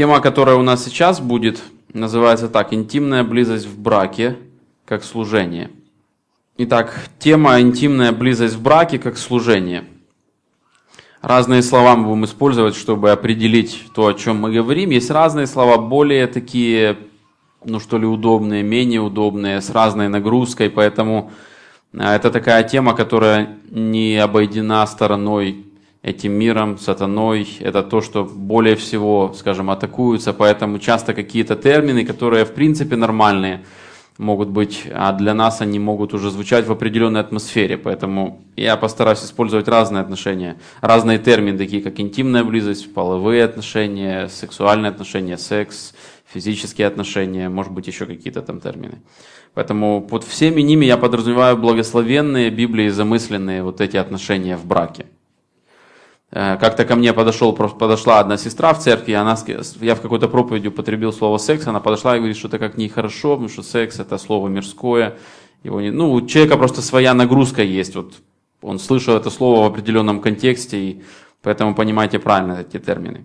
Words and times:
Тема, 0.00 0.20
которая 0.20 0.56
у 0.56 0.62
нас 0.62 0.82
сейчас 0.82 1.20
будет, 1.20 1.60
называется 1.92 2.48
так 2.48 2.72
«Интимная 2.72 3.22
близость 3.22 3.66
в 3.66 3.78
браке 3.78 4.38
как 4.86 5.04
служение». 5.04 5.70
Итак, 6.56 7.10
тема 7.18 7.60
«Интимная 7.60 8.10
близость 8.10 8.54
в 8.54 8.62
браке 8.62 8.98
как 8.98 9.18
служение». 9.18 9.84
Разные 11.20 11.62
слова 11.62 11.96
мы 11.96 12.06
будем 12.06 12.24
использовать, 12.24 12.76
чтобы 12.76 13.10
определить 13.10 13.88
то, 13.94 14.06
о 14.06 14.14
чем 14.14 14.38
мы 14.38 14.50
говорим. 14.50 14.88
Есть 14.88 15.10
разные 15.10 15.46
слова, 15.46 15.76
более 15.76 16.26
такие, 16.28 16.96
ну 17.62 17.78
что 17.78 17.98
ли, 17.98 18.06
удобные, 18.06 18.62
менее 18.62 19.02
удобные, 19.02 19.60
с 19.60 19.68
разной 19.68 20.08
нагрузкой, 20.08 20.70
поэтому 20.70 21.30
э, 21.92 21.98
это 22.02 22.30
такая 22.30 22.62
тема, 22.62 22.94
которая 22.94 23.58
не 23.68 24.16
обойдена 24.16 24.86
стороной 24.86 25.69
этим 26.02 26.32
миром, 26.32 26.78
сатаной. 26.78 27.48
Это 27.60 27.82
то, 27.82 28.00
что 28.00 28.24
более 28.24 28.76
всего, 28.76 29.32
скажем, 29.36 29.70
атакуются, 29.70 30.32
поэтому 30.32 30.78
часто 30.78 31.14
какие-то 31.14 31.56
термины, 31.56 32.04
которые 32.04 32.44
в 32.44 32.52
принципе 32.52 32.96
нормальные, 32.96 33.64
могут 34.18 34.50
быть, 34.50 34.84
а 34.92 35.12
для 35.12 35.32
нас 35.32 35.62
они 35.62 35.78
могут 35.78 36.12
уже 36.12 36.30
звучать 36.30 36.66
в 36.66 36.72
определенной 36.72 37.20
атмосфере. 37.20 37.78
Поэтому 37.78 38.42
я 38.54 38.76
постараюсь 38.76 39.24
использовать 39.24 39.66
разные 39.66 40.02
отношения, 40.02 40.58
разные 40.82 41.18
термины, 41.18 41.56
такие 41.56 41.82
как 41.82 41.98
интимная 42.00 42.44
близость, 42.44 42.92
половые 42.92 43.44
отношения, 43.44 44.28
сексуальные 44.28 44.90
отношения, 44.90 45.38
секс, 45.38 45.94
физические 46.26 46.86
отношения, 46.86 47.48
может 47.48 47.72
быть 47.72 47.86
еще 47.86 48.04
какие-то 48.04 48.42
там 48.42 48.60
термины. 48.60 49.00
Поэтому 49.54 50.02
под 50.02 50.24
всеми 50.24 50.60
ними 50.60 50.84
я 50.84 50.96
подразумеваю 50.96 51.56
благословенные 51.56 52.50
Библии 52.50 52.88
замысленные 52.88 53.62
вот 53.62 53.80
эти 53.80 53.96
отношения 53.96 54.56
в 54.56 54.66
браке. 54.66 55.06
Э, 56.32 56.56
как-то 56.58 56.84
ко 56.84 56.94
мне 56.94 57.12
подошел, 57.12 57.52
подошла 57.52 58.20
одна 58.20 58.36
сестра 58.36 58.72
в 58.72 58.78
церкви, 58.78 59.12
она, 59.12 59.36
я 59.80 59.94
в 59.94 60.00
какой-то 60.00 60.28
проповеди 60.28 60.68
употребил 60.68 61.12
слово 61.12 61.38
секс, 61.38 61.66
она 61.66 61.80
подошла 61.80 62.14
и 62.14 62.18
говорит, 62.18 62.36
что 62.36 62.48
это 62.48 62.58
как 62.58 62.76
нехорошо, 62.76 63.30
потому 63.30 63.48
что 63.48 63.62
секс 63.62 63.98
это 63.98 64.16
слово 64.18 64.48
мирское. 64.48 65.18
Его 65.64 65.80
не, 65.80 65.90
ну, 65.90 66.12
у 66.12 66.26
человека 66.26 66.56
просто 66.56 66.82
своя 66.82 67.14
нагрузка 67.14 67.62
есть. 67.62 67.96
Вот 67.96 68.14
он 68.62 68.78
слышал 68.78 69.16
это 69.16 69.30
слово 69.30 69.64
в 69.64 69.66
определенном 69.66 70.20
контексте, 70.20 70.78
и 70.78 71.02
поэтому 71.42 71.74
понимаете 71.74 72.18
правильно 72.18 72.60
эти 72.60 72.78
термины. 72.78 73.24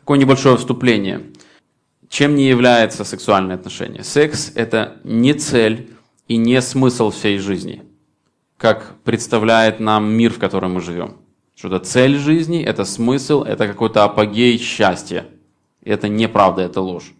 Такое 0.00 0.18
небольшое 0.18 0.56
вступление. 0.56 1.22
Чем 2.08 2.34
не 2.34 2.48
является 2.48 3.04
сексуальное 3.04 3.54
отношение? 3.54 4.02
Секс– 4.02 4.50
это 4.56 4.96
не 5.04 5.34
цель 5.34 5.90
и 6.26 6.36
не 6.36 6.60
смысл 6.60 7.10
всей 7.10 7.38
жизни, 7.38 7.84
как 8.56 8.96
представляет 9.04 9.78
нам 9.78 10.10
мир, 10.10 10.32
в 10.32 10.40
котором 10.40 10.74
мы 10.74 10.80
живем. 10.80 11.19
Что 11.60 11.68
это 11.68 11.80
цель 11.80 12.16
жизни, 12.16 12.62
это 12.62 12.86
смысл, 12.86 13.42
это 13.42 13.68
какой-то 13.68 14.02
апогей 14.02 14.56
счастья. 14.56 15.26
И 15.82 15.90
это 15.90 16.08
неправда, 16.08 16.62
это 16.62 16.80
ложь. 16.80 17.12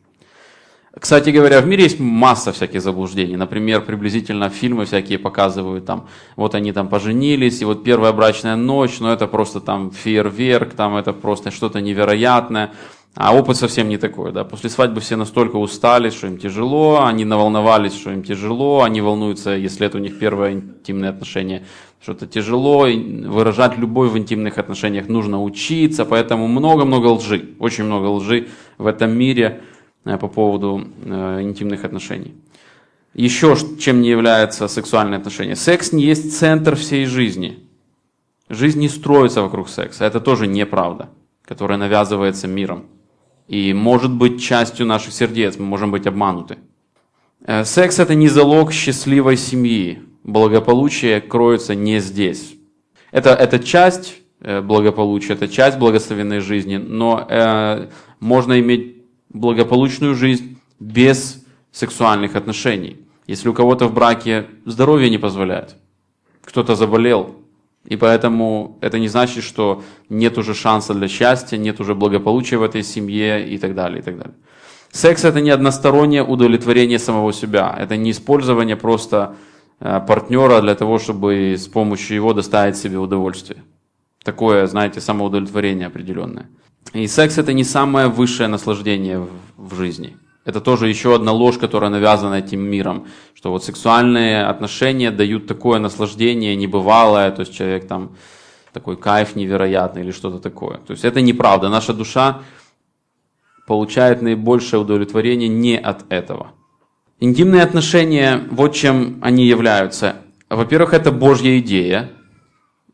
Кстати 0.99 1.29
говоря, 1.29 1.61
в 1.61 1.67
мире 1.67 1.83
есть 1.83 2.01
масса 2.01 2.53
всяких 2.53 2.81
заблуждений. 2.81 3.37
Например, 3.37 3.83
приблизительно 3.83 4.49
фильмы 4.49 4.87
всякие 4.87 5.19
показывают, 5.19 5.85
там, 5.85 6.09
вот 6.37 6.55
они 6.55 6.73
там 6.73 6.89
поженились, 6.89 7.61
и 7.61 7.67
вот 7.67 7.85
первая 7.85 8.15
брачная 8.15 8.57
ночь, 8.57 8.99
но 8.99 9.13
это 9.13 9.27
просто 9.27 9.61
там 9.61 9.91
фейерверк, 9.91 10.73
там 10.73 10.97
это 10.97 11.13
просто 11.13 11.51
что-то 11.51 11.83
невероятное. 11.83 12.73
А 13.15 13.35
опыт 13.35 13.59
совсем 13.59 13.91
не 13.91 13.99
такой, 13.99 14.33
да. 14.33 14.45
После 14.45 14.71
свадьбы 14.71 15.01
все 15.01 15.17
настолько 15.17 15.57
устали, 15.57 16.09
что 16.09 16.29
им 16.29 16.39
тяжело, 16.39 17.05
они 17.05 17.27
наволновались, 17.27 17.93
что 17.93 18.11
им 18.11 18.23
тяжело, 18.23 18.85
они 18.85 19.03
волнуются, 19.03 19.51
если 19.51 19.87
это 19.87 19.99
у 19.99 20.01
них 20.01 20.19
первое 20.19 20.53
интимное 20.53 21.11
отношение, 21.11 21.67
что-то 22.03 22.27
тяжело, 22.27 22.87
выражать 22.87 23.77
любовь 23.77 24.11
в 24.13 24.19
интимных 24.19 24.59
отношениях 24.59 25.09
нужно 25.09 25.43
учиться, 25.43 26.05
поэтому 26.05 26.49
много-много 26.49 27.07
лжи, 27.09 27.51
очень 27.59 27.85
много 27.85 28.07
лжи 28.07 28.49
в 28.79 28.87
этом 28.87 29.11
мире 29.11 29.63
э, 30.05 30.17
по 30.17 30.29
поводу 30.29 30.83
э, 31.05 31.43
интимных 31.43 31.85
отношений. 31.85 32.35
Еще 33.15 33.57
чем 33.79 34.01
не 34.01 34.09
является 34.09 34.69
сексуальное 34.69 35.19
отношение? 35.19 35.57
Секс 35.57 35.93
не 35.93 36.05
есть 36.05 36.39
центр 36.39 36.77
всей 36.77 37.07
жизни. 37.07 37.59
Жизнь 38.49 38.81
не 38.81 38.89
строится 38.89 39.43
вокруг 39.43 39.69
секса, 39.69 40.05
это 40.05 40.21
тоже 40.21 40.47
неправда, 40.47 41.11
которая 41.45 41.79
навязывается 41.79 42.49
миром 42.49 42.87
и 43.51 43.75
может 43.75 44.13
быть 44.13 44.41
частью 44.41 44.87
наших 44.87 45.13
сердец, 45.13 45.57
мы 45.59 45.67
можем 45.67 45.91
быть 45.91 46.07
обмануты. 46.07 46.59
Э, 47.45 47.65
секс 47.65 47.99
это 47.99 48.15
не 48.15 48.29
залог 48.29 48.73
счастливой 48.73 49.37
семьи, 49.37 49.99
благополучие 50.25 51.21
кроется 51.21 51.75
не 51.75 52.01
здесь. 52.01 52.55
Это, 53.11 53.31
это 53.31 53.59
часть 53.59 54.17
э, 54.41 54.61
благополучия, 54.61 55.35
это 55.35 55.49
часть 55.49 55.79
благословенной 55.79 56.41
жизни, 56.41 56.77
но 56.77 57.27
э, 57.29 57.89
можно 58.21 58.61
иметь 58.61 58.97
благополучную 59.29 60.15
жизнь 60.15 60.59
без 60.79 61.45
сексуальных 61.73 62.37
отношений. 62.37 62.97
Если 63.27 63.49
у 63.49 63.55
кого-то 63.55 63.87
в 63.87 63.95
браке 63.95 64.47
здоровье 64.65 65.11
не 65.11 65.19
позволяет, 65.19 65.77
кто-то 66.45 66.75
заболел, 66.75 67.37
и 67.85 67.97
поэтому 67.97 68.79
это 68.81 68.99
не 68.99 69.09
значит, 69.09 69.43
что 69.45 69.83
нет 70.09 70.37
уже 70.37 70.55
шанса 70.55 70.95
для 70.95 71.09
счастья, 71.09 71.57
нет 71.57 71.81
уже 71.81 71.95
благополучия 71.95 72.59
в 72.59 72.63
этой 72.63 72.83
семье 72.83 73.49
и 73.49 73.59
так 73.59 73.75
далее, 73.75 74.01
и 74.01 74.03
так 74.03 74.19
далее. 74.19 74.35
Секс 74.93 75.25
это 75.25 75.41
не 75.41 75.51
одностороннее 75.51 76.25
удовлетворение 76.25 76.99
самого 76.99 77.33
себя. 77.33 77.75
Это 77.79 77.97
не 77.97 78.11
использование 78.11 78.77
просто 78.77 79.37
партнера 79.81 80.61
для 80.61 80.75
того, 80.75 80.99
чтобы 80.99 81.55
с 81.57 81.67
помощью 81.67 82.17
его 82.17 82.33
доставить 82.33 82.77
себе 82.77 82.99
удовольствие. 82.99 83.63
Такое, 84.23 84.67
знаете, 84.67 85.01
самоудовлетворение 85.01 85.87
определенное. 85.87 86.49
И 86.93 87.07
секс 87.07 87.39
это 87.39 87.53
не 87.53 87.65
самое 87.65 88.09
высшее 88.09 88.49
наслаждение 88.49 89.27
в 89.57 89.75
жизни. 89.75 90.17
Это 90.45 90.61
тоже 90.61 90.89
еще 90.89 91.15
одна 91.15 91.33
ложь, 91.33 91.59
которая 91.59 91.91
навязана 91.91 92.35
этим 92.35 92.61
миром, 92.61 93.07
что 93.35 93.51
вот 93.51 93.65
сексуальные 93.65 94.45
отношения 94.47 95.11
дают 95.11 95.47
такое 95.47 95.79
наслаждение 95.79 96.57
небывалое, 96.57 97.31
то 97.31 97.41
есть 97.41 97.55
человек 97.55 97.87
там 97.87 98.17
такой 98.73 98.97
кайф 98.97 99.37
невероятный 99.37 100.03
или 100.03 100.13
что-то 100.13 100.39
такое. 100.39 100.79
То 100.79 100.93
есть 100.93 101.05
это 101.05 101.21
неправда. 101.21 101.69
Наша 101.69 101.93
душа 101.93 102.43
получает 103.67 104.23
наибольшее 104.23 104.81
удовлетворение 104.81 105.49
не 105.49 105.79
от 105.79 106.11
этого. 106.11 106.53
Интимные 107.23 107.63
отношения, 107.63 108.47
вот 108.51 108.75
чем 108.75 109.19
они 109.21 109.45
являются. 109.45 110.17
Во-первых, 110.49 110.95
это 110.95 111.13
Божья 111.13 111.59
идея, 111.59 112.13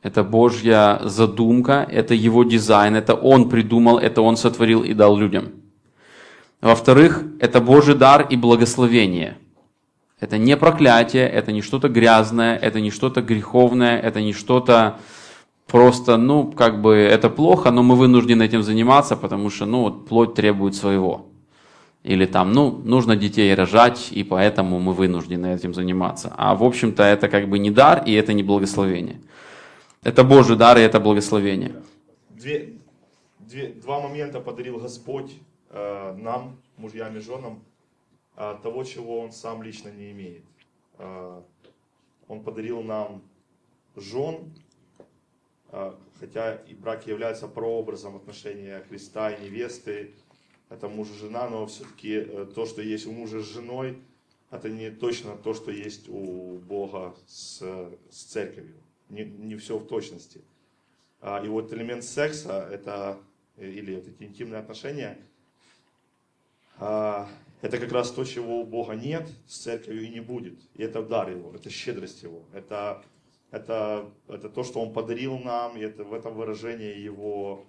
это 0.02 0.24
Божья 0.24 1.00
задумка, 1.04 1.86
это 1.88 2.12
Его 2.12 2.42
дизайн, 2.42 2.96
это 2.96 3.14
Он 3.14 3.48
придумал, 3.48 3.98
это 3.98 4.22
Он 4.22 4.36
сотворил 4.36 4.82
и 4.82 4.94
дал 4.94 5.16
людям. 5.16 5.52
Во-вторых, 6.60 7.22
это 7.38 7.60
Божий 7.60 7.94
дар 7.94 8.26
и 8.28 8.36
благословение. 8.36 9.38
Это 10.18 10.38
не 10.38 10.56
проклятие, 10.56 11.28
это 11.28 11.52
не 11.52 11.62
что-то 11.62 11.88
грязное, 11.88 12.56
это 12.56 12.80
не 12.80 12.90
что-то 12.90 13.22
греховное, 13.22 13.96
это 13.96 14.20
не 14.20 14.32
что-то 14.32 14.98
просто, 15.68 16.16
ну, 16.16 16.50
как 16.50 16.82
бы 16.82 16.96
это 16.96 17.30
плохо, 17.30 17.70
но 17.70 17.84
мы 17.84 17.94
вынуждены 17.94 18.42
этим 18.42 18.64
заниматься, 18.64 19.14
потому 19.14 19.50
что, 19.50 19.66
ну, 19.66 19.82
вот 19.82 20.08
плоть 20.08 20.34
требует 20.34 20.74
своего. 20.74 21.26
Или 22.02 22.26
там, 22.26 22.52
ну, 22.52 22.70
нужно 22.70 23.16
детей 23.16 23.54
рожать, 23.54 24.12
и 24.12 24.22
поэтому 24.22 24.78
мы 24.78 24.92
вынуждены 24.92 25.54
этим 25.54 25.74
заниматься. 25.74 26.32
А 26.36 26.54
в 26.54 26.62
общем-то 26.62 27.02
это 27.02 27.28
как 27.28 27.48
бы 27.48 27.58
не 27.58 27.70
дар, 27.70 28.04
и 28.06 28.12
это 28.12 28.32
не 28.32 28.42
благословение. 28.42 29.20
Это 30.02 30.22
Божий 30.22 30.56
дар, 30.56 30.78
и 30.78 30.82
это 30.82 31.00
благословение. 31.00 31.74
Две, 32.30 32.74
две, 33.40 33.68
два 33.68 34.00
момента 34.00 34.40
подарил 34.40 34.78
Господь 34.78 35.32
Э, 35.70 36.14
нам, 36.16 36.56
мужьям 36.78 37.14
и 37.18 37.20
женам, 37.20 37.62
э, 38.36 38.56
того, 38.62 38.82
чего 38.84 39.20
он 39.20 39.30
сам 39.30 39.62
лично 39.62 39.90
не 39.90 40.12
имеет. 40.12 40.42
Э, 40.96 41.42
он 42.28 42.42
подарил 42.42 42.82
нам 42.82 43.22
жен, 43.94 44.52
хотя 46.18 46.54
и 46.54 46.74
брак 46.74 47.06
является 47.06 47.46
прообразом 47.46 48.16
отношения 48.16 48.82
Христа 48.88 49.30
и 49.30 49.44
невесты, 49.44 50.14
это 50.68 50.88
муж 50.88 51.08
и 51.10 51.18
жена, 51.18 51.48
но 51.48 51.66
все-таки 51.66 52.22
то, 52.54 52.66
что 52.66 52.82
есть 52.82 53.06
у 53.06 53.12
мужа 53.12 53.40
с 53.40 53.52
женой, 53.52 53.98
это 54.50 54.68
не 54.68 54.90
точно 54.90 55.36
то, 55.36 55.54
что 55.54 55.70
есть 55.70 56.08
у 56.08 56.58
Бога 56.58 57.14
с, 57.26 57.60
с 58.10 58.22
церковью. 58.24 58.76
Не, 59.08 59.24
не 59.24 59.56
все 59.56 59.78
в 59.78 59.86
точности. 59.86 60.42
И 61.22 61.48
вот 61.48 61.72
элемент 61.72 62.04
секса, 62.04 62.68
это, 62.70 63.18
или 63.56 63.96
вот 63.96 64.06
эти 64.08 64.22
интимные 64.22 64.60
отношения– 64.60 65.18
а, 66.78 67.28
это 67.62 67.78
как 67.78 67.90
раз 67.92 68.10
то, 68.10 68.24
чего 68.24 68.60
у 68.60 68.64
Бога 68.64 68.94
нет, 68.94 69.28
с 69.46 69.58
церковью 69.58 70.04
и 70.04 70.08
не 70.08 70.20
будет. 70.20 70.58
И 70.74 70.82
это 70.82 71.02
дар 71.02 71.30
Его, 71.30 71.52
это 71.54 71.70
щедрость 71.70 72.22
Его, 72.22 72.42
это, 72.52 73.02
это, 73.50 74.10
это 74.28 74.48
то, 74.48 74.62
что 74.62 74.80
Он 74.80 74.92
подарил 74.92 75.38
нам, 75.38 75.76
и 75.76 75.80
это 75.80 76.04
в 76.04 76.12
этом 76.12 76.34
выражение 76.34 77.02
Его, 77.02 77.66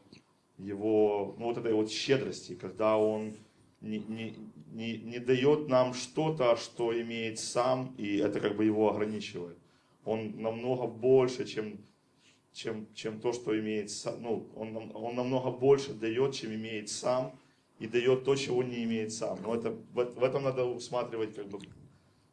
его 0.57 1.35
ну, 1.37 1.45
вот 1.45 1.57
этой 1.57 1.73
вот 1.73 1.91
щедрости, 1.91 2.55
когда 2.55 2.97
Он 2.97 3.33
не, 3.81 3.99
не, 3.99 4.35
не, 4.71 4.97
не 4.97 5.19
дает 5.19 5.67
нам 5.67 5.93
что-то, 5.93 6.55
что 6.55 6.99
имеет 6.99 7.39
сам, 7.39 7.93
и 7.97 8.17
это 8.17 8.39
как 8.39 8.55
бы 8.55 8.65
Его 8.65 8.89
ограничивает. 8.89 9.57
Он 10.03 10.41
намного 10.41 10.87
больше, 10.87 11.45
чем, 11.45 11.77
чем, 12.53 12.87
чем 12.93 13.19
то, 13.19 13.33
что 13.33 13.59
имеет 13.59 13.91
сам. 13.91 14.21
Ну, 14.21 14.49
он, 14.55 14.91
он 14.93 15.15
намного 15.15 15.51
больше 15.51 15.93
дает, 15.93 16.33
чем 16.33 16.53
имеет 16.53 16.89
сам, 16.89 17.37
и 17.79 17.87
дает 17.87 18.23
то, 18.23 18.35
чего 18.35 18.63
не 18.63 18.83
имеет 18.83 19.13
сам. 19.13 19.37
Но 19.43 19.55
это, 19.55 19.75
в, 19.93 20.23
этом 20.23 20.43
надо 20.43 20.65
усматривать 20.65 21.35
как 21.35 21.47
бы 21.47 21.59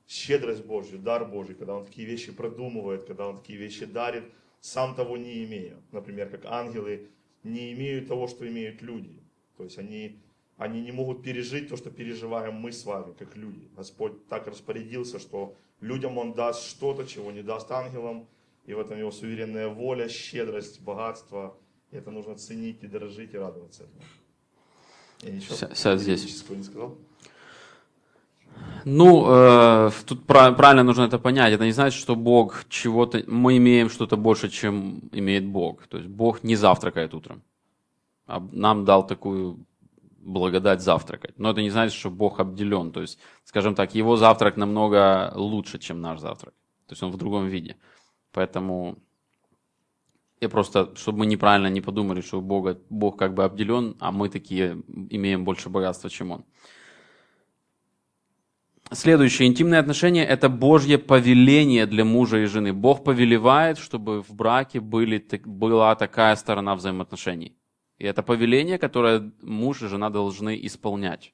щедрость 0.06 0.65
Божью, 0.65 0.99
дар 0.99 1.26
Божий, 1.26 1.55
когда 1.55 1.76
Он 1.76 1.85
такие 1.85 2.06
вещи 2.06 2.32
продумывает, 2.32 3.05
когда 3.05 3.29
Он 3.29 3.37
такие 3.37 3.59
вещи 3.59 3.85
дарит, 3.85 4.25
сам 4.61 4.94
того 4.94 5.17
не 5.19 5.44
имея. 5.44 5.76
Например, 5.93 6.31
как 6.31 6.47
ангелы 6.47 7.09
не 7.44 7.73
имеют 7.73 8.08
того, 8.08 8.26
что 8.26 8.49
имеют 8.49 8.82
люди. 8.82 9.23
То 9.56 9.64
есть 9.64 9.79
они, 9.79 10.19
они 10.56 10.81
не 10.81 10.93
могут 10.93 11.23
пережить 11.23 11.69
то, 11.69 11.76
что 11.76 11.91
переживаем 11.91 12.55
мы 12.55 12.73
с 12.73 12.85
вами, 12.85 13.12
как 13.12 13.37
люди. 13.37 13.69
Господь 13.76 14.26
так 14.29 14.46
распорядился, 14.46 15.19
что 15.19 15.56
людям 15.81 16.19
Он 16.19 16.32
даст 16.32 16.67
что-то, 16.67 17.06
чего 17.06 17.31
не 17.31 17.43
даст 17.43 17.70
ангелам, 17.70 18.26
и 18.64 18.73
в 18.73 18.81
этом 18.81 18.99
Его 18.99 19.11
суверенная 19.11 19.69
воля, 19.69 20.08
щедрость, 20.08 20.81
богатство. 20.81 21.56
И 21.91 21.96
это 21.96 22.11
нужно 22.11 22.35
ценить 22.35 22.82
и 22.82 22.87
дорожить 22.87 23.35
и 23.35 23.38
радоваться 23.38 23.85
этому. 23.85 24.02
Я 25.23 25.31
ничего 25.31 25.55
Сядь 25.75 26.00
здесь. 26.00 26.49
не 26.50 26.62
сказал? 26.62 26.99
Ну, 28.85 29.25
э, 29.27 29.91
тут 30.06 30.27
правильно 30.27 30.83
нужно 30.83 31.05
это 31.05 31.19
понять. 31.19 31.53
Это 31.55 31.65
не 31.65 31.73
значит, 31.73 31.99
что 31.99 32.17
Бог 32.17 32.65
чего-то, 32.69 33.23
мы 33.27 33.56
имеем 33.56 33.89
что-то 33.89 34.17
больше, 34.17 34.51
чем 34.51 35.01
имеет 35.12 35.47
Бог. 35.47 35.87
То 35.87 35.97
есть 35.99 36.09
Бог 36.09 36.45
не 36.45 36.56
завтракает 36.56 37.15
утром. 37.15 37.43
А 38.27 38.41
нам 38.53 38.85
дал 38.85 39.06
такую 39.06 39.67
благодать 40.19 40.83
завтракать. 40.83 41.39
Но 41.39 41.51
это 41.51 41.62
не 41.62 41.71
значит, 41.71 41.99
что 41.99 42.11
Бог 42.11 42.41
обделен. 42.41 42.93
То 42.93 43.01
есть, 43.01 43.19
скажем 43.45 43.75
так, 43.75 43.95
его 43.95 44.17
завтрак 44.17 44.57
намного 44.57 45.33
лучше, 45.35 45.79
чем 45.79 46.00
наш 46.00 46.21
завтрак. 46.21 46.55
То 46.87 46.93
есть 46.93 47.03
он 47.03 47.11
в 47.11 47.17
другом 47.17 47.47
виде. 47.47 47.77
Поэтому 48.33 48.99
я 50.41 50.49
просто, 50.49 50.95
чтобы 50.97 51.21
мы 51.21 51.27
неправильно 51.27 51.69
не 51.69 51.81
подумали, 51.81 52.21
что 52.21 52.41
Бога, 52.41 52.79
Бог 52.91 53.19
как 53.19 53.35
бы 53.35 53.45
обделен, 53.45 53.97
а 54.00 54.12
мы 54.12 54.29
такие 54.29 54.83
имеем 55.11 55.45
больше 55.45 55.71
богатства, 55.71 56.11
чем 56.11 56.33
Он. 56.33 56.45
Следующее. 58.93 59.49
Интимные 59.49 59.81
отношения– 59.81 60.25
это 60.27 60.49
Божье 60.49 60.99
повеление 60.99 61.87
для 61.87 62.05
мужа 62.05 62.39
и 62.39 62.45
жены. 62.45 62.73
Бог 62.73 63.03
повелевает, 63.03 63.79
чтобы 63.79 64.23
в 64.23 64.35
браке 64.35 64.81
были, 64.81 65.19
была 65.45 65.95
такая 65.97 66.37
сторона 66.37 66.75
взаимоотношений. 66.75 67.57
И 67.99 68.05
это 68.05 68.23
повеление, 68.23 68.79
которое 68.79 69.33
муж 69.41 69.83
и 69.83 69.89
жена 69.89 70.11
должны 70.11 70.59
исполнять. 70.67 71.33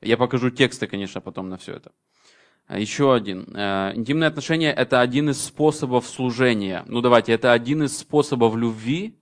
Я 0.00 0.16
покажу 0.16 0.50
тексты, 0.50 0.86
конечно, 0.86 1.20
потом 1.20 1.48
на 1.48 1.56
все 1.56 1.74
это. 1.74 1.92
Еще 2.68 3.14
один. 3.14 3.54
Э, 3.54 3.92
интимные 3.94 4.28
отношения– 4.28 4.72
это 4.76 5.00
один 5.00 5.30
из 5.30 5.42
способов 5.42 6.06
служения. 6.06 6.84
Ну 6.86 7.00
давайте, 7.00 7.32
это 7.32 7.52
один 7.52 7.84
из 7.84 7.96
способов 7.96 8.56
любви, 8.56 9.18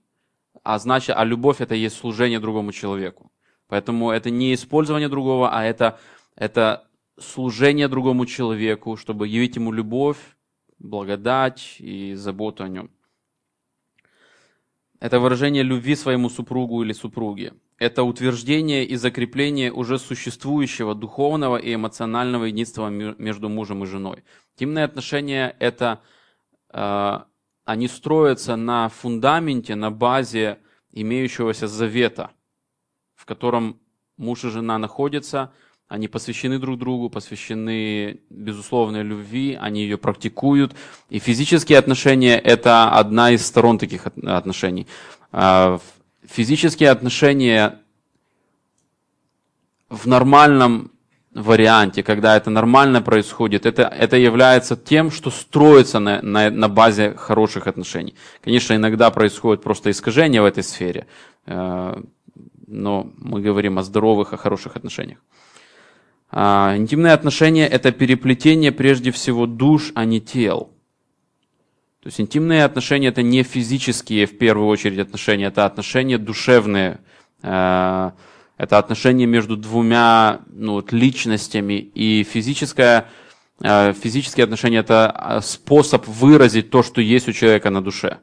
а 0.63 0.79
значит, 0.79 1.15
а 1.17 1.23
любовь– 1.23 1.57
это 1.61 1.75
есть 1.75 1.97
служение 1.97 2.39
другому 2.39 2.71
человеку. 2.71 3.31
Поэтому 3.67 4.11
это 4.11 4.29
не 4.29 4.53
использование 4.53 5.09
другого, 5.09 5.49
а 5.49 5.63
это, 5.63 5.99
это 6.35 6.87
служение 7.21 7.87
другому 7.87 8.25
человеку, 8.25 8.97
чтобы 8.97 9.27
явить 9.27 9.55
ему 9.55 9.71
любовь, 9.71 10.17
благодать 10.79 11.77
и 11.79 12.15
заботу 12.15 12.63
о 12.63 12.67
нем. 12.67 12.89
Это 14.99 15.19
выражение 15.19 15.63
любви 15.63 15.95
своему 15.95 16.29
супругу 16.29 16.83
или 16.83 16.93
супруге. 16.93 17.53
Это 17.77 18.03
утверждение 18.03 18.85
и 18.85 18.95
закрепление 18.95 19.71
уже 19.73 19.97
существующего 19.97 20.93
духовного 20.93 21.57
и 21.57 21.73
эмоционального 21.73 22.45
единства 22.45 22.89
между 22.89 23.49
мужем 23.49 23.83
и 23.83 23.87
женой. 23.87 24.23
Интимные 24.53 24.85
отношения– 24.85 25.55
это 25.59 26.01
э, 26.69 27.19
они 27.65 27.87
строятся 27.87 28.55
на 28.55 28.89
фундаменте, 28.89 29.73
на 29.73 29.89
базе 29.89 30.59
имеющегося 30.91 31.67
завета, 31.67 32.29
в 33.15 33.25
котором 33.25 33.79
муж 34.17 34.43
и 34.43 34.49
жена 34.49 34.77
находятся– 34.77 35.51
они 35.91 36.07
посвящены 36.07 36.57
друг 36.57 36.79
другу, 36.79 37.09
посвящены 37.09 38.21
безусловной 38.29 39.03
любви, 39.03 39.57
они 39.59 39.81
ее 39.83 39.97
практикуют. 39.97 40.73
И 41.09 41.19
физические 41.19 41.77
отношения– 41.77 42.39
это 42.43 42.89
одна 42.91 43.31
из 43.31 43.45
сторон 43.45 43.77
таких 43.77 44.07
отношений. 44.23 44.87
А, 45.33 45.79
физические 46.25 46.91
отношения 46.91 47.79
в 49.89 50.07
нормальном 50.07 50.91
варианте, 51.33 52.03
когда 52.03 52.37
это 52.37 52.49
нормально 52.49 53.01
происходит, 53.01 53.65
это, 53.65 53.81
это 53.81 54.15
является 54.15 54.77
тем, 54.77 55.11
что 55.11 55.29
строится 55.29 55.99
на, 55.99 56.21
на, 56.21 56.49
на 56.49 56.69
базе 56.69 57.15
хороших 57.17 57.67
отношений. 57.67 58.15
Конечно, 58.41 58.73
иногда 58.75 59.11
происходит 59.11 59.61
просто 59.61 59.91
искажение 59.91 60.41
в 60.41 60.45
этой 60.45 60.63
сфере, 60.63 61.05
э, 61.47 62.01
но 62.67 63.11
мы 63.17 63.41
говорим 63.41 63.77
о 63.77 63.83
здоровых, 63.83 64.31
о 64.31 64.37
хороших 64.37 64.77
отношениях. 64.77 65.17
А, 66.31 66.75
интимные 66.77 67.13
отношения– 67.13 67.67
это 67.67 67.91
переплетение 67.91 68.71
прежде 68.71 69.11
всего 69.11 69.45
душ, 69.45 69.91
а 69.95 70.05
не 70.05 70.21
тел. 70.21 70.71
То 72.01 72.07
есть 72.07 72.21
интимные 72.21 72.63
отношения– 72.63 73.07
это 73.09 73.21
не 73.21 73.43
физические, 73.43 74.25
в 74.25 74.37
первую 74.37 74.67
очередь, 74.67 74.99
отношения, 74.99 75.45
это 75.45 75.65
отношения 75.65 76.17
душевные. 76.17 77.01
А, 77.43 78.13
это 78.57 78.77
отношения 78.77 79.25
между 79.25 79.57
двумя 79.57 80.41
ну, 80.47 80.73
вот, 80.73 80.93
личностями. 80.93 81.73
И 81.73 82.23
физическое, 82.23 83.09
а, 83.61 83.91
физические 83.91 84.45
отношения– 84.45 84.77
это 84.79 85.41
способ 85.43 86.07
выразить 86.07 86.69
то, 86.69 86.81
что 86.81 87.01
есть 87.01 87.27
у 87.27 87.33
человека 87.33 87.69
на 87.69 87.83
душе. 87.83 88.19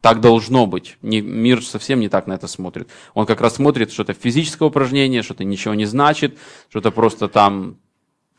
Так 0.00 0.20
должно 0.20 0.66
быть. 0.66 0.96
Не, 1.02 1.20
мир 1.20 1.64
совсем 1.64 1.98
не 1.98 2.08
так 2.08 2.26
на 2.28 2.34
это 2.34 2.46
смотрит. 2.46 2.88
Он 3.14 3.26
как 3.26 3.40
раз 3.40 3.56
смотрит, 3.56 3.90
что 3.90 4.04
это 4.04 4.14
физическое 4.14 4.68
упражнение, 4.68 5.22
что 5.22 5.34
это 5.34 5.44
ничего 5.44 5.74
не 5.74 5.86
значит, 5.86 6.38
что 6.68 6.78
это 6.78 6.92
просто 6.92 7.28
там, 7.28 7.78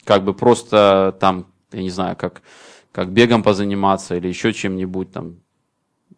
как 0.06 0.24
бы 0.24 0.34
просто 0.34 1.18
там, 1.20 1.48
я 1.74 1.82
не 1.82 1.90
знаю, 1.90 2.16
как, 2.16 2.44
как 2.94 3.12
бегом 3.12 3.44
позаниматься 3.44 4.16
или 4.16 4.28
еще 4.30 4.54
чем-нибудь 4.54 5.12
там. 5.12 5.36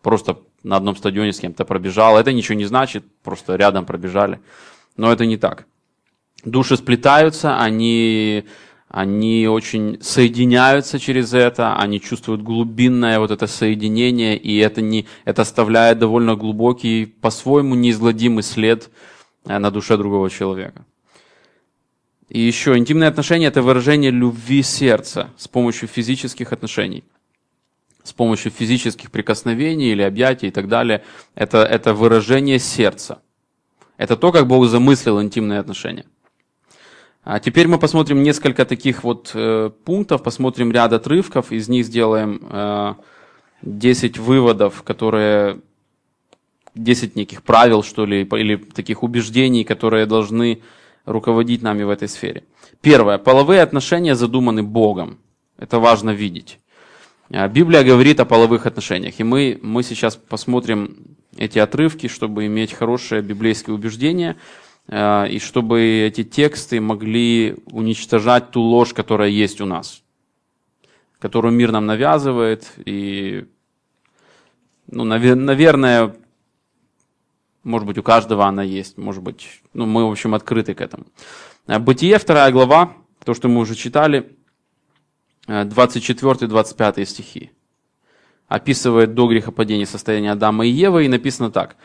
Просто 0.03 0.39
на 0.63 0.75
одном 0.75 0.95
стадионе 0.95 1.33
с 1.33 1.39
кем-то 1.39 1.65
пробежал. 1.65 2.17
Это 2.19 2.31
ничего 2.33 2.55
не 2.55 2.65
значит, 2.65 3.03
просто 3.23 3.55
рядом 3.55 3.85
пробежали. 3.85 4.39
Но 4.95 5.11
это 5.11 5.25
не 5.25 5.37
так. 5.37 5.65
Души 6.45 6.77
сплетаются, 6.77 7.59
они 7.59 8.45
они 8.91 9.47
очень 9.47 9.99
соединяются 10.01 10.99
через 10.99 11.33
это, 11.33 11.77
они 11.77 12.01
чувствуют 12.01 12.41
глубинное 12.41 13.19
вот 13.19 13.31
это 13.31 13.47
соединение, 13.47 14.35
и 14.37 14.57
это, 14.57 14.81
не, 14.81 15.05
это 15.23 15.43
оставляет 15.43 15.99
довольно 15.99 16.35
глубокий, 16.35 17.05
по-своему 17.05 17.75
неизгладимый 17.75 18.43
след 18.43 18.89
э, 19.45 19.57
на 19.57 19.71
душе 19.71 19.95
другого 19.95 20.29
человека. 20.29 20.85
И 22.27 22.41
еще, 22.41 22.77
интимные 22.77 23.07
отношения– 23.07 23.45
это 23.47 23.61
выражение 23.61 24.11
любви 24.11 24.61
сердца 24.61 25.29
с 25.37 25.47
помощью 25.47 25.87
физических 25.87 26.51
отношений, 26.51 27.05
с 28.03 28.11
помощью 28.11 28.51
физических 28.51 29.09
прикосновений 29.09 29.93
или 29.93 30.01
объятий 30.01 30.47
и 30.47 30.51
так 30.51 30.67
далее. 30.67 31.01
Это, 31.33 31.59
это 31.59 31.93
выражение 31.93 32.59
сердца. 32.59 33.21
Это 33.95 34.17
то, 34.17 34.33
как 34.33 34.47
Бог 34.47 34.67
замыслил 34.67 35.21
интимные 35.21 35.59
отношения. 35.59 36.05
А 37.23 37.39
теперь 37.39 37.67
мы 37.67 37.77
посмотрим 37.77 38.23
несколько 38.23 38.65
таких 38.65 39.03
вот 39.03 39.31
э, 39.35 39.69
пунктов, 39.85 40.23
посмотрим 40.23 40.71
ряд 40.71 40.91
отрывков, 40.91 41.51
из 41.51 41.69
них 41.69 41.85
сделаем 41.85 42.41
э, 42.49 42.95
10 43.61 44.17
выводов, 44.17 44.81
которые 44.81 45.61
10 46.73 47.15
неких 47.15 47.43
правил, 47.43 47.83
что 47.83 48.05
ли, 48.05 48.23
или 48.23 48.55
таких 48.55 49.03
убеждений, 49.03 49.63
которые 49.63 50.07
должны 50.07 50.61
руководить 51.05 51.61
нами 51.61 51.83
в 51.83 51.91
этой 51.91 52.07
сфере. 52.07 52.43
Первое. 52.81 53.19
Половые 53.19 53.61
отношения 53.61 54.15
задуманы 54.15 54.63
Богом. 54.63 55.19
Это 55.59 55.77
важно 55.77 56.09
видеть. 56.09 56.57
А 57.29 57.47
Библия 57.47 57.83
говорит 57.83 58.19
о 58.19 58.25
половых 58.25 58.65
отношениях, 58.65 59.19
и 59.19 59.23
мы, 59.23 59.59
мы 59.61 59.83
сейчас 59.83 60.15
посмотрим 60.15 60.97
эти 61.37 61.59
отрывки, 61.59 62.07
чтобы 62.07 62.47
иметь 62.47 62.73
хорошее 62.73 63.21
библейское 63.21 63.75
убеждение– 63.75 64.37
и 64.89 65.39
чтобы 65.39 65.81
эти 65.81 66.23
тексты 66.23 66.81
могли 66.81 67.55
уничтожать 67.71 68.51
ту 68.51 68.61
ложь, 68.61 68.93
которая 68.93 69.29
есть 69.29 69.61
у 69.61 69.65
нас, 69.65 70.03
которую 71.19 71.53
мир 71.53 71.71
нам 71.71 71.85
навязывает. 71.85 72.73
И, 72.85 73.45
ну, 74.87 75.03
наверное, 75.03 76.13
может 77.63 77.87
быть, 77.87 77.97
у 77.97 78.03
каждого 78.03 78.45
она 78.45 78.63
есть, 78.63 78.97
может 78.97 79.21
быть, 79.21 79.61
ну, 79.73 79.85
мы, 79.85 80.07
в 80.07 80.11
общем, 80.11 80.33
открыты 80.33 80.73
к 80.73 80.81
этому. 80.81 81.05
Э, 81.67 81.79
Бытие, 81.79 82.17
вторая 82.17 82.51
глава, 82.51 82.93
то, 83.23 83.33
что 83.33 83.47
мы 83.47 83.61
уже 83.61 83.75
читали, 83.75 84.35
24-25 85.47 86.93
э, 86.95 87.05
стихи, 87.05 87.51
описывает 88.47 89.13
до 89.13 89.27
грехопадения 89.27 89.85
состояние 89.85 90.31
Адама 90.31 90.65
и 90.65 90.69
Евы, 90.69 91.05
и 91.05 91.09
написано 91.09 91.51
так. 91.51 91.75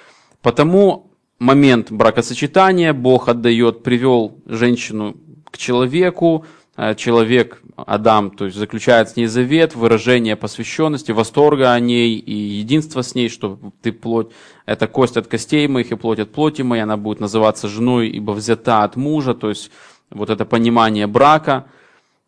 «Потому 0.41 1.11
момент 1.39 1.91
бракосочетания. 1.91 2.93
Бог 2.93 3.29
отдает, 3.29 3.83
привел 3.83 4.39
женщину 4.47 5.17
к 5.51 5.59
человеку, 5.59 6.47
э, 6.77 6.95
человек, 6.95 7.63
Адам, 7.77 8.31
то 8.31 8.47
есть 8.47 8.57
заключает 8.57 9.11
с 9.11 9.17
ней 9.17 9.27
завет, 9.27 9.75
выражение 9.75 10.35
посвященности, 10.37 11.13
восторга 11.13 11.73
о 11.73 11.81
ней 11.81 12.17
и 12.17 12.33
единства 12.33 13.03
с 13.03 13.15
ней, 13.15 13.29
что 13.29 13.59
ты 13.83 13.93
плоть, 13.93 14.29
это 14.65 14.87
кость 14.87 15.17
от 15.17 15.27
костей 15.27 15.69
моих 15.69 15.93
и 15.93 15.97
плоть 15.97 16.19
от 16.19 16.33
плоти 16.33 16.63
моей, 16.63 16.83
она 16.83 16.97
будет 16.97 17.21
называться 17.21 17.69
женой, 17.69 18.09
ибо 18.09 18.33
взята 18.33 18.83
от 18.83 18.97
мужа, 18.97 19.35
то 19.35 19.51
есть 19.51 19.71
вот 20.11 20.31
это 20.31 20.45
понимание 20.45 21.07
брака. 21.07 21.67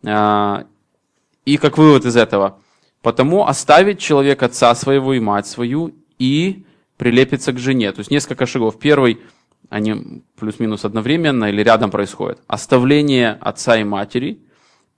Э, 0.04 0.64
и 1.46 1.56
как 1.56 1.78
вывод 1.78 2.04
из 2.04 2.16
этого, 2.16 2.58
потому 3.02 3.46
оставить 3.46 4.00
человек 4.00 4.42
отца 4.42 4.74
своего 4.74 5.14
и 5.14 5.20
мать 5.20 5.46
свою 5.46 5.94
и 6.18 6.64
прилепится 6.98 7.52
к 7.52 7.58
жене. 7.58 7.90
То 7.92 8.00
есть 8.00 8.10
несколько 8.10 8.44
шагов. 8.44 8.78
Первый, 8.78 9.20
они 9.70 10.22
плюс-минус 10.38 10.84
одновременно 10.84 11.46
или 11.46 11.62
рядом 11.62 11.90
происходят. 11.90 12.40
Оставление 12.46 13.38
отца 13.40 13.78
и 13.78 13.84
матери, 13.84 14.40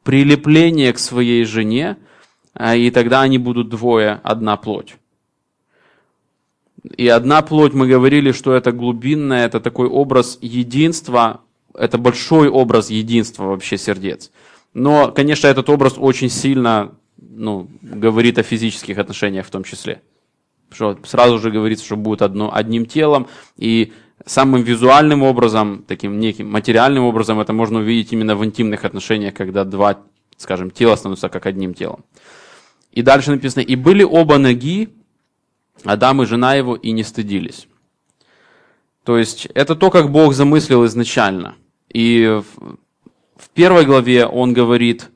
прилепление 0.02 0.92
к 0.92 0.98
своей 0.98 1.44
жене, 1.44 1.96
а, 2.54 2.74
и 2.74 2.90
тогда 2.90 3.20
они 3.20 3.38
будут 3.38 3.68
двое, 3.68 4.20
одна 4.24 4.56
плоть. 4.56 4.96
И 6.96 7.06
одна 7.08 7.42
плоть, 7.42 7.74
мы 7.74 7.86
говорили, 7.86 8.32
что 8.32 8.54
это 8.54 8.72
глубинное, 8.72 9.46
это 9.46 9.60
такой 9.60 9.86
образ 9.86 10.38
единства, 10.40 11.42
это 11.74 11.98
большой 11.98 12.48
образ 12.48 12.90
единства 12.90 13.44
вообще 13.44 13.76
сердец. 13.76 14.30
Но, 14.72 15.12
конечно, 15.12 15.46
этот 15.46 15.68
образ 15.68 15.94
очень 15.98 16.30
сильно 16.30 16.94
ну, 17.18 17.68
говорит 17.82 18.38
о 18.38 18.42
физических 18.42 18.96
отношениях 18.98 19.46
в 19.46 19.50
том 19.50 19.64
числе. 19.64 20.00
Что 20.72 20.98
сразу 21.04 21.38
же 21.38 21.50
говорится, 21.50 21.84
что 21.84 21.96
будет 21.96 22.22
одно, 22.22 22.54
одним 22.54 22.86
телом. 22.86 23.26
И 23.56 23.92
самым 24.24 24.62
визуальным 24.62 25.22
образом, 25.22 25.84
таким 25.86 26.18
неким 26.18 26.50
материальным 26.50 27.04
образом, 27.04 27.40
это 27.40 27.52
можно 27.52 27.80
увидеть 27.80 28.12
именно 28.12 28.36
в 28.36 28.44
интимных 28.44 28.84
отношениях, 28.84 29.34
когда 29.34 29.64
два, 29.64 30.00
скажем, 30.36 30.70
тела 30.70 30.96
становятся 30.96 31.28
как 31.28 31.46
одним 31.46 31.74
телом. 31.74 32.04
И 32.92 33.02
дальше 33.02 33.30
написано, 33.30 33.62
и 33.62 33.76
были 33.76 34.02
оба 34.02 34.38
ноги, 34.38 34.90
Адам 35.84 36.22
и 36.22 36.26
жена 36.26 36.54
его, 36.54 36.76
и 36.76 36.90
не 36.92 37.02
стыдились. 37.02 37.66
То 39.04 39.16
есть 39.16 39.46
это 39.54 39.74
то, 39.74 39.90
как 39.90 40.10
Бог 40.10 40.34
замыслил 40.34 40.84
изначально. 40.86 41.56
И 41.92 42.40
в 43.36 43.48
первой 43.54 43.84
главе 43.84 44.26
он 44.26 44.52
говорит, 44.52 45.10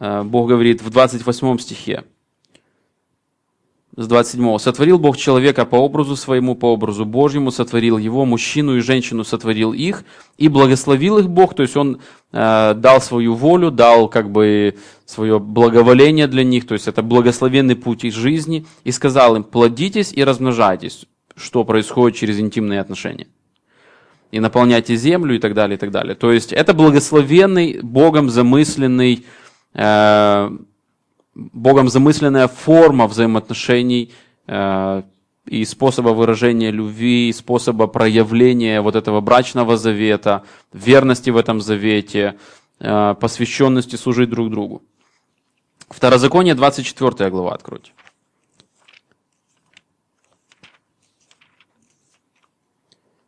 э, 0.00 0.22
Бог 0.22 0.48
говорит 0.48 0.82
в 0.82 0.90
28 0.90 1.58
стихе, 1.58 2.04
с 3.96 4.06
27. 4.06 4.58
«Сотворил 4.58 4.98
Бог 4.98 5.16
человека 5.16 5.64
по 5.64 5.76
образу 5.76 6.16
своему, 6.16 6.54
по 6.54 6.72
образу 6.72 7.06
Божьему, 7.06 7.50
сотворил 7.50 7.96
его, 7.96 8.26
мужчину 8.26 8.76
и 8.76 8.80
женщину 8.80 9.24
сотворил 9.24 9.72
их, 9.72 10.04
и 10.36 10.48
благословил 10.48 11.18
их 11.18 11.30
Бог, 11.30 11.54
то 11.54 11.62
есть 11.62 11.76
Он 11.76 12.00
э, 12.32 12.74
дал 12.74 13.00
свою 13.00 13.34
волю, 13.34 13.70
дал 13.70 14.08
как 14.08 14.30
бы 14.30 14.76
свое 15.06 15.38
благоволение 15.38 16.26
для 16.26 16.44
них, 16.44 16.66
то 16.66 16.74
есть 16.74 16.88
это 16.88 17.02
благословенный 17.02 17.76
путь 17.76 18.04
их 18.04 18.14
жизни, 18.14 18.66
и 18.84 18.92
сказал 18.92 19.36
им, 19.36 19.44
плодитесь 19.44 20.12
и 20.12 20.22
размножайтесь, 20.22 21.06
что 21.34 21.64
происходит 21.64 22.18
через 22.18 22.38
интимные 22.38 22.80
отношения 22.80 23.28
и 24.30 24.40
наполняйте 24.40 24.96
землю 24.96 25.36
и 25.36 25.38
так 25.38 25.54
далее, 25.54 25.76
и 25.76 25.78
так 25.78 25.90
далее. 25.90 26.14
То 26.14 26.30
есть 26.32 26.52
это 26.52 26.74
благословенный, 26.74 27.80
Богом 27.80 28.28
замысленный, 28.28 29.24
э, 29.72 30.50
Богом 31.36 31.90
замысленная 31.90 32.48
форма 32.48 33.06
взаимоотношений 33.06 34.10
э, 34.46 35.02
и 35.44 35.64
способа 35.66 36.08
выражения 36.08 36.70
любви, 36.70 37.28
и 37.28 37.32
способа 37.32 37.86
проявления 37.88 38.80
вот 38.80 38.96
этого 38.96 39.20
брачного 39.20 39.76
завета, 39.76 40.44
верности 40.72 41.28
в 41.28 41.36
этом 41.36 41.60
завете, 41.60 42.38
э, 42.80 43.14
посвященности 43.20 43.96
служить 43.96 44.30
друг 44.30 44.50
другу. 44.50 44.82
Второзаконие, 45.90 46.54
24 46.54 47.28
глава, 47.28 47.52
откройте. 47.52 47.92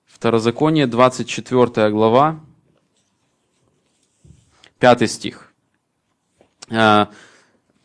Второзаконие, 0.07 0.87
24 0.87 1.91
глава, 1.91 2.41
5 4.79 5.11
стих. 5.11 5.53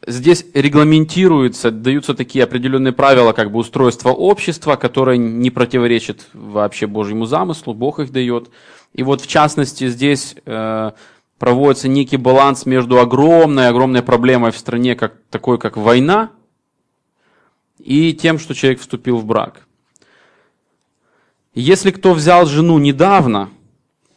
Здесь 0.05 0.45
регламентируются, 0.53 1.71
даются 1.71 2.13
такие 2.13 2.43
определенные 2.43 2.91
правила 2.91 3.31
как 3.31 3.51
бы 3.51 3.59
устройства 3.59 4.09
общества, 4.09 4.75
которые 4.75 5.17
не 5.17 5.49
противоречат 5.49 6.27
вообще 6.33 6.87
Божьему 6.87 7.25
замыслу, 7.25 7.73
Бог 7.73 7.99
их 7.99 8.11
дает. 8.11 8.49
И 8.93 9.01
вот 9.01 9.21
в 9.21 9.27
частности 9.27 9.87
здесь 9.87 10.35
э, 10.45 10.91
проводится 11.39 11.87
некий 11.87 12.17
баланс 12.17 12.65
между 12.65 12.99
огромной, 12.99 13.69
огромной 13.69 14.03
проблемой 14.03 14.51
в 14.51 14.57
стране, 14.57 14.95
как, 14.95 15.13
такой 15.29 15.57
как 15.57 15.77
война, 15.77 16.31
и 17.79 18.13
тем, 18.13 18.39
что 18.39 18.53
человек 18.53 18.81
вступил 18.81 19.17
в 19.17 19.25
брак. 19.25 19.67
Если 21.55 21.91
кто 21.91 22.13
взял 22.13 22.45
жену 22.45 22.77
недавно, 22.77 23.51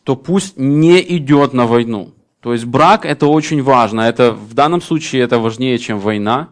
то 0.03 0.17
пусть 0.17 0.57
не 0.57 1.01
идет 1.17 1.53
на 1.53 1.67
войну. 1.67 2.13
То 2.47 2.53
есть 2.53 2.65
брак 2.65 3.05
это 3.05 3.27
очень 3.27 3.61
важно. 3.61 4.03
Это, 4.03 4.31
в 4.31 4.55
данном 4.55 4.81
случае 4.81 5.23
это 5.23 5.41
важнее, 5.41 5.79
чем 5.79 5.99
война. 5.99 6.51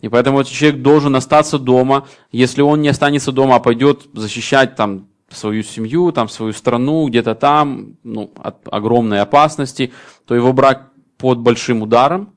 И 0.00 0.08
поэтому 0.08 0.40
этот 0.40 0.52
человек 0.52 0.82
должен 0.82 1.14
остаться 1.14 1.56
дома. 1.56 2.08
Если 2.32 2.62
он 2.62 2.82
не 2.82 2.88
останется 2.88 3.30
дома, 3.30 3.54
а 3.54 3.60
пойдет 3.60 4.08
защищать 4.12 4.74
там 4.74 5.06
свою 5.28 5.62
семью, 5.62 6.10
там, 6.10 6.28
свою 6.28 6.52
страну, 6.52 7.06
где-то 7.06 7.36
там, 7.36 7.94
ну, 8.02 8.32
от 8.42 8.56
огромной 8.72 9.20
опасности, 9.20 9.92
то 10.26 10.34
его 10.34 10.52
брак 10.52 10.90
под 11.16 11.38
большим 11.38 11.82
ударом 11.82 12.32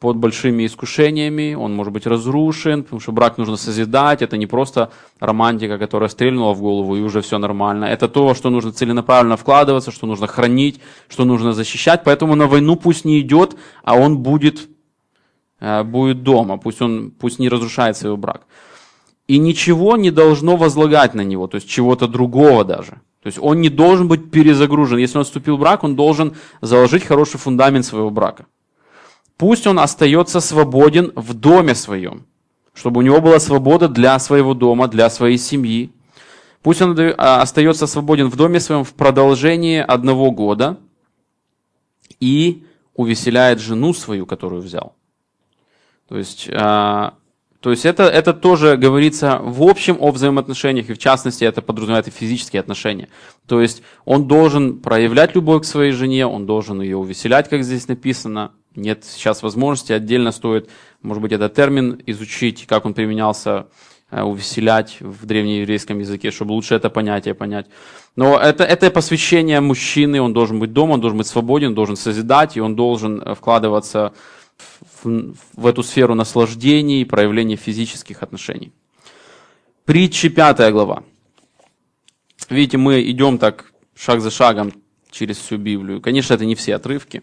под 0.00 0.16
большими 0.16 0.64
искушениями, 0.64 1.54
он 1.54 1.74
может 1.74 1.92
быть 1.92 2.06
разрушен, 2.06 2.82
потому 2.82 3.00
что 3.00 3.12
брак 3.12 3.36
нужно 3.36 3.56
созидать, 3.56 4.22
это 4.22 4.38
не 4.38 4.46
просто 4.46 4.90
романтика, 5.20 5.76
которая 5.78 6.08
стрельнула 6.08 6.54
в 6.54 6.60
голову 6.60 6.96
и 6.96 7.02
уже 7.02 7.20
все 7.20 7.38
нормально, 7.38 7.84
это 7.84 8.08
то, 8.08 8.34
что 8.34 8.48
нужно 8.48 8.72
целенаправленно 8.72 9.36
вкладываться, 9.36 9.90
что 9.90 10.06
нужно 10.06 10.26
хранить, 10.26 10.80
что 11.08 11.26
нужно 11.26 11.52
защищать, 11.52 12.02
поэтому 12.02 12.34
на 12.34 12.46
войну 12.46 12.76
пусть 12.76 13.04
не 13.04 13.20
идет, 13.20 13.56
а 13.84 13.94
он 13.94 14.16
будет, 14.18 14.70
э, 15.60 15.82
будет 15.84 16.22
дома, 16.22 16.56
пусть, 16.56 16.80
он, 16.80 17.10
пусть 17.10 17.38
не 17.38 17.50
разрушает 17.50 17.94
свой 17.96 18.16
брак. 18.16 18.46
И 19.28 19.38
ничего 19.38 19.98
не 19.98 20.10
должно 20.10 20.56
возлагать 20.56 21.14
на 21.14 21.24
него, 21.24 21.46
то 21.46 21.56
есть 21.56 21.68
чего-то 21.68 22.08
другого 22.08 22.64
даже. 22.64 22.92
То 23.22 23.26
есть 23.26 23.38
он 23.38 23.60
не 23.60 23.68
должен 23.68 24.08
быть 24.08 24.30
перезагружен. 24.30 24.98
Если 24.98 25.18
он 25.18 25.24
вступил 25.24 25.56
в 25.56 25.60
брак, 25.60 25.84
он 25.84 25.94
должен 25.94 26.32
заложить 26.62 27.04
хороший 27.04 27.38
фундамент 27.38 27.84
своего 27.84 28.08
брака. 28.08 28.46
Пусть 29.40 29.66
он 29.66 29.78
остается 29.78 30.38
свободен 30.40 31.12
в 31.16 31.32
доме 31.32 31.74
своем, 31.74 32.26
чтобы 32.74 32.98
у 32.98 33.02
него 33.02 33.22
была 33.22 33.40
свобода 33.40 33.88
для 33.88 34.18
своего 34.18 34.52
дома, 34.52 34.86
для 34.86 35.08
своей 35.08 35.38
семьи. 35.38 35.90
Пусть 36.60 36.82
он 36.82 36.94
а, 37.00 37.40
остается 37.40 37.86
свободен 37.86 38.28
в 38.28 38.36
доме 38.36 38.60
своем 38.60 38.84
в 38.84 38.92
продолжении 38.92 39.78
одного 39.78 40.30
года 40.30 40.76
и 42.20 42.64
увеселяет 42.94 43.60
жену 43.60 43.94
свою, 43.94 44.26
которую 44.26 44.60
взял. 44.60 44.94
То 46.06 46.18
есть, 46.18 46.50
а, 46.52 47.14
то 47.60 47.70
есть 47.70 47.86
это, 47.86 48.02
это 48.02 48.34
тоже 48.34 48.76
говорится 48.76 49.38
в 49.42 49.62
общем 49.62 49.96
о 50.00 50.10
взаимоотношениях, 50.10 50.90
и 50.90 50.92
в 50.92 50.98
частности 50.98 51.44
это 51.44 51.62
подразумевает 51.62 52.08
и 52.08 52.10
физические 52.10 52.60
отношения. 52.60 53.08
То 53.46 53.62
есть 53.62 53.82
он 54.04 54.28
должен 54.28 54.80
проявлять 54.80 55.34
любовь 55.34 55.62
к 55.62 55.64
своей 55.64 55.92
жене, 55.92 56.26
он 56.26 56.44
должен 56.44 56.82
ее 56.82 56.98
увеселять, 56.98 57.48
как 57.48 57.64
здесь 57.64 57.88
написано, 57.88 58.52
нет 58.74 59.04
сейчас 59.04 59.42
возможности, 59.42 59.92
отдельно 59.92 60.32
стоит, 60.32 60.68
может 61.02 61.22
быть, 61.22 61.32
этот 61.32 61.54
термин 61.54 62.00
изучить, 62.06 62.66
как 62.66 62.84
он 62.86 62.94
применялся, 62.94 63.66
э, 64.10 64.22
увеселять 64.22 64.98
в 65.00 65.26
древнееврейском 65.26 65.98
языке, 65.98 66.30
чтобы 66.30 66.52
лучше 66.52 66.74
это 66.74 66.90
понятие 66.90 67.34
понять. 67.34 67.66
Но 68.16 68.38
это, 68.38 68.64
это 68.64 68.90
посвящение 68.90 69.60
мужчины, 69.60 70.20
он 70.20 70.32
должен 70.32 70.58
быть 70.58 70.72
дома, 70.72 70.92
он 70.92 71.00
должен 71.00 71.18
быть 71.18 71.26
свободен, 71.26 71.74
должен 71.74 71.96
созидать, 71.96 72.56
и 72.56 72.60
он 72.60 72.76
должен 72.76 73.20
э, 73.20 73.34
вкладываться 73.34 74.12
в, 75.02 75.34
в 75.56 75.66
эту 75.66 75.82
сферу 75.82 76.14
наслаждений 76.14 77.04
проявления 77.04 77.56
физических 77.56 78.22
отношений. 78.22 78.72
Притчи 79.84 80.28
5 80.28 80.72
глава. 80.72 81.02
Видите, 82.48 82.78
мы 82.78 83.02
идем 83.02 83.38
так 83.38 83.72
шаг 83.94 84.20
за 84.20 84.30
шагом 84.30 84.72
через 85.10 85.38
всю 85.38 85.56
Библию. 85.56 86.00
Конечно, 86.00 86.34
это 86.34 86.44
не 86.44 86.54
все 86.54 86.74
отрывки. 86.74 87.22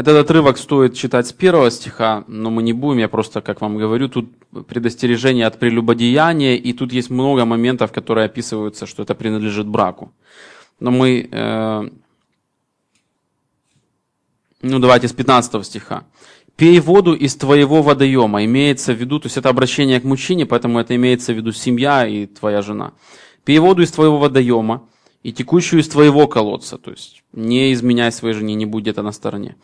Этот 0.00 0.16
отрывок 0.16 0.56
стоит 0.56 0.94
читать 0.94 1.26
с 1.26 1.32
первого 1.34 1.70
стиха, 1.70 2.24
но 2.26 2.50
мы 2.50 2.62
не 2.62 2.72
будем, 2.72 3.00
я 3.00 3.08
просто, 3.08 3.42
как 3.42 3.60
вам 3.60 3.76
говорю, 3.76 4.08
тут 4.08 4.30
предостережение 4.66 5.46
от 5.46 5.58
прелюбодеяния, 5.58 6.56
и 6.56 6.72
тут 6.72 6.94
есть 6.94 7.10
много 7.10 7.44
моментов, 7.44 7.92
которые 7.92 8.24
описываются, 8.24 8.86
что 8.86 9.02
это 9.02 9.14
принадлежит 9.14 9.66
браку. 9.66 10.10
Но 10.80 10.90
мы, 10.90 11.28
э, 11.30 11.90
ну 14.62 14.78
давайте 14.78 15.06
с 15.06 15.12
15 15.12 15.66
стиха. 15.66 16.04
«Пей 16.56 16.80
воду 16.80 17.12
из 17.12 17.36
твоего 17.36 17.82
водоема», 17.82 18.42
имеется 18.46 18.94
в 18.94 18.96
виду, 18.96 19.20
то 19.20 19.26
есть 19.26 19.36
это 19.36 19.50
обращение 19.50 20.00
к 20.00 20.04
мужчине, 20.04 20.46
поэтому 20.46 20.78
это 20.78 20.96
имеется 20.96 21.34
в 21.34 21.36
виду 21.36 21.52
семья 21.52 22.06
и 22.06 22.24
твоя 22.24 22.62
жена. 22.62 22.92
«Пей 23.44 23.58
воду 23.58 23.82
из 23.82 23.92
твоего 23.92 24.16
водоема, 24.16 24.88
и 25.22 25.32
текущую 25.32 25.80
из 25.80 25.88
твоего 25.88 26.26
колодца. 26.26 26.78
То 26.78 26.90
есть 26.90 27.22
не 27.32 27.72
изменяй 27.72 28.12
своей 28.12 28.34
жене, 28.34 28.54
не 28.54 28.66
будь 28.66 28.82
где-то 28.82 29.02
на 29.02 29.12
стороне. 29.12 29.56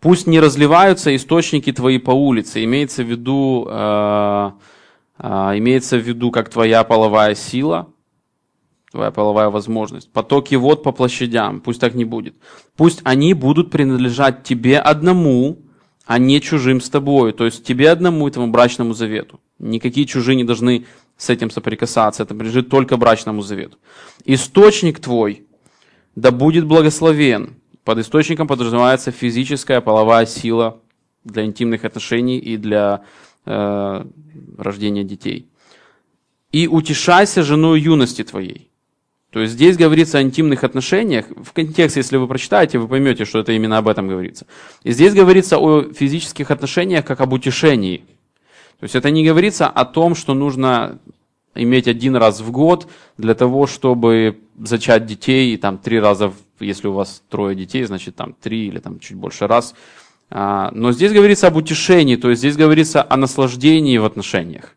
Пусть 0.00 0.26
не 0.26 0.40
разливаются 0.40 1.14
источники 1.16 1.72
твои 1.72 1.98
по 1.98 2.10
улице. 2.10 2.62
Имеется 2.64 3.02
в 3.02 3.06
виду, 3.06 3.66
э, 3.68 4.50
э, 5.18 5.28
имеется 5.58 5.96
в 5.96 6.00
виду 6.00 6.30
как 6.30 6.50
твоя 6.50 6.84
половая 6.84 7.34
сила, 7.34 7.88
твоя 8.92 9.10
половая 9.10 9.48
возможность. 9.48 10.12
Потоки 10.12 10.54
вод 10.54 10.82
по 10.82 10.92
площадям. 10.92 11.60
Пусть 11.60 11.80
так 11.80 11.94
не 11.94 12.04
будет. 12.04 12.34
Пусть 12.76 13.00
они 13.04 13.34
будут 13.34 13.70
принадлежать 13.70 14.42
тебе 14.42 14.78
одному, 14.78 15.58
а 16.06 16.18
не 16.18 16.40
чужим 16.40 16.80
с 16.80 16.90
тобой. 16.90 17.32
То 17.32 17.44
есть 17.46 17.64
тебе 17.64 17.90
одному, 17.90 18.28
этому 18.28 18.48
брачному 18.48 18.94
завету. 18.94 19.40
Никакие 19.58 20.06
чужие 20.06 20.36
не 20.36 20.44
должны 20.44 20.86
с 21.16 21.30
этим 21.30 21.50
соприкасаться. 21.50 22.22
Это 22.22 22.34
принадлежит 22.34 22.68
только 22.68 22.96
брачному 22.96 23.42
завету. 23.42 23.78
Источник 24.24 25.00
твой 25.00 25.46
да 26.16 26.30
будет 26.30 26.66
благословен. 26.66 27.56
Под 27.86 27.98
источником 27.98 28.48
подразумевается 28.48 29.12
физическая 29.12 29.80
половая 29.80 30.26
сила 30.26 30.80
для 31.22 31.44
интимных 31.44 31.84
отношений 31.84 32.36
и 32.36 32.56
для 32.56 33.04
э, 33.44 34.04
рождения 34.58 35.04
детей. 35.04 35.46
И 36.50 36.66
утешайся 36.66 37.44
женой 37.44 37.80
юности 37.80 38.24
твоей. 38.24 38.70
То 39.30 39.38
есть 39.38 39.52
здесь 39.52 39.76
говорится 39.76 40.18
о 40.18 40.22
интимных 40.22 40.64
отношениях. 40.64 41.26
В 41.44 41.52
контексте, 41.52 42.00
если 42.00 42.16
вы 42.16 42.26
прочитаете, 42.26 42.78
вы 42.78 42.88
поймете, 42.88 43.24
что 43.24 43.38
это 43.38 43.52
именно 43.52 43.78
об 43.78 43.86
этом 43.86 44.08
говорится. 44.08 44.46
И 44.82 44.90
здесь 44.90 45.14
говорится 45.14 45.58
о 45.58 45.84
физических 45.92 46.50
отношениях 46.50 47.04
как 47.04 47.20
об 47.20 47.34
утешении. 47.34 47.98
То 48.80 48.84
есть 48.84 48.96
это 48.96 49.12
не 49.12 49.24
говорится 49.24 49.68
о 49.68 49.84
том, 49.84 50.16
что 50.16 50.34
нужно 50.34 50.98
иметь 51.54 51.86
один 51.86 52.16
раз 52.16 52.40
в 52.40 52.50
год 52.50 52.88
для 53.16 53.36
того, 53.36 53.68
чтобы 53.68 54.40
зачать 54.58 55.06
детей, 55.06 55.54
и 55.54 55.56
там 55.56 55.78
три 55.78 56.00
раза, 56.00 56.32
если 56.60 56.88
у 56.88 56.92
вас 56.92 57.22
трое 57.28 57.54
детей, 57.54 57.84
значит 57.84 58.16
там 58.16 58.34
три 58.34 58.68
или 58.68 58.78
там 58.78 58.98
чуть 58.98 59.16
больше 59.16 59.46
раз. 59.46 59.74
А, 60.30 60.70
но 60.72 60.92
здесь 60.92 61.12
говорится 61.12 61.46
об 61.46 61.56
утешении, 61.56 62.16
то 62.16 62.30
есть 62.30 62.40
здесь 62.40 62.56
говорится 62.56 63.06
о 63.08 63.16
наслаждении 63.16 63.98
в 63.98 64.04
отношениях. 64.04 64.76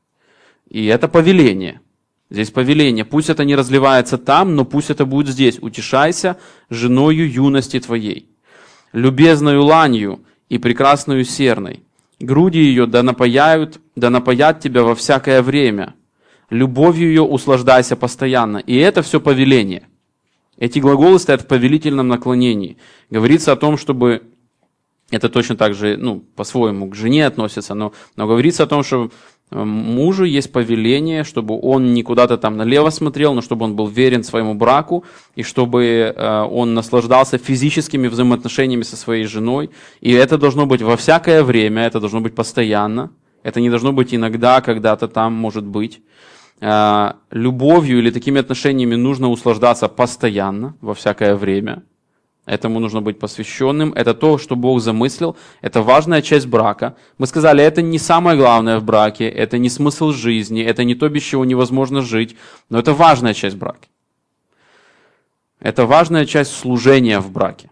И 0.70 0.86
это 0.86 1.08
повеление. 1.08 1.82
Здесь 2.30 2.52
повеление. 2.52 3.06
Пусть 3.06 3.30
это 3.30 3.44
не 3.44 3.56
разливается 3.56 4.18
там, 4.18 4.56
но 4.56 4.66
пусть 4.66 4.92
это 4.92 5.06
будет 5.06 5.34
здесь. 5.34 5.58
Утешайся 5.60 6.38
женою 6.70 7.32
юности 7.32 7.80
твоей, 7.80 8.30
любезною 8.94 9.64
ланью 9.64 10.22
и 10.48 10.60
прекрасною 10.60 11.26
серной. 11.26 11.84
Груди 12.20 12.60
ее 12.60 12.86
да 12.86 13.02
напаяют, 13.02 13.80
да 13.96 14.10
напаят 14.10 14.60
тебя 14.60 14.84
во 14.84 14.94
всякое 14.94 15.42
время– 15.42 15.96
любовью 16.50 17.08
ее 17.08 17.22
услаждайся 17.22 17.96
постоянно. 17.96 18.58
И 18.58 18.76
это 18.76 19.02
все 19.02 19.20
повеление. 19.20 19.88
Эти 20.60 20.80
глаголы 20.80 21.20
стоят 21.20 21.42
в 21.42 21.48
повелительном 21.48 22.10
наклонении. 22.10 22.78
Говорится 23.10 23.54
о 23.54 23.56
том, 23.56 23.78
чтобы 23.78 24.24
это 25.10 25.30
точно 25.30 25.56
так 25.56 25.74
же, 25.74 25.98
ну, 25.98 26.20
по-своему 26.36 26.90
к 26.90 26.96
жене 26.96 27.26
относится, 27.26 27.74
но, 27.74 27.94
но 28.16 28.28
говорится 28.28 28.64
о 28.64 28.68
том, 28.68 28.84
что 28.84 29.10
э, 29.52 29.64
мужу 29.64 30.26
есть 30.26 30.52
повеление, 30.52 31.24
чтобы 31.24 31.58
он 31.60 31.94
не 31.94 32.04
куда-то 32.04 32.38
там 32.38 32.58
налево 32.58 32.92
смотрел, 32.92 33.34
но 33.34 33.42
чтобы 33.42 33.66
он 33.66 33.76
был 33.76 33.88
верен 33.88 34.24
своему 34.24 34.54
браку, 34.54 35.06
и 35.36 35.44
чтобы 35.44 36.14
э, 36.16 36.42
он 36.52 36.74
наслаждался 36.74 37.38
физическими 37.38 38.08
взаимоотношениями 38.08 38.84
со 38.84 38.98
своей 38.98 39.24
женой. 39.24 39.72
И 40.02 40.12
это 40.12 40.38
должно 40.38 40.66
быть 40.66 40.82
во 40.82 40.96
всякое 40.98 41.42
время, 41.44 41.88
это 41.88 42.00
должно 42.00 42.20
быть 42.20 42.36
постоянно. 42.36 43.12
Это 43.42 43.62
не 43.62 43.70
должно 43.70 43.94
быть 43.94 44.14
иногда, 44.14 44.60
когда-то 44.60 45.08
там 45.08 45.34
может 45.34 45.64
быть. 45.64 46.02
Э, 46.62 47.14
любовью 47.32 48.00
или 48.00 48.12
такими 48.12 48.40
отношениями 48.40 48.96
нужно 48.96 49.30
услаждаться 49.30 49.88
постоянно, 49.88 50.76
во 50.82 50.94
всякое 50.94 51.36
время. 51.36 51.84
Этому 52.46 52.80
нужно 52.80 53.02
быть 53.02 53.20
посвященным. 53.20 53.94
Это 53.94 54.14
то, 54.14 54.38
что 54.38 54.56
Бог 54.56 54.82
замыслил. 54.82 55.38
Это 55.62 55.82
важная 55.82 56.22
часть 56.22 56.48
брака. 56.48 56.96
Мы 57.18 57.28
сказали, 57.28 57.64
это 57.64 57.82
не 57.82 58.00
самое 58.00 58.38
главное 58.38 58.80
в 58.80 58.84
браке, 58.84 59.30
это 59.30 59.58
не 59.58 59.70
смысл 59.70 60.12
жизни, 60.12 60.64
это 60.64 60.84
не 60.84 60.96
то, 60.96 61.08
без 61.10 61.22
чего 61.22 61.46
невозможно 61.46 62.02
жить, 62.02 62.36
но 62.70 62.80
это 62.80 62.94
важная 62.94 63.34
часть 63.34 63.56
брака. 63.56 63.88
Это 65.60 65.86
важная 65.86 66.26
часть 66.26 66.52
служения 66.52 67.20
в 67.20 67.32
браке. 67.32 67.70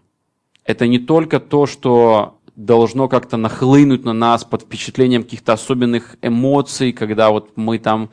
Это 0.64 0.86
не 0.86 0.98
только 0.98 1.40
то, 1.40 1.66
что 1.66 2.38
должно 2.54 3.08
как-то 3.08 3.36
нахлынуть 3.36 4.04
на 4.04 4.12
нас 4.12 4.44
под 4.44 4.62
впечатлением 4.62 5.24
каких-то 5.24 5.54
особенных 5.54 6.16
эмоций, 6.22 6.92
когда 6.92 7.30
вот 7.30 7.56
мы 7.56 7.78
там 7.78 8.10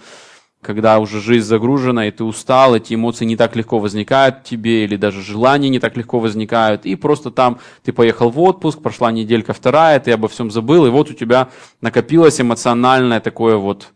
когда 0.65 0.99
уже 0.99 1.21
жизнь 1.21 1.45
загружена, 1.45 2.07
и 2.07 2.11
ты 2.11 2.23
устал, 2.23 2.75
эти 2.75 2.95
эмоции 2.95 3.25
не 3.25 3.37
так 3.37 3.55
легко 3.55 3.79
возникают 3.79 4.43
тебе, 4.43 4.83
или 4.83 4.95
даже 4.95 5.21
желания 5.21 5.69
не 5.69 5.79
так 5.79 5.95
легко 5.95 6.19
возникают, 6.19 6.85
и 6.85 6.95
просто 6.95 7.31
там 7.31 7.59
ты 7.83 7.93
поехал 7.93 8.29
в 8.29 8.39
отпуск, 8.39 8.81
прошла 8.81 9.11
неделька 9.11 9.53
вторая, 9.53 9.99
ты 9.99 10.11
обо 10.11 10.27
всем 10.27 10.51
забыл, 10.51 10.85
и 10.85 10.89
вот 10.89 11.09
у 11.09 11.13
тебя 11.13 11.49
накопилось 11.81 12.41
эмоциональное 12.41 13.19
такое 13.19 13.57
вот, 13.57 13.93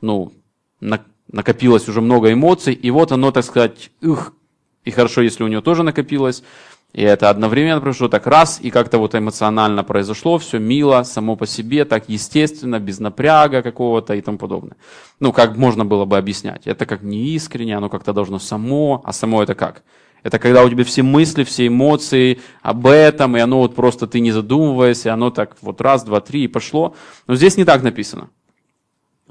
ну, 0.00 0.32
накопилось 1.30 1.88
уже 1.88 2.00
много 2.00 2.32
эмоций, 2.32 2.72
и 2.72 2.90
вот 2.90 3.12
оно, 3.12 3.30
так 3.30 3.44
сказать, 3.44 3.90
их, 4.00 4.32
и 4.84 4.90
хорошо, 4.90 5.20
если 5.20 5.44
у 5.44 5.48
него 5.48 5.60
тоже 5.60 5.82
накопилось, 5.82 6.42
и 6.92 7.02
это 7.02 7.28
одновременно 7.28 7.80
произошло 7.80 8.08
так 8.08 8.26
раз, 8.26 8.58
и 8.62 8.70
как-то 8.70 8.98
вот 8.98 9.14
эмоционально 9.14 9.84
произошло, 9.84 10.38
все 10.38 10.58
мило, 10.58 11.02
само 11.02 11.36
по 11.36 11.46
себе, 11.46 11.84
так 11.84 12.08
естественно, 12.08 12.80
без 12.80 13.00
напряга 13.00 13.62
какого-то 13.62 14.14
и 14.14 14.20
тому 14.20 14.38
подобное. 14.38 14.76
Ну, 15.20 15.32
как 15.32 15.56
можно 15.56 15.84
было 15.84 16.04
бы 16.06 16.16
объяснять? 16.16 16.66
Это 16.66 16.86
как 16.86 17.02
не 17.02 17.34
искренне, 17.34 17.76
оно 17.76 17.90
как-то 17.90 18.12
должно 18.12 18.38
само, 18.38 19.02
а 19.04 19.12
само 19.12 19.42
это 19.42 19.54
как? 19.54 19.82
Это 20.22 20.38
когда 20.38 20.64
у 20.64 20.68
тебя 20.68 20.82
все 20.84 21.02
мысли, 21.02 21.44
все 21.44 21.68
эмоции 21.68 22.40
об 22.62 22.86
этом, 22.86 23.36
и 23.36 23.40
оно 23.40 23.58
вот 23.58 23.74
просто 23.74 24.06
ты 24.06 24.20
не 24.20 24.32
задумываясь, 24.32 25.06
и 25.06 25.08
оно 25.08 25.30
так 25.30 25.56
вот 25.60 25.80
раз, 25.80 26.02
два, 26.02 26.20
три 26.20 26.44
и 26.44 26.48
пошло. 26.48 26.96
Но 27.26 27.36
здесь 27.36 27.56
не 27.56 27.64
так 27.64 27.82
написано. 27.82 28.30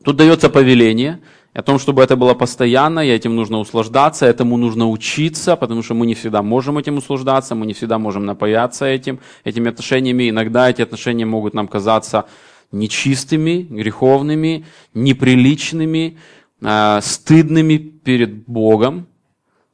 Тут 0.04 0.18
дается 0.18 0.50
повеление, 0.50 1.20
о 1.56 1.62
том, 1.62 1.80
чтобы 1.80 2.04
это 2.04 2.18
было 2.18 2.34
постоянно, 2.34 3.00
и 3.00 3.10
этим 3.10 3.34
нужно 3.36 3.60
услаждаться, 3.60 4.26
этому 4.26 4.58
нужно 4.58 4.90
учиться, 4.90 5.56
потому 5.56 5.84
что 5.84 5.94
мы 5.94 6.06
не 6.06 6.14
всегда 6.14 6.42
можем 6.42 6.78
этим 6.78 6.98
услаждаться, 6.98 7.56
мы 7.56 7.66
не 7.66 7.74
всегда 7.74 7.98
можем 7.98 8.26
напаяться 8.26 8.86
этим, 8.86 9.20
этими 9.46 9.70
отношениями. 9.70 10.30
Иногда 10.30 10.70
эти 10.70 10.82
отношения 10.82 11.26
могут 11.26 11.54
нам 11.54 11.70
казаться 11.70 12.26
нечистыми, 12.74 13.68
греховными, 13.70 14.66
неприличными, 14.94 16.18
э, 16.62 17.00
стыдными 17.02 17.78
перед 17.78 18.46
Богом. 18.46 19.08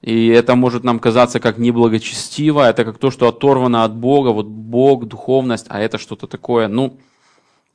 И 0.04 0.28
это 0.28 0.56
может 0.56 0.84
нам 0.84 1.00
казаться 1.00 1.40
как 1.40 1.58
неблагочестиво, 1.58 2.70
это 2.70 2.86
как 2.86 3.00
то, 3.00 3.10
что 3.10 3.28
оторвано 3.28 3.86
от 3.86 3.96
Бога, 3.96 4.30
вот 4.30 4.46
Бог, 4.46 5.08
духовность, 5.08 5.66
а 5.70 5.80
это 5.80 5.98
что-то 5.98 6.28
такое, 6.28 6.68
ну, 6.68 7.00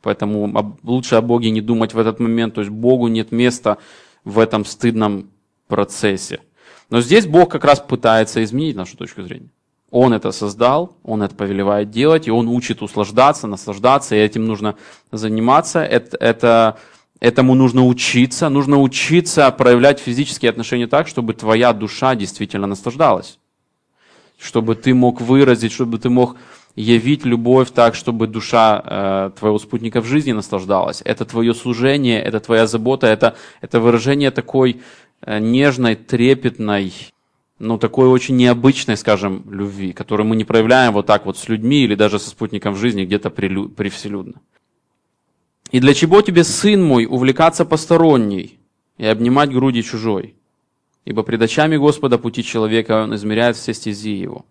Поэтому 0.07 0.77
лучше 0.85 1.17
о 1.17 1.21
Боге 1.21 1.51
не 1.51 1.61
думать 1.61 1.93
в 1.93 1.99
этот 1.99 2.21
момент. 2.21 2.55
То 2.55 2.61
есть 2.61 2.71
Богу 2.71 3.09
нет 3.09 3.33
места 3.33 3.79
в 4.25 4.39
этом 4.39 4.65
стыдном 4.65 5.31
процессе. 5.67 6.43
Но 6.91 7.01
здесь 7.01 7.27
Бог 7.27 7.51
как 7.51 7.65
раз 7.65 7.81
пытается 7.81 8.45
изменить 8.45 8.77
нашу 8.77 8.97
точку 8.97 9.23
зрения. 9.23 9.49
Он 9.91 10.13
это 10.13 10.31
создал, 10.31 10.97
Он 11.03 11.25
это 11.25 11.35
повелевает 11.35 11.91
делать, 11.91 12.29
и 12.29 12.31
Он 12.31 12.47
учит 12.47 12.83
услаждаться, 12.83 13.49
наслаждаться, 13.49 14.15
и 14.15 14.21
этим 14.21 14.47
нужно 14.47 14.77
заниматься. 15.11 15.81
Это, 15.81 16.17
это, 16.19 16.79
этому 17.19 17.57
нужно 17.57 17.85
учиться. 17.85 18.49
Нужно 18.49 18.81
учиться 18.81 19.51
проявлять 19.51 19.99
физические 19.99 20.51
отношения 20.51 20.87
так, 20.87 21.09
чтобы 21.09 21.35
твоя 21.35 21.73
душа 21.73 22.15
действительно 22.15 22.69
наслаждалась. 22.69 23.41
Чтобы 24.39 24.77
ты 24.77 24.95
мог 24.95 25.21
выразить, 25.21 25.73
чтобы 25.73 25.99
ты 25.99 26.11
мог 26.11 26.37
явить 26.77 27.25
любовь 27.25 27.71
так, 27.71 27.95
чтобы 27.95 28.27
душа 28.27 28.83
э, 28.85 29.31
твоего 29.39 29.59
спутника 29.59 30.03
в 30.03 30.05
жизни 30.05 30.33
наслаждалась. 30.33 31.03
Это 31.05 31.25
твое 31.25 31.55
служение, 31.55 32.23
это 32.23 32.39
твоя 32.39 32.67
забота, 32.67 33.07
это, 33.07 33.35
это 33.63 33.81
выражение 33.81 34.31
такой 34.31 34.83
э, 35.23 35.39
нежной, 35.39 35.97
трепетной, 35.97 36.93
ну, 37.59 37.79
такой 37.79 38.09
очень 38.09 38.37
необычной, 38.37 38.99
скажем, 38.99 39.43
любви, 39.51 39.95
которую 39.95 40.27
мы 40.27 40.37
не 40.37 40.45
проявляем 40.45 40.93
вот 40.93 41.07
так 41.07 41.25
вот 41.25 41.39
с 41.39 41.49
людьми 41.49 41.85
или 41.85 41.95
даже 41.95 42.19
со 42.19 42.29
спутником 42.29 42.75
в 42.75 42.79
жизни 42.79 43.07
где-то 43.07 43.31
при, 43.31 43.67
привселюдно. 43.69 44.35
И 45.71 45.81
для 45.81 45.95
чего 45.95 46.21
тебе, 46.21 46.45
сын 46.45 46.85
мой, 46.85 47.07
увлекаться 47.07 47.65
посторонней 47.65 48.59
и 48.99 49.07
обнимать 49.07 49.51
груди 49.51 49.83
чужой? 49.83 50.35
Ибо 51.07 51.23
пред 51.23 51.41
очами 51.41 51.77
Господа 51.77 52.19
пути 52.19 52.45
человека 52.45 53.05
он 53.05 53.15
измеряет 53.15 53.57
все 53.57 53.73
стези 53.73 54.11
его. 54.11 54.45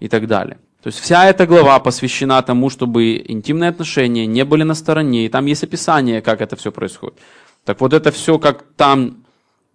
И 0.00 0.08
так 0.08 0.26
далее. 0.26 0.58
То 0.82 0.88
есть 0.88 0.98
вся 0.98 1.26
эта 1.26 1.46
глава 1.46 1.78
посвящена 1.78 2.42
тому, 2.42 2.68
чтобы 2.68 3.24
интимные 3.28 3.70
отношения 3.70 4.26
не 4.26 4.44
были 4.44 4.64
на 4.64 4.74
стороне, 4.74 5.26
и 5.26 5.28
там 5.28 5.46
есть 5.46 5.62
описание, 5.62 6.20
как 6.20 6.40
это 6.40 6.56
все 6.56 6.72
происходит. 6.72 7.18
Так 7.64 7.80
вот 7.80 7.92
это 7.92 8.10
все 8.10 8.40
как 8.40 8.64
там, 8.76 9.24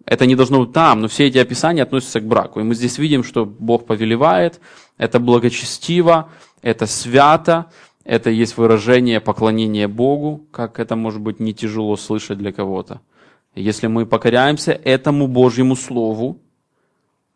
это 0.04 0.26
не 0.26 0.34
должно 0.34 0.60
быть 0.60 0.72
там, 0.74 1.00
но 1.00 1.08
все 1.08 1.28
эти 1.28 1.38
описания 1.38 1.82
относятся 1.82 2.20
к 2.20 2.26
браку. 2.26 2.60
И 2.60 2.62
мы 2.62 2.74
здесь 2.74 2.98
видим, 2.98 3.24
что 3.24 3.46
Бог 3.46 3.86
повелевает, 3.86 4.60
это 4.98 5.18
благочестиво, 5.18 6.28
это 6.60 6.84
свято, 6.84 7.72
это 8.04 8.28
есть 8.28 8.58
выражение 8.58 9.20
поклонения 9.20 9.88
Богу, 9.88 10.46
как 10.50 10.78
это 10.78 10.94
может 10.94 11.22
быть 11.22 11.40
не 11.40 11.54
тяжело 11.54 11.96
слышать 11.96 12.36
для 12.36 12.52
кого-то. 12.52 13.00
Если 13.54 13.86
мы 13.86 14.04
покоряемся 14.04 14.72
этому 14.72 15.26
Божьему 15.26 15.74
Слову, 15.74 16.38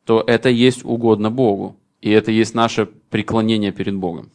то 0.05 0.23
это 0.27 0.51
есть 0.51 0.85
угодно 0.85 1.31
Богу. 1.31 1.77
И 2.03 2.11
это 2.11 2.33
есть 2.33 2.55
наше 2.55 2.87
преклонение 2.87 3.73
перед 3.73 3.95
Богом. 3.95 4.31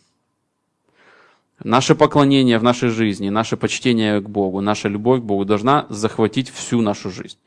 Наше 1.63 1.95
поклонение 1.95 2.59
в 2.59 2.63
нашей 2.63 2.89
жизни, 2.89 3.29
наше 3.29 3.57
почтение 3.57 4.21
к 4.21 4.29
Богу, 4.29 4.61
наша 4.61 4.87
любовь 4.87 5.19
к 5.19 5.23
Богу 5.23 5.43
должна 5.43 5.85
захватить 5.89 6.49
всю 6.49 6.81
нашу 6.81 7.11
жизнь. 7.11 7.37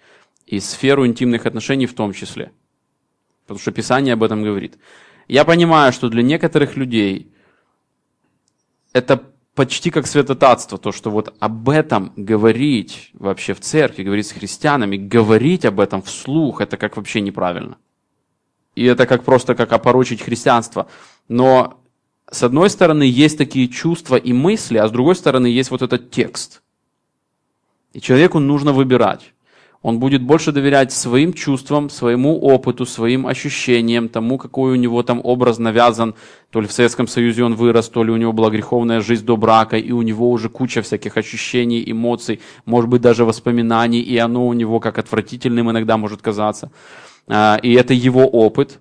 И 0.46 0.60
сферу 0.60 1.06
интимных 1.06 1.46
отношений 1.46 1.86
в 1.86 1.94
том 1.94 2.12
числе. 2.12 2.52
Потому 3.46 3.60
что 3.60 3.72
Писание 3.72 4.14
об 4.14 4.22
этом 4.22 4.42
говорит. 4.42 4.78
Я 5.26 5.44
понимаю, 5.44 5.92
что 5.92 6.10
для 6.10 6.22
некоторых 6.22 6.76
людей 6.76 7.32
это 8.92 9.22
почти 9.54 9.90
как 9.90 10.06
святотатство, 10.06 10.76
то, 10.76 10.92
что 10.92 11.10
вот 11.10 11.34
об 11.40 11.70
этом 11.70 12.12
говорить 12.16 13.10
вообще 13.14 13.54
в 13.54 13.60
церкви, 13.60 14.02
говорить 14.02 14.26
с 14.26 14.32
христианами, 14.32 14.96
говорить 14.96 15.64
об 15.64 15.80
этом 15.80 16.02
вслух, 16.02 16.60
это 16.60 16.76
как 16.76 16.96
вообще 16.96 17.20
неправильно. 17.20 17.78
И 18.80 18.84
это 18.84 19.04
как 19.04 19.24
просто 19.24 19.54
как 19.54 19.74
опорочить 19.74 20.22
христианство. 20.22 20.86
Но 21.28 21.82
с 22.30 22.42
одной 22.42 22.70
стороны 22.70 23.02
есть 23.02 23.36
такие 23.36 23.68
чувства 23.68 24.16
и 24.16 24.32
мысли, 24.32 24.78
а 24.78 24.88
с 24.88 24.90
другой 24.90 25.16
стороны 25.16 25.48
есть 25.48 25.70
вот 25.70 25.82
этот 25.82 26.10
текст. 26.10 26.62
И 27.92 28.00
человеку 28.00 28.38
нужно 28.38 28.72
выбирать. 28.72 29.34
Он 29.82 29.98
будет 29.98 30.22
больше 30.22 30.50
доверять 30.50 30.92
своим 30.92 31.34
чувствам, 31.34 31.90
своему 31.90 32.40
опыту, 32.40 32.86
своим 32.86 33.26
ощущениям, 33.26 34.08
тому, 34.08 34.38
какой 34.38 34.72
у 34.72 34.76
него 34.76 35.02
там 35.02 35.20
образ 35.22 35.58
навязан. 35.58 36.14
То 36.50 36.62
ли 36.62 36.66
в 36.66 36.72
Советском 36.72 37.06
Союзе 37.06 37.44
он 37.44 37.56
вырос, 37.56 37.90
то 37.90 38.02
ли 38.02 38.10
у 38.10 38.16
него 38.16 38.32
была 38.32 38.48
греховная 38.48 39.02
жизнь 39.02 39.26
до 39.26 39.36
брака, 39.36 39.76
и 39.76 39.92
у 39.92 40.00
него 40.00 40.30
уже 40.30 40.48
куча 40.48 40.80
всяких 40.80 41.18
ощущений, 41.18 41.84
эмоций, 41.86 42.40
может 42.64 42.88
быть 42.88 43.02
даже 43.02 43.26
воспоминаний, 43.26 44.00
и 44.00 44.16
оно 44.16 44.46
у 44.46 44.54
него 44.54 44.80
как 44.80 44.96
отвратительным 44.98 45.70
иногда 45.70 45.98
может 45.98 46.22
казаться. 46.22 46.70
А, 47.26 47.58
и 47.62 47.72
это 47.74 47.94
его 47.94 48.26
опыт. 48.26 48.80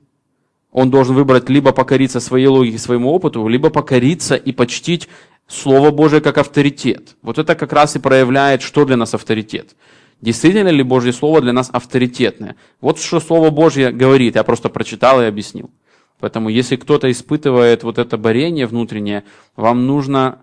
Он 0.72 0.92
должен 0.92 1.16
выбрать 1.16 1.50
либо 1.50 1.72
покориться 1.72 2.20
своей 2.20 2.48
логике, 2.48 2.78
своему 2.78 3.12
опыту, 3.12 3.48
либо 3.48 3.70
покориться 3.70 4.36
и 4.36 4.52
почтить 4.52 5.10
Слово 5.48 5.90
Божие 5.90 6.22
как 6.22 6.38
авторитет. 6.38 7.16
Вот 7.24 7.40
это 7.40 7.56
как 7.56 7.74
раз 7.74 7.96
и 7.96 8.00
проявляет, 8.00 8.62
что 8.62 8.86
для 8.86 8.98
нас 8.98 9.16
авторитет. 9.16 9.76
Действительно 10.22 10.70
ли 10.70 10.84
Божье 10.84 11.12
Слово 11.12 11.42
для 11.42 11.54
нас 11.54 11.70
авторитетное? 11.72 12.56
Вот 12.82 13.00
что 13.00 13.20
Слово 13.20 13.50
Божье 13.50 13.92
говорит, 13.92 14.36
я 14.36 14.44
просто 14.44 14.70
прочитал 14.70 15.22
и 15.22 15.26
объяснил. 15.26 15.72
Поэтому 16.20 16.50
если 16.50 16.76
кто-то 16.76 17.10
испытывает 17.10 17.84
вот 17.84 17.98
это 17.98 18.18
борение 18.18 18.68
внутреннее, 18.68 19.24
вам 19.56 19.88
нужно 19.88 20.40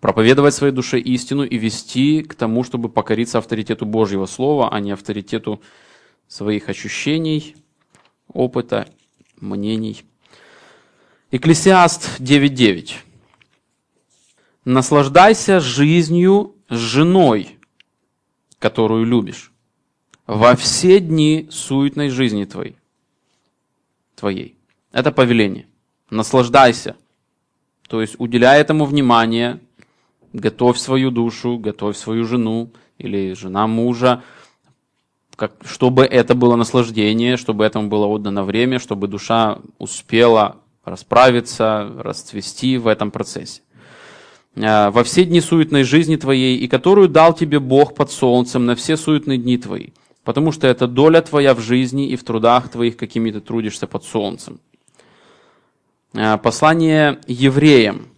проповедовать 0.00 0.54
своей 0.54 0.72
душе 0.72 0.98
истину 0.98 1.44
и 1.44 1.56
вести 1.56 2.22
к 2.22 2.34
тому, 2.34 2.64
чтобы 2.64 2.88
покориться 2.88 3.38
авторитету 3.38 3.86
Божьего 3.86 4.26
Слова, 4.26 4.72
а 4.72 4.80
не 4.80 4.90
авторитету 4.90 5.60
своих 6.28 6.68
ощущений, 6.68 7.56
опыта, 8.32 8.88
мнений. 9.40 10.04
Экклесиаст 11.30 12.20
9.9. 12.20 12.94
Наслаждайся 14.64 15.60
жизнью 15.60 16.54
с 16.68 16.76
женой, 16.76 17.58
которую 18.58 19.04
любишь, 19.04 19.52
во 20.26 20.56
все 20.56 20.98
дни 21.00 21.48
суетной 21.50 22.08
жизни 22.08 22.44
твоей. 22.44 22.76
твоей. 24.16 24.56
Это 24.92 25.12
повеление. 25.12 25.66
Наслаждайся. 26.10 26.96
То 27.88 28.00
есть 28.00 28.16
уделяй 28.18 28.60
этому 28.60 28.86
внимание, 28.86 29.60
готовь 30.32 30.78
свою 30.78 31.10
душу, 31.10 31.58
готовь 31.58 31.96
свою 31.96 32.24
жену 32.24 32.70
или 32.98 33.34
жена 33.34 33.66
мужа, 33.66 34.24
как, 35.36 35.52
чтобы 35.64 36.04
это 36.04 36.34
было 36.34 36.56
наслаждение, 36.56 37.36
чтобы 37.36 37.64
этому 37.64 37.88
было 37.88 38.06
отдано 38.06 38.42
время, 38.42 38.78
чтобы 38.78 39.06
душа 39.06 39.58
успела 39.78 40.56
расправиться, 40.84 41.92
расцвести 41.98 42.78
в 42.78 42.86
этом 42.86 43.10
процессе. 43.10 43.60
Э, 44.56 44.90
во 44.90 45.04
все 45.04 45.24
дни 45.24 45.40
суетной 45.40 45.84
жизни 45.84 46.16
твоей, 46.16 46.56
и 46.56 46.68
которую 46.68 47.08
дал 47.08 47.34
тебе 47.34 47.60
Бог 47.60 47.94
под 47.94 48.10
солнцем 48.10 48.64
на 48.64 48.74
все 48.74 48.96
суетные 48.96 49.36
дни 49.38 49.58
твои, 49.58 49.88
потому 50.24 50.52
что 50.52 50.66
это 50.66 50.86
доля 50.86 51.20
твоя 51.20 51.54
в 51.54 51.60
жизни 51.60 52.08
и 52.08 52.16
в 52.16 52.24
трудах 52.24 52.70
твоих, 52.70 52.96
какими 52.96 53.30
ты 53.30 53.40
трудишься 53.40 53.86
под 53.86 54.04
солнцем. 54.04 54.58
Э, 56.14 56.38
послание 56.38 57.20
евреям. 57.26 58.08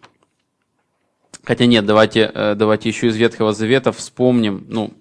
Хотя 1.42 1.66
нет, 1.66 1.84
давайте, 1.86 2.30
э, 2.32 2.54
давайте 2.54 2.90
еще 2.90 3.08
из 3.08 3.16
Ветхого 3.16 3.52
Завета 3.52 3.90
вспомним, 3.90 4.66
ну, 4.68 4.92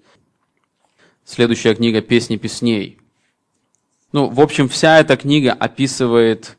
следующая 1.28 1.74
книга 1.74 2.00
«Песни 2.00 2.36
песней». 2.36 2.98
Ну, 4.12 4.28
в 4.28 4.40
общем, 4.40 4.68
вся 4.68 4.98
эта 4.98 5.16
книга 5.18 5.52
описывает, 5.52 6.56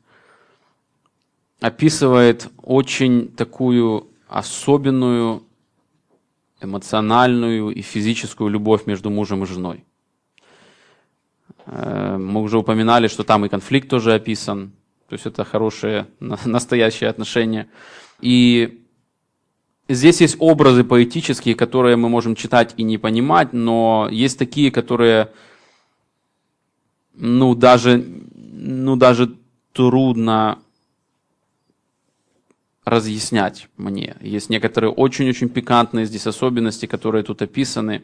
описывает 1.59 2.47
очень 2.61 3.29
такую 3.29 4.07
особенную 4.27 5.43
эмоциональную 6.61 7.71
и 7.71 7.81
физическую 7.81 8.49
любовь 8.51 8.85
между 8.85 9.09
мужем 9.09 9.43
и 9.43 9.47
женой. 9.47 9.83
Э, 11.65 12.17
мы 12.17 12.41
уже 12.41 12.59
упоминали, 12.59 13.07
что 13.07 13.23
там 13.23 13.45
и 13.45 13.49
конфликт 13.49 13.89
тоже 13.89 14.13
описан, 14.13 14.71
то 15.07 15.13
есть 15.13 15.25
это 15.25 15.43
хорошие, 15.45 16.05
настоящие 16.19 17.09
отношения. 17.09 17.67
И 18.21 18.83
здесь 19.89 20.21
есть 20.21 20.37
образы 20.39 20.83
поэтические, 20.83 21.55
которые 21.55 21.95
мы 21.97 22.07
можем 22.07 22.35
читать 22.35 22.73
и 22.77 22.83
не 22.83 22.97
понимать, 22.97 23.53
но 23.53 24.07
есть 24.11 24.39
такие, 24.39 24.71
которые, 24.71 25.31
ну, 27.15 27.55
даже, 27.55 28.05
ну, 28.33 28.95
даже 28.95 29.35
трудно 29.73 30.59
разъяснять 32.85 33.67
мне. 33.77 34.15
Есть 34.21 34.49
некоторые 34.49 34.91
очень-очень 34.91 35.49
пикантные 35.49 36.05
здесь 36.05 36.27
особенности, 36.27 36.85
которые 36.85 37.23
тут 37.23 37.41
описаны. 37.41 38.03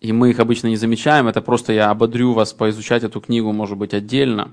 И 0.00 0.12
мы 0.12 0.30
их 0.30 0.40
обычно 0.40 0.66
не 0.66 0.76
замечаем. 0.76 1.28
Это 1.28 1.40
просто 1.40 1.72
я 1.72 1.90
ободрю 1.90 2.32
вас 2.32 2.52
поизучать 2.52 3.04
эту 3.04 3.20
книгу, 3.20 3.52
может 3.52 3.78
быть, 3.78 3.94
отдельно. 3.94 4.52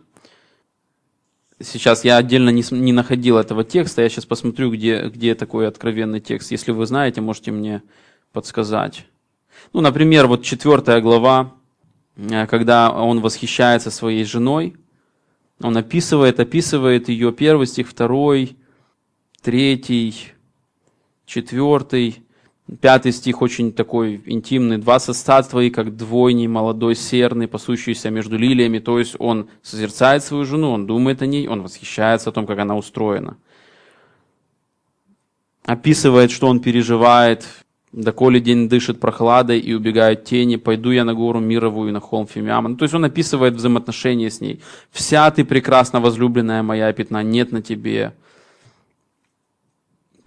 Сейчас 1.61 2.05
я 2.05 2.17
отдельно 2.17 2.49
не, 2.49 2.63
не 2.71 2.93
находил 2.93 3.37
этого 3.37 3.63
текста. 3.63 4.01
Я 4.01 4.09
сейчас 4.09 4.25
посмотрю, 4.25 4.71
где, 4.71 5.09
где 5.09 5.35
такой 5.35 5.67
откровенный 5.67 6.21
текст. 6.21 6.51
Если 6.51 6.71
вы 6.71 6.85
знаете, 6.85 7.21
можете 7.21 7.51
мне 7.51 7.81
подсказать. 8.31 9.05
Ну, 9.73 9.81
например, 9.81 10.27
вот 10.27 10.43
четвертая 10.43 11.01
глава, 11.01 11.53
э, 12.15 12.47
когда 12.47 12.91
он 12.91 13.19
восхищается 13.19 13.91
своей 13.91 14.23
женой– 14.23 14.75
он 15.61 15.75
описывает, 15.75 16.39
описывает 16.39 17.09
ее 17.09 17.33
первый 17.33 17.67
стих, 17.67 17.89
второй, 17.89 18.57
третий, 19.41 20.15
четвертый, 21.25 22.23
пятый 22.81 23.11
стих 23.11 23.41
очень 23.41 23.71
такой 23.71 24.21
интимный. 24.25 24.77
Два 24.77 24.99
соста 24.99 25.41
твои, 25.43 25.69
как 25.69 25.95
двойний, 25.95 26.47
молодой, 26.47 26.95
серный, 26.95 27.47
пасущийся 27.47 28.09
между 28.09 28.37
лилиями. 28.37 28.79
То 28.79 28.99
есть 28.99 29.15
он 29.19 29.49
созерцает 29.61 30.23
свою 30.23 30.45
жену, 30.45 30.71
он 30.71 30.85
думает 30.85 31.21
о 31.21 31.25
ней, 31.25 31.47
он 31.47 31.61
восхищается 31.61 32.29
о 32.29 32.33
том, 32.33 32.45
как 32.45 32.59
она 32.59 32.75
устроена. 32.75 33.37
Описывает, 35.65 36.31
что 36.31 36.47
он 36.47 36.59
переживает, 36.61 37.45
Доколе 37.91 38.39
день 38.39 38.69
дышит 38.69 38.99
прохладой 38.99 39.59
и 39.59 39.73
убегают 39.73 40.23
тени, 40.23 40.57
пойду 40.57 40.91
я 40.91 41.03
на 41.03 41.15
гору 41.15 41.39
мировую, 41.39 41.91
на 41.91 41.99
холм 41.99 42.27
Фимиама. 42.27 42.69
Ну, 42.69 42.75
то 42.75 42.83
есть 42.83 42.93
он 42.93 43.03
описывает 43.03 43.55
взаимоотношения 43.55 44.29
с 44.29 44.41
ней. 44.41 44.61
Вся 44.91 45.29
ты 45.31 45.43
прекрасно 45.43 45.99
возлюбленная 45.99 46.61
моя, 46.61 46.93
пятна 46.93 47.23
нет 47.23 47.51
на 47.51 47.63
тебе. 47.63 48.13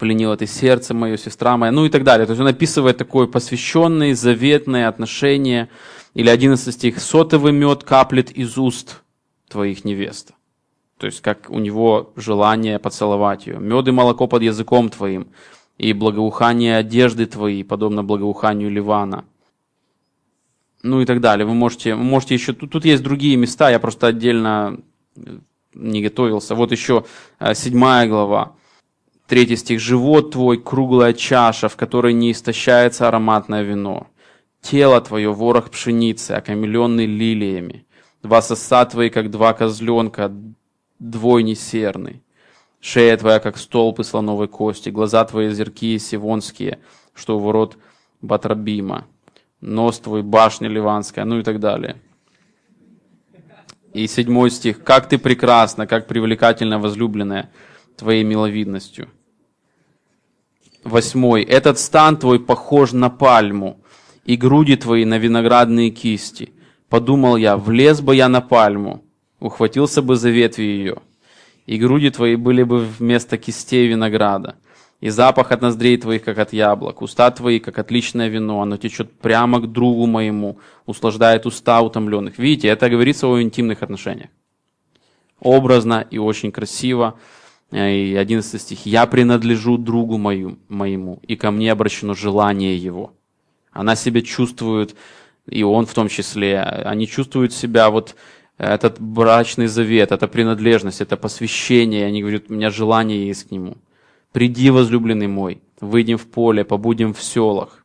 Пленила 0.02 0.36
ты 0.36 0.48
сердце 0.48 0.94
мое, 0.94 1.16
сестра 1.16 1.56
моя, 1.56 1.70
ну 1.70 1.86
и 1.86 1.88
так 1.88 2.02
далее. 2.02 2.26
То 2.26 2.32
есть 2.32 2.40
он 2.40 2.48
описывает 2.48 2.96
такое 2.96 3.28
посвященные, 3.28 4.16
заветные 4.16 4.88
отношения. 4.88 5.68
Или 6.14 6.28
11 6.28 6.74
стих. 6.74 6.98
Сотовый 6.98 7.52
мед 7.52 7.84
каплет 7.84 8.32
из 8.32 8.58
уст 8.58 9.02
твоих 9.48 9.84
невест. 9.84 10.32
То 10.98 11.06
есть 11.06 11.20
как 11.20 11.48
у 11.50 11.60
него 11.60 12.12
желание 12.16 12.80
поцеловать 12.80 13.46
ее. 13.46 13.60
Мед 13.60 13.86
и 13.86 13.92
молоко 13.92 14.26
под 14.26 14.42
языком 14.42 14.90
твоим 14.90 15.28
и 15.78 15.92
благоухание 15.92 16.78
одежды 16.78 17.26
твоей, 17.26 17.62
подобно 17.62 18.02
благоуханию 18.02 18.72
Ливана. 18.72 19.24
Ну 20.82 21.00
и 21.00 21.06
так 21.06 21.20
далее. 21.20 21.46
Вы 21.46 21.54
можете, 21.54 21.94
вы 21.94 22.02
можете 22.02 22.34
еще... 22.34 22.54
Тут, 22.54 22.72
тут 22.72 22.84
есть 22.84 23.04
другие 23.04 23.36
места, 23.36 23.70
я 23.70 23.78
просто 23.78 24.08
отдельно 24.08 24.80
э, 25.14 25.38
не 25.74 26.02
готовился. 26.02 26.56
Вот 26.56 26.72
еще 26.72 27.04
э, 27.38 27.54
седьмая 27.54 28.08
глава. 28.08 28.56
Третий 29.32 29.56
стих. 29.56 29.80
«Живот 29.80 30.32
твой– 30.32 30.58
круглая 30.62 31.14
чаша, 31.14 31.70
в 31.70 31.76
которой 31.76 32.12
не 32.12 32.32
истощается 32.32 33.08
ароматное 33.08 33.62
вино. 33.62 34.08
Тело 34.60 35.00
твое– 35.00 35.32
ворох 35.32 35.70
пшеницы, 35.70 36.32
окамеленный 36.32 37.06
лилиями. 37.06 37.86
Два 38.22 38.42
соса 38.42 38.84
твои, 38.84 39.08
как 39.08 39.30
два 39.30 39.54
козленка, 39.54 40.30
двойни 40.98 41.54
серный. 41.54 42.20
Шея 42.78 43.16
твоя, 43.16 43.40
как 43.40 43.56
столб 43.56 44.00
из 44.00 44.08
слоновой 44.08 44.48
кости, 44.48 44.90
глаза 44.90 45.24
твои 45.24 45.48
зерки 45.48 45.98
сивонские, 45.98 46.80
что 47.14 47.38
у 47.38 47.40
ворот 47.40 47.78
Батрабима, 48.20 49.06
нос 49.62 49.98
твой 49.98 50.22
башня 50.22 50.68
ливанская, 50.68 51.24
ну 51.24 51.38
и 51.38 51.42
так 51.42 51.58
далее. 51.58 51.96
И 53.94 54.06
седьмой 54.06 54.50
стих. 54.50 54.84
«Как 54.84 55.08
ты 55.08 55.16
прекрасна, 55.16 55.86
как 55.86 56.06
привлекательна 56.06 56.78
возлюбленная 56.78 57.50
твоей 57.96 58.24
миловидностью». 58.24 59.08
Восьмой. 60.84 61.42
«Этот 61.42 61.78
стан 61.78 62.16
твой 62.16 62.40
похож 62.40 62.92
на 62.92 63.10
пальму, 63.10 63.82
и 64.24 64.36
груди 64.36 64.76
твои 64.76 65.04
на 65.04 65.18
виноградные 65.18 65.90
кисти. 65.90 66.52
Подумал 66.88 67.36
я, 67.36 67.56
влез 67.56 68.00
бы 68.00 68.14
я 68.14 68.28
на 68.28 68.40
пальму, 68.40 69.02
ухватился 69.40 70.02
бы 70.02 70.16
за 70.16 70.30
ветви 70.30 70.64
ее, 70.64 70.96
и 71.66 71.78
груди 71.78 72.10
твои 72.10 72.36
были 72.36 72.62
бы 72.62 72.78
вместо 72.78 73.38
кистей 73.38 73.88
винограда, 73.88 74.56
и 75.00 75.08
запах 75.08 75.50
от 75.52 75.62
ноздрей 75.62 75.96
твоих, 75.96 76.22
как 76.22 76.38
от 76.38 76.52
яблок, 76.52 77.02
уста 77.02 77.30
твои, 77.30 77.58
как 77.58 77.78
отличное 77.78 78.28
вино, 78.28 78.60
оно 78.62 78.76
течет 78.76 79.10
прямо 79.18 79.60
к 79.60 79.72
другу 79.72 80.06
моему, 80.06 80.58
услаждает 80.86 81.46
уста 81.46 81.80
утомленных. 81.80 82.38
Видите, 82.38 82.68
это 82.68 82.88
говорится 82.88 83.26
о 83.26 83.40
интимных 83.40 83.82
отношениях. 83.82 84.30
Образно 85.40 86.06
и 86.08 86.18
очень 86.18 86.52
красиво. 86.52 87.18
И 87.72 88.14
11 88.14 88.60
стих. 88.60 88.86
«Я 88.86 89.06
принадлежу 89.06 89.78
другу 89.78 90.18
мою, 90.18 90.58
моему, 90.68 91.20
и 91.26 91.36
ко 91.36 91.50
мне 91.50 91.72
обращено 91.72 92.14
желание 92.14 92.76
его». 92.76 93.14
Она 93.72 93.96
себя 93.96 94.20
чувствует, 94.20 94.94
и 95.46 95.62
он 95.62 95.86
в 95.86 95.94
том 95.94 96.08
числе, 96.08 96.60
они 96.60 97.08
чувствуют 97.08 97.54
себя 97.54 97.90
вот 97.90 98.14
этот 98.58 99.00
брачный 99.00 99.66
завет, 99.66 100.12
это 100.12 100.28
принадлежность, 100.28 101.00
это 101.00 101.16
посвящение. 101.16 102.06
Они 102.06 102.20
говорят, 102.20 102.44
у 102.48 102.54
меня 102.54 102.70
желание 102.70 103.26
есть 103.26 103.48
к 103.48 103.50
нему. 103.50 103.78
Приди, 104.32 104.70
возлюбленный 104.70 105.26
мой, 105.26 105.62
выйдем 105.80 106.18
в 106.18 106.26
поле, 106.26 106.64
побудем 106.64 107.12
в 107.14 107.22
селах. 107.22 107.84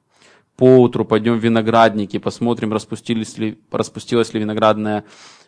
Поутру 0.55 1.05
пойдем 1.05 1.39
в 1.39 1.43
виноградники, 1.43 2.17
посмотрим, 2.19 2.73
распустились 2.73 3.37
ли, 3.37 3.59
распустилась 3.71 4.33
ли 4.33 4.39
виноградная 4.39 5.03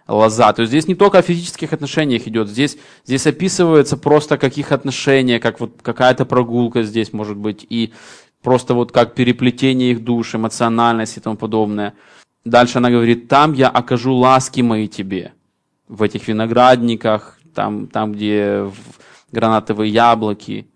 лоза. 0.10 0.52
То 0.54 0.62
есть 0.62 0.72
здесь 0.72 0.88
не 0.88 0.96
только 0.96 1.20
о 1.20 1.22
физических 1.22 1.72
отношениях 1.72 2.28
идет, 2.28 2.50
здесь, 2.50 2.78
здесь 3.06 3.28
описывается 3.28 3.96
просто 3.96 4.38
каких 4.38 4.72
отношения, 4.72 5.40
как 5.40 5.60
вот 5.60 5.82
какая-то 5.82 6.26
прогулка 6.26 6.84
здесь 6.84 7.14
может 7.14 7.38
быть, 7.38 7.66
и 7.70 7.94
просто 8.42 8.74
вот 8.74 8.92
как 8.92 9.14
переплетение 9.14 9.92
их 9.92 10.04
душ, 10.04 10.36
эмоциональность 10.36 11.18
и 11.18 11.20
тому 11.20 11.38
подобное. 11.38 11.94
Дальше 12.44 12.80
она 12.80 12.90
говорит, 12.90 13.28
там 13.28 13.54
я 13.54 13.70
окажу 13.70 14.14
ласки 14.16 14.62
мои 14.62 14.88
тебе, 14.88 15.34
в 15.88 16.02
этих 16.02 16.28
виноградниках, 16.28 17.40
там, 17.54 17.88
там 17.88 18.14
где 18.14 18.70
гранатовые 19.32 19.92
яблоки 19.92 20.68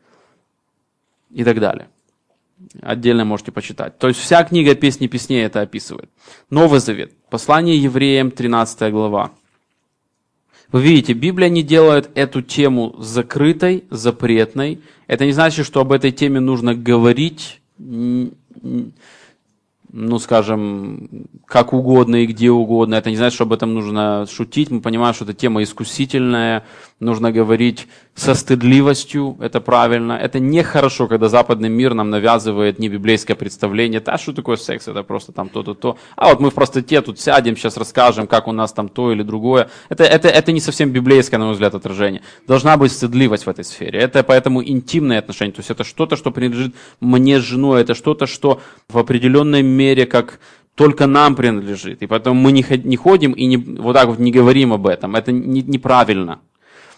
и 1.31 1.43
так 1.43 1.59
далее. 1.59 1.87
Отдельно 2.81 3.25
можете 3.25 3.51
почитать. 3.51 3.97
То 3.97 4.07
есть 4.07 4.19
вся 4.19 4.43
книга 4.43 4.75
«Песни 4.75 5.07
песней» 5.07 5.43
это 5.43 5.61
описывает. 5.61 6.09
Новый 6.49 6.79
Завет. 6.79 7.11
Послание 7.29 7.77
евреям, 7.77 8.31
13 8.31 8.91
глава. 8.91 9.31
Вы 10.71 10.81
видите, 10.81 11.13
Библия 11.13 11.49
не 11.49 11.61
делает 11.61 12.09
эту 12.15 12.41
тему 12.41 12.95
закрытой, 12.97 13.83
запретной. 13.91 14.81
Это 15.07 15.25
не 15.25 15.31
значит, 15.31 15.65
что 15.65 15.81
об 15.81 15.91
этой 15.91 16.11
теме 16.11 16.39
нужно 16.39 16.73
говорить 16.73 17.61
ну, 19.93 20.17
скажем, 20.17 21.27
как 21.45 21.71
угодно 21.71 22.23
и 22.23 22.25
где 22.25 22.49
угодно. 22.49 22.95
Это 22.95 23.11
не 23.11 23.15
значит, 23.15 23.35
что 23.35 23.43
об 23.43 23.53
этом 23.53 23.75
нужно 23.75 24.25
шутить. 24.29 24.71
Мы 24.71 24.81
понимаем, 24.81 25.13
что 25.13 25.23
это 25.23 25.35
тема 25.35 25.61
искусительная, 25.61 26.65
нужно 26.99 27.31
говорить 27.31 27.87
со 28.15 28.35
стыдливостью, 28.35 29.37
это 29.41 29.59
правильно. 29.59 30.13
Это 30.13 30.39
нехорошо, 30.39 31.07
когда 31.07 31.29
западный 31.29 31.69
мир 31.69 31.93
нам 31.93 32.09
навязывает 32.09 32.79
не 32.79 32.89
библейское 32.89 33.35
представление. 33.35 33.99
Да, 33.99 34.17
что 34.17 34.33
такое 34.33 34.55
секс? 34.55 34.87
Это 34.87 35.03
просто 35.03 35.31
там 35.31 35.49
то-то, 35.49 35.73
то. 35.73 35.97
А 36.15 36.29
вот 36.29 36.39
мы 36.39 36.51
просто 36.51 36.81
те 36.81 37.01
тут 37.01 37.19
сядем, 37.19 37.57
сейчас 37.57 37.77
расскажем, 37.77 38.27
как 38.27 38.47
у 38.47 38.51
нас 38.51 38.71
там 38.73 38.89
то 38.89 39.11
или 39.11 39.23
другое. 39.23 39.69
Это, 39.89 40.03
это, 40.03 40.27
это 40.27 40.51
не 40.51 40.59
совсем 40.59 40.91
библейское, 40.91 41.39
на 41.39 41.45
мой 41.45 41.53
взгляд, 41.53 41.75
отражение. 41.75 42.21
Должна 42.47 42.77
быть 42.77 42.91
стыдливость 42.91 43.45
в 43.45 43.49
этой 43.49 43.63
сфере. 43.63 43.99
Это 43.99 44.23
поэтому 44.23 44.63
интимные 44.63 45.19
отношения. 45.19 45.51
То 45.51 45.59
есть 45.59 45.71
это 45.71 45.83
что-то, 45.83 46.15
что 46.15 46.31
принадлежит 46.31 46.75
мне 46.99 47.39
с 47.39 47.43
женой, 47.43 47.81
это 47.81 47.95
что-то, 47.95 48.27
что 48.27 48.61
в 48.89 48.97
определенной 48.97 49.63
мере 49.63 50.05
как 50.05 50.39
только 50.75 51.07
нам 51.07 51.35
принадлежит. 51.35 52.01
И 52.01 52.07
поэтому 52.07 52.39
мы 52.39 52.51
не 52.51 52.95
ходим 52.95 53.31
и 53.33 53.45
не, 53.45 53.57
вот 53.57 53.93
так 53.93 54.07
вот 54.07 54.19
не 54.19 54.31
говорим 54.31 54.73
об 54.73 54.87
этом. 54.87 55.15
Это 55.15 55.31
не, 55.31 55.61
неправильно. 55.61 56.39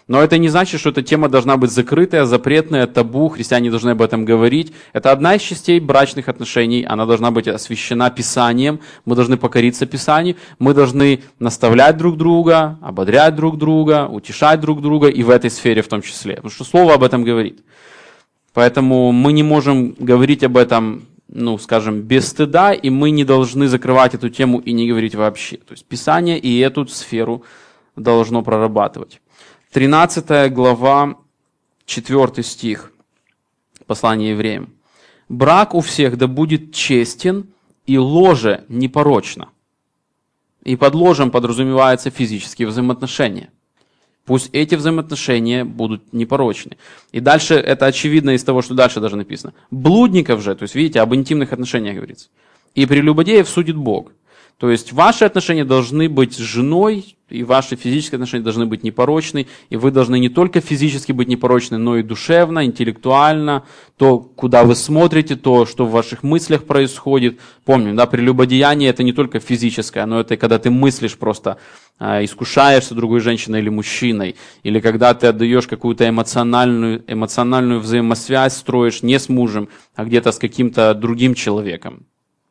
Но 0.08 0.22
это 0.22 0.38
не 0.38 0.48
значит, 0.48 0.78
что 0.78 0.90
эта 0.90 1.02
тема 1.02 1.28
должна 1.28 1.56
быть 1.56 1.72
закрытая, 1.72 2.26
запретная, 2.26 2.86
табу, 2.86 3.28
христиане 3.28 3.70
должны 3.70 3.90
об 3.90 4.02
этом 4.02 4.24
говорить. 4.24 4.72
Это 4.92 5.10
одна 5.10 5.34
из 5.34 5.42
частей 5.42 5.80
брачных 5.80 6.28
отношений, 6.28 6.84
она 6.84 7.06
должна 7.06 7.32
быть 7.32 7.48
освящена 7.48 8.10
Писанием, 8.10 8.80
мы 9.04 9.16
должны 9.16 9.36
покориться 9.36 9.84
Писанию, 9.84 10.36
мы 10.60 10.74
должны 10.74 11.22
наставлять 11.40 11.96
друг 11.96 12.16
друга, 12.16 12.78
ободрять 12.82 13.34
друг 13.34 13.58
друга, 13.58 14.06
утешать 14.06 14.60
друг 14.60 14.80
друга, 14.80 15.08
и 15.08 15.24
в 15.24 15.30
этой 15.30 15.50
сфере 15.50 15.82
в 15.82 15.88
том 15.88 16.02
числе, 16.02 16.36
потому 16.36 16.50
что 16.50 16.62
Слово 16.64 16.94
об 16.94 17.02
этом 17.02 17.24
говорит. 17.24 17.64
Поэтому 18.54 19.10
мы 19.10 19.32
не 19.32 19.42
можем 19.42 19.96
говорить 19.98 20.44
об 20.44 20.56
этом 20.56 21.02
ну, 21.28 21.58
скажем, 21.58 22.02
без 22.02 22.28
стыда, 22.28 22.72
и 22.72 22.88
мы 22.88 23.10
не 23.10 23.24
должны 23.24 23.66
закрывать 23.66 24.14
эту 24.14 24.30
тему 24.30 24.60
и 24.60 24.72
не 24.72 24.88
говорить 24.88 25.16
вообще. 25.16 25.56
То 25.56 25.72
есть 25.72 25.84
Писание 25.84 26.38
и 26.38 26.56
эту 26.60 26.86
сферу 26.86 27.42
должно 27.96 28.42
прорабатывать. 28.42 29.20
13 29.76 30.54
глава, 30.54 31.18
4 31.84 32.42
стих, 32.42 32.92
послание 33.86 34.30
евреям. 34.30 34.70
«Брак 35.28 35.74
у 35.74 35.82
всех 35.82 36.16
да 36.16 36.26
будет 36.26 36.72
честен, 36.72 37.48
и 37.84 37.98
ложе 37.98 38.64
непорочно». 38.70 39.50
И 40.64 40.76
под 40.76 40.94
ложем 40.94 41.30
подразумеваются 41.30 42.08
физические 42.08 42.68
взаимоотношения. 42.68 43.50
Пусть 44.24 44.48
эти 44.54 44.76
взаимоотношения 44.76 45.66
будут 45.66 46.10
непорочны. 46.14 46.78
И 47.12 47.20
дальше, 47.20 47.56
это 47.56 47.84
очевидно 47.84 48.30
из 48.30 48.44
того, 48.44 48.62
что 48.62 48.72
дальше 48.72 49.00
даже 49.00 49.16
написано. 49.16 49.52
Блудников 49.70 50.40
же, 50.40 50.54
то 50.54 50.62
есть 50.62 50.74
видите, 50.74 51.00
об 51.00 51.14
интимных 51.14 51.52
отношениях 51.52 51.96
говорится. 51.96 52.30
И 52.74 52.86
прелюбодеев 52.86 53.46
судит 53.46 53.76
Бог. 53.76 54.12
То 54.58 54.70
есть 54.70 54.92
ваши 54.92 55.26
отношения 55.26 55.66
должны 55.66 56.08
быть 56.08 56.32
с 56.32 56.38
женой, 56.38 57.16
и 57.28 57.42
ваши 57.42 57.76
физические 57.76 58.16
отношения 58.16 58.44
должны 58.44 58.64
быть 58.64 58.84
непорочны, 58.84 59.48
и 59.68 59.76
вы 59.76 59.90
должны 59.90 60.18
не 60.18 60.30
только 60.30 60.60
физически 60.60 61.12
быть 61.12 61.28
непорочны, 61.28 61.76
но 61.76 61.98
и 61.98 62.02
душевно, 62.02 62.64
интеллектуально, 62.64 63.64
то, 63.98 64.18
куда 64.18 64.64
вы 64.64 64.74
смотрите, 64.74 65.36
то, 65.36 65.66
что 65.66 65.84
в 65.84 65.90
ваших 65.90 66.22
мыслях 66.22 66.64
происходит. 66.64 67.38
Помним, 67.66 67.96
да, 67.96 68.06
прелюбодеяние 68.06 68.88
это 68.88 69.02
не 69.02 69.12
только 69.12 69.40
физическое, 69.40 70.06
но 70.06 70.20
это 70.20 70.38
когда 70.38 70.58
ты 70.58 70.70
мыслишь 70.70 71.18
просто, 71.18 71.58
э, 71.98 72.24
искушаешься 72.24 72.94
другой 72.94 73.20
женщиной 73.20 73.60
или 73.60 73.68
мужчиной, 73.68 74.36
или 74.62 74.80
когда 74.80 75.12
ты 75.12 75.26
отдаешь 75.26 75.66
какую-то 75.66 76.08
эмоциональную, 76.08 77.04
эмоциональную 77.08 77.80
взаимосвязь, 77.80 78.56
строишь 78.56 79.02
не 79.02 79.18
с 79.18 79.28
мужем, 79.28 79.68
а 79.96 80.04
где-то 80.04 80.32
с 80.32 80.38
каким-то 80.38 80.94
другим 80.94 81.34
человеком 81.34 82.06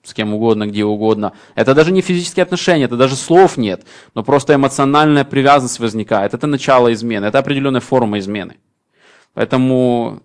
с 0.05 0.13
кем 0.13 0.33
угодно, 0.33 0.67
где 0.67 0.85
угодно. 0.85 1.33
Это 1.55 1.73
даже 1.73 1.91
не 1.91 2.01
физические 2.01 2.43
отношения, 2.43 2.85
это 2.85 2.95
даже 2.95 3.15
слов 3.15 3.57
нет, 3.57 3.85
но 4.13 4.23
просто 4.23 4.53
эмоциональная 4.53 5.25
привязанность 5.25 5.79
возникает. 5.79 6.33
Это 6.33 6.47
начало 6.47 6.93
измены, 6.93 7.25
это 7.25 7.39
определенная 7.39 7.81
форма 7.81 8.19
измены. 8.19 8.55
Поэтому, 9.33 10.21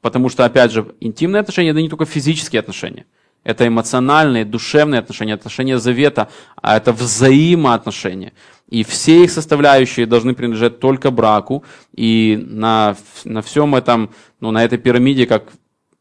потому 0.00 0.28
что, 0.28 0.44
опять 0.44 0.70
же, 0.70 0.94
интимные 1.00 1.40
отношения– 1.40 1.70
это 1.70 1.82
не 1.82 1.88
только 1.88 2.04
физические 2.04 2.60
отношения. 2.60 3.06
Это 3.44 3.66
эмоциональные, 3.66 4.44
душевные 4.44 4.98
отношения, 4.98 5.34
отношения 5.34 5.78
завета, 5.78 6.28
а 6.56 6.76
это 6.76 6.92
взаимоотношения. 6.92 8.32
И 8.68 8.84
все 8.84 9.24
их 9.24 9.30
составляющие 9.30 10.06
должны 10.06 10.34
принадлежать 10.34 10.80
только 10.80 11.10
браку. 11.10 11.64
И 11.94 12.38
на, 12.46 12.96
на 13.24 13.40
всем 13.40 13.74
этом, 13.74 14.10
ну, 14.40 14.50
на 14.50 14.64
этой 14.64 14.78
пирамиде, 14.78 15.26
как, 15.26 15.44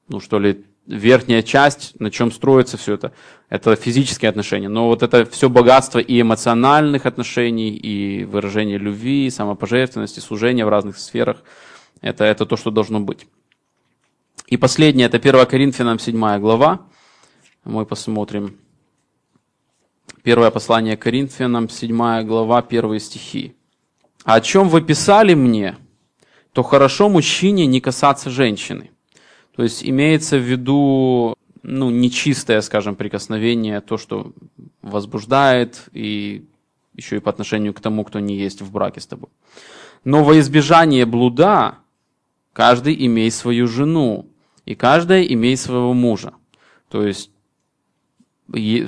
ну, 0.09 0.19
что 0.19 0.39
ли, 0.39 0.65
верхняя 0.87 1.41
часть, 1.41 1.99
на 1.99 2.09
чем 2.09 2.31
строится 2.31 2.77
все 2.77 2.93
это, 2.93 3.11
это 3.49 3.75
физические 3.75 4.29
отношения. 4.29 4.69
Но 4.69 4.87
вот 4.87 5.03
это 5.03 5.25
все 5.25 5.49
богатство 5.49 5.99
и 5.99 6.21
эмоциональных 6.21 7.05
отношений, 7.05 7.69
и 7.69 8.23
выражение 8.23 8.77
любви, 8.77 9.27
и 9.27 9.29
самопожертвенности, 9.29 10.19
служения 10.19 10.65
в 10.65 10.69
разных 10.69 10.97
сферах, 10.97 11.43
это, 12.01 12.23
это 12.23 12.45
то, 12.45 12.57
что 12.57 12.71
должно 12.71 12.99
быть. 12.99 13.27
И 14.47 14.55
последнее, 14.55 15.07
это 15.07 15.17
1 15.17 15.45
Коринфянам 15.45 15.99
7 15.99 16.39
глава. 16.39 16.81
Мы 17.65 17.85
посмотрим. 17.85 18.57
Первое 20.23 20.51
послание 20.51 20.95
Коринфянам, 20.95 21.69
7 21.69 22.23
глава, 22.23 22.61
первые 22.61 22.99
стихи. 22.99 23.55
«А 24.23 24.35
«О 24.35 24.41
чем 24.41 24.69
вы 24.69 24.81
писали 24.81 25.33
мне, 25.33 25.77
то 26.53 26.63
хорошо 26.63 27.07
мужчине 27.07 27.65
не 27.65 27.79
касаться 27.81 28.29
женщины, 28.29 28.91
то 29.57 29.63
есть 29.63 29.83
имеется 29.83 30.37
в 30.37 30.43
виду 30.43 31.35
ну, 31.63 31.89
нечистое, 31.89 32.61
скажем, 32.61 32.95
прикосновение, 32.95 33.81
то, 33.81 33.97
что 33.97 34.31
возбуждает, 34.83 35.89
и 35.93 36.45
еще 36.93 37.17
и 37.17 37.19
по 37.19 37.31
отношению 37.31 37.73
к 37.73 37.79
тому, 37.79 38.03
кто 38.03 38.19
не 38.19 38.37
есть 38.37 38.61
в 38.61 38.71
браке 38.71 39.01
с 39.01 39.07
тобой. 39.07 39.29
Но 40.03 40.23
во 40.23 40.39
избежание 40.39 41.07
блуда 41.07 41.79
каждый 42.53 43.05
имеет 43.07 43.33
свою 43.33 43.67
жену, 43.67 44.27
и 44.65 44.75
каждая 44.75 45.23
имеет 45.23 45.59
своего 45.59 45.93
мужа. 45.93 46.33
То 46.89 47.03
есть, 47.03 47.31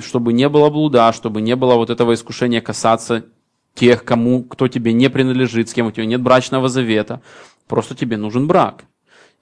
чтобы 0.00 0.32
не 0.32 0.48
было 0.48 0.70
блуда, 0.70 1.12
чтобы 1.12 1.40
не 1.40 1.56
было 1.56 1.74
вот 1.74 1.90
этого 1.90 2.14
искушения 2.14 2.60
касаться 2.60 3.26
тех, 3.74 4.04
кому, 4.04 4.44
кто 4.44 4.68
тебе 4.68 4.92
не 4.92 5.10
принадлежит, 5.10 5.68
с 5.68 5.74
кем 5.74 5.88
у 5.88 5.90
тебя 5.90 6.06
нет 6.06 6.22
брачного 6.22 6.68
завета. 6.68 7.22
Просто 7.66 7.96
тебе 7.96 8.16
нужен 8.16 8.46
брак. 8.46 8.84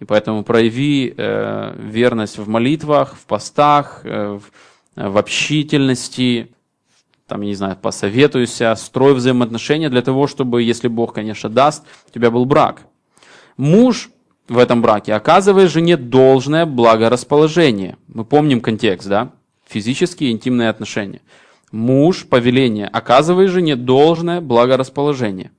И 0.01 0.05
поэтому 0.05 0.45
прояви 0.45 1.13
э, 1.17 1.75
верность 1.77 2.39
в 2.39 2.49
молитвах, 2.49 3.17
в 3.17 3.27
постах, 3.27 4.03
э, 4.05 4.39
в, 4.39 4.43
в 4.95 5.19
общительности, 5.19 6.53
там, 7.27 7.43
я 7.43 7.49
не 7.49 7.55
знаю, 7.55 7.77
посоветуйся, 7.77 8.75
строй 8.77 9.15
взаимоотношения 9.15 9.91
для 9.91 10.03
того, 10.03 10.27
чтобы, 10.27 10.63
если 10.63 10.89
Бог, 10.89 11.15
конечно, 11.15 11.49
даст, 11.49 11.85
у 12.09 12.13
тебя 12.13 12.31
был 12.31 12.45
брак. 12.45 12.83
Муж 13.57 14.11
в 14.49 14.57
этом 14.57 14.83
браке 14.83 15.15
оказывает 15.15 15.71
жене 15.71 15.97
должное 15.97 16.65
благорасположение. 16.65 17.97
Мы 18.07 18.25
помним 18.25 18.61
контекст, 18.61 19.09
да? 19.09 19.33
Физические 19.67 20.31
интимные 20.31 20.71
отношения. 20.71 21.21
Муж, 21.71 22.25
повеление, 22.25 22.87
оказывает 22.87 23.51
жене 23.51 23.77
должное 23.77 24.41
благорасположение. 24.41 25.51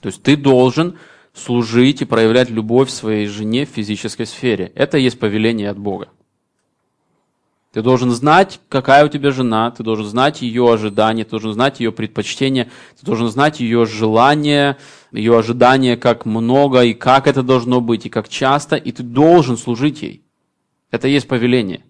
То 0.00 0.06
есть 0.06 0.22
ты 0.22 0.36
должен 0.36 0.98
служить 1.32 2.02
и 2.02 2.04
проявлять 2.04 2.50
любовь 2.50 2.90
своей 2.90 3.26
жене 3.26 3.66
в 3.66 3.70
физической 3.70 4.26
сфере. 4.26 4.72
Это 4.74 4.98
и 4.98 5.02
есть 5.02 5.18
повеление 5.18 5.70
от 5.70 5.78
Бога. 5.78 6.08
Ты 7.72 7.82
должен 7.82 8.10
знать, 8.10 8.60
какая 8.68 9.04
у 9.06 9.08
тебя 9.08 9.30
жена, 9.30 9.70
ты 9.70 9.84
должен 9.84 10.04
знать 10.04 10.42
ее 10.42 10.72
ожидания, 10.72 11.22
ты 11.22 11.30
должен 11.30 11.52
знать 11.52 11.78
ее 11.78 11.92
предпочтения, 11.92 12.68
ты 12.98 13.06
должен 13.06 13.28
знать 13.28 13.60
ее 13.60 13.86
желания, 13.86 14.76
ее 15.12 15.38
ожидания, 15.38 15.96
как 15.96 16.26
много 16.26 16.82
и 16.82 16.94
как 16.94 17.28
это 17.28 17.44
должно 17.44 17.80
быть, 17.80 18.06
и 18.06 18.08
как 18.08 18.28
часто, 18.28 18.74
и 18.74 18.90
ты 18.90 19.04
должен 19.04 19.56
служить 19.56 20.02
ей. 20.02 20.24
Это 20.90 21.06
и 21.06 21.12
есть 21.12 21.28
повеление. 21.28 21.84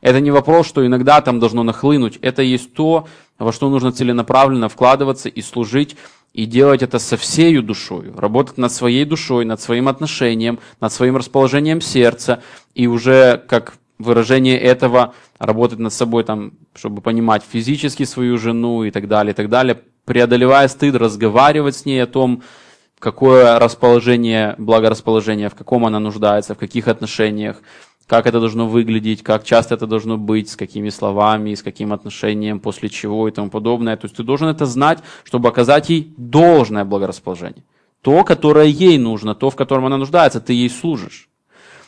Это 0.00 0.20
не 0.20 0.30
вопрос, 0.30 0.66
что 0.66 0.86
иногда 0.86 1.20
там 1.20 1.38
должно 1.38 1.62
нахлынуть. 1.62 2.18
Это 2.22 2.40
есть 2.40 2.72
то, 2.72 3.06
во 3.38 3.52
что 3.52 3.68
нужно 3.68 3.92
целенаправленно 3.92 4.70
вкладываться 4.70 5.28
и 5.28 5.42
служить, 5.42 5.96
и 6.34 6.46
делать 6.46 6.82
это 6.82 6.98
со 6.98 7.16
всей 7.16 7.58
душой, 7.60 8.12
работать 8.14 8.58
над 8.58 8.72
своей 8.72 9.04
душой, 9.04 9.44
над 9.44 9.60
своим 9.60 9.86
отношением, 9.88 10.58
над 10.80 10.92
своим 10.92 11.16
расположением 11.16 11.80
сердца, 11.80 12.42
и 12.74 12.88
уже 12.88 13.42
как 13.48 13.74
выражение 13.98 14.58
этого 14.58 15.14
работать 15.38 15.78
над 15.78 15.92
собой, 15.92 16.24
там, 16.24 16.54
чтобы 16.74 17.00
понимать 17.00 17.44
физически 17.48 18.02
свою 18.02 18.36
жену 18.36 18.82
и 18.82 18.90
так 18.90 19.06
далее, 19.06 19.32
и 19.32 19.34
так 19.34 19.48
далее, 19.48 19.80
преодолевая 20.04 20.66
стыд, 20.66 20.96
разговаривать 20.96 21.76
с 21.76 21.84
ней 21.84 22.02
о 22.02 22.08
том, 22.08 22.42
какое 22.98 23.58
расположение, 23.60 24.56
благорасположение, 24.58 25.48
в 25.48 25.54
каком 25.54 25.86
она 25.86 26.00
нуждается, 26.00 26.56
в 26.56 26.58
каких 26.58 26.88
отношениях, 26.88 27.62
как 28.06 28.26
это 28.26 28.40
должно 28.40 28.68
выглядеть, 28.68 29.22
как 29.22 29.44
часто 29.44 29.74
это 29.74 29.86
должно 29.86 30.18
быть, 30.18 30.50
с 30.50 30.56
какими 30.56 30.90
словами, 30.90 31.54
с 31.54 31.62
каким 31.62 31.92
отношением, 31.92 32.60
после 32.60 32.88
чего 32.88 33.28
и 33.28 33.30
тому 33.30 33.50
подобное. 33.50 33.96
То 33.96 34.06
есть 34.06 34.16
ты 34.16 34.22
должен 34.22 34.48
это 34.48 34.66
знать, 34.66 34.98
чтобы 35.24 35.48
оказать 35.48 35.88
ей 35.88 36.12
должное 36.16 36.84
благорасположение. 36.84 37.64
То, 38.02 38.22
которое 38.24 38.66
ей 38.66 38.98
нужно, 38.98 39.34
то, 39.34 39.48
в 39.48 39.56
котором 39.56 39.86
она 39.86 39.96
нуждается, 39.96 40.40
ты 40.40 40.52
ей 40.52 40.68
служишь. 40.68 41.28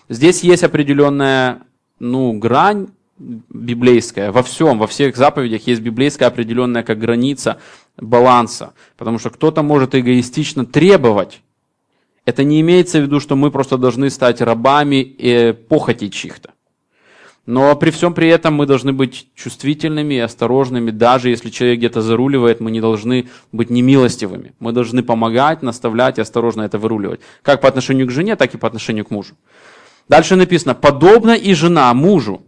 Здесь 0.08 0.42
есть 0.42 0.64
определенная 0.64 1.62
ну, 1.98 2.32
грань 2.32 2.88
библейская 3.18 4.30
во 4.30 4.42
всем, 4.42 4.78
во 4.78 4.86
всех 4.86 5.16
заповедях 5.16 5.66
есть 5.66 5.80
библейская 5.80 6.26
определенная 6.26 6.82
как 6.82 6.98
граница 6.98 7.58
баланса. 7.96 8.74
Потому 8.96 9.18
что 9.18 9.30
кто-то 9.30 9.62
может 9.62 9.94
эгоистично 9.94 10.64
требовать 10.64 11.40
это 12.26 12.44
не 12.44 12.60
имеется 12.60 12.98
в 12.98 13.02
виду, 13.02 13.20
что 13.20 13.36
мы 13.36 13.50
просто 13.50 13.78
должны 13.78 14.10
стать 14.10 14.40
рабами 14.40 14.96
и 14.96 15.52
похоти 15.52 16.08
чьих-то. 16.08 16.50
Но 17.46 17.76
при 17.76 17.90
всем 17.90 18.12
при 18.12 18.26
этом 18.28 18.54
мы 18.54 18.66
должны 18.66 18.92
быть 18.92 19.28
чувствительными 19.36 20.14
и 20.14 20.18
осторожными, 20.18 20.90
даже 20.90 21.30
если 21.30 21.48
человек 21.50 21.78
где-то 21.78 22.02
заруливает, 22.02 22.58
мы 22.58 22.72
не 22.72 22.80
должны 22.80 23.28
быть 23.52 23.70
немилостивыми. 23.70 24.54
Мы 24.58 24.72
должны 24.72 25.04
помогать, 25.04 25.62
наставлять 25.62 26.18
и 26.18 26.20
осторожно 26.20 26.62
это 26.62 26.78
выруливать. 26.78 27.20
Как 27.42 27.60
по 27.60 27.68
отношению 27.68 28.08
к 28.08 28.10
жене, 28.10 28.34
так 28.34 28.52
и 28.52 28.58
по 28.58 28.66
отношению 28.66 29.04
к 29.04 29.12
мужу. 29.12 29.36
Дальше 30.08 30.34
написано, 30.34 30.74
подобно 30.74 31.36
и 31.36 31.54
жена 31.54 31.94
мужу, 31.94 32.42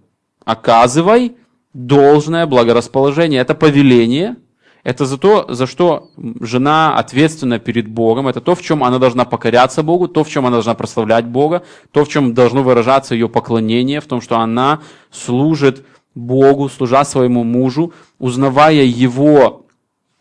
оказывай 0.45 1.37
должное 1.73 2.47
благорасположение. 2.47 3.41
Это 3.41 3.55
повеление– 3.55 4.37
это 4.85 5.07
за 5.07 5.19
то, 5.19 5.47
за 5.49 5.67
что 5.67 6.11
жена 6.41 6.97
ответственна 6.97 7.59
перед 7.59 7.89
Богом, 7.89 8.29
это 8.29 8.41
то, 8.41 8.55
в 8.55 8.63
чем 8.63 8.85
она 8.85 8.99
должна 8.99 9.25
покоряться 9.25 9.83
Богу, 9.83 10.09
то, 10.09 10.25
в 10.25 10.29
чем 10.29 10.47
она 10.47 10.57
должна 10.57 10.75
прославлять 10.75 11.27
Бога, 11.27 11.63
то, 11.93 12.05
в 12.05 12.09
чем 12.09 12.35
должно 12.35 12.63
выражаться 12.63 13.15
ее 13.15 13.29
поклонение, 13.29 14.01
в 14.01 14.07
том, 14.07 14.21
что 14.21 14.39
она 14.39 14.81
служит 15.11 15.85
Богу, 16.15 16.69
служа 16.69 17.05
своему 17.05 17.45
мужу, 17.45 17.93
узнавая 18.19 18.85
его 18.85 19.67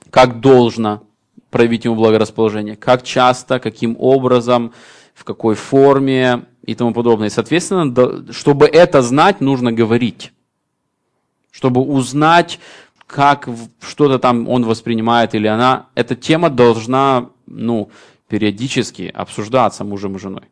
как 0.10 0.40
должно 0.40 1.04
проявить 1.50 1.86
ему 1.86 1.96
благорасположение, 1.96 2.76
как 2.76 3.04
часто, 3.04 3.60
каким 3.60 3.96
образом, 4.00 4.74
в 5.14 5.24
какой 5.24 5.56
форме 5.56 6.46
и 6.64 6.76
тому 6.76 6.94
подобное. 6.94 7.28
И, 7.28 7.32
соответственно, 7.32 8.32
чтобы 8.32 8.68
это 8.68 9.02
знать, 9.02 9.42
нужно 9.42 9.72
говорить. 9.72 10.34
Чтобы 11.52 11.82
узнать 11.82 12.60
как 13.08 13.48
что-то 13.82 14.20
там 14.20 14.48
он 14.50 14.66
воспринимает 14.66 15.34
или 15.34 15.48
она, 15.48 15.88
эта 15.96 16.16
тема 16.16 16.50
должна, 16.50 17.30
ну, 17.46 17.90
периодически 18.28 19.12
обсуждаться 19.14 19.86
мужем 19.86 20.18
и 20.18 20.20
женой. 20.20 20.44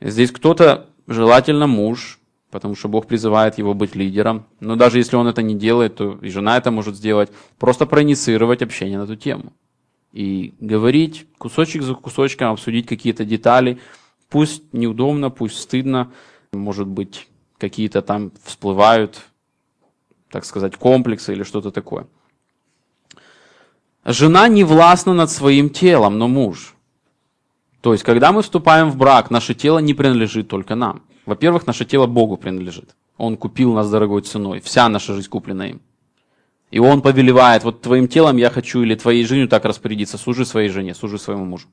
Здесь 0.00 0.32
кто-то, 0.32 0.90
желательно 1.06 1.68
муж, 1.68 2.18
потому 2.50 2.74
что 2.74 2.88
Бог 2.88 3.06
призывает 3.06 3.58
его 3.58 3.72
быть 3.72 3.94
лидером. 3.94 4.46
Но 4.60 4.74
даже 4.74 4.98
если 4.98 5.16
он 5.16 5.28
это 5.28 5.42
не 5.42 5.54
делает, 5.54 5.96
то 5.96 6.18
и 6.20 6.28
жена 6.28 6.56
это 6.56 6.72
может 6.72 6.96
сделать. 6.96 7.30
Просто 7.58 7.86
проинициировать 7.86 8.62
общение 8.62 8.98
на 8.98 9.04
эту 9.04 9.16
тему. 9.16 9.52
И 10.12 10.54
говорить 10.60 11.26
кусочек 11.38 11.82
за 11.82 11.94
кусочком, 11.94 12.52
обсудить 12.52 12.86
какие-то 12.86 13.24
детали. 13.24 13.78
Пусть 14.28 14.72
неудобно, 14.72 15.30
пусть 15.30 15.60
стыдно, 15.60 16.12
может 16.52 16.86
быть, 16.86 17.28
какие-то 17.58 18.02
там 18.02 18.32
всплывают 18.44 19.20
так 20.34 20.44
сказать, 20.44 20.76
комплекса 20.76 21.32
или 21.32 21.44
что-то 21.44 21.70
такое. 21.70 22.08
Жена 24.04 24.48
не 24.48 24.64
властна 24.64 25.14
над 25.14 25.30
своим 25.30 25.70
телом, 25.70 26.18
но 26.18 26.26
муж. 26.26 26.74
То 27.80 27.92
есть, 27.92 28.02
когда 28.02 28.32
мы 28.32 28.42
вступаем 28.42 28.90
в 28.90 28.96
брак, 28.96 29.30
наше 29.30 29.54
тело 29.54 29.78
не 29.78 29.94
принадлежит 29.94 30.48
только 30.48 30.74
нам. 30.74 31.02
Во-первых, 31.24 31.68
наше 31.68 31.84
тело 31.84 32.06
Богу 32.06 32.36
принадлежит. 32.36 32.96
Он 33.16 33.36
купил 33.36 33.74
нас 33.74 33.88
дорогой 33.88 34.22
ценой. 34.22 34.60
Вся 34.60 34.88
наша 34.88 35.14
жизнь 35.14 35.28
куплена 35.28 35.68
им. 35.68 35.80
И 36.72 36.80
он 36.80 37.00
повелевает, 37.00 37.62
вот 37.62 37.82
твоим 37.82 38.08
телом 38.08 38.36
я 38.36 38.50
хочу 38.50 38.82
или 38.82 38.96
твоей 38.96 39.24
жизнью 39.24 39.48
так 39.48 39.64
распорядиться. 39.64 40.18
Служи 40.18 40.44
своей 40.44 40.68
жене, 40.68 40.94
служи 40.94 41.16
своему 41.18 41.44
мужу. 41.44 41.68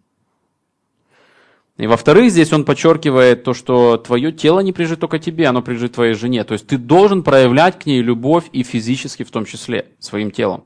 И 1.81 1.87
во-вторых, 1.87 2.29
здесь 2.29 2.53
он 2.53 2.63
подчеркивает 2.63 3.43
то, 3.43 3.55
что 3.55 3.97
твое 3.97 4.31
тело 4.31 4.59
не 4.59 4.71
прижит 4.71 4.99
только 4.99 5.17
тебе, 5.17 5.47
оно 5.47 5.63
прижит 5.63 5.93
твоей 5.93 6.13
жене. 6.13 6.43
То 6.43 6.53
есть 6.53 6.67
ты 6.67 6.77
должен 6.77 7.23
проявлять 7.23 7.79
к 7.79 7.87
ней 7.87 8.03
любовь 8.03 8.43
и 8.51 8.61
физически 8.61 9.23
в 9.23 9.31
том 9.31 9.45
числе, 9.45 9.87
своим 9.97 10.29
телом. 10.29 10.63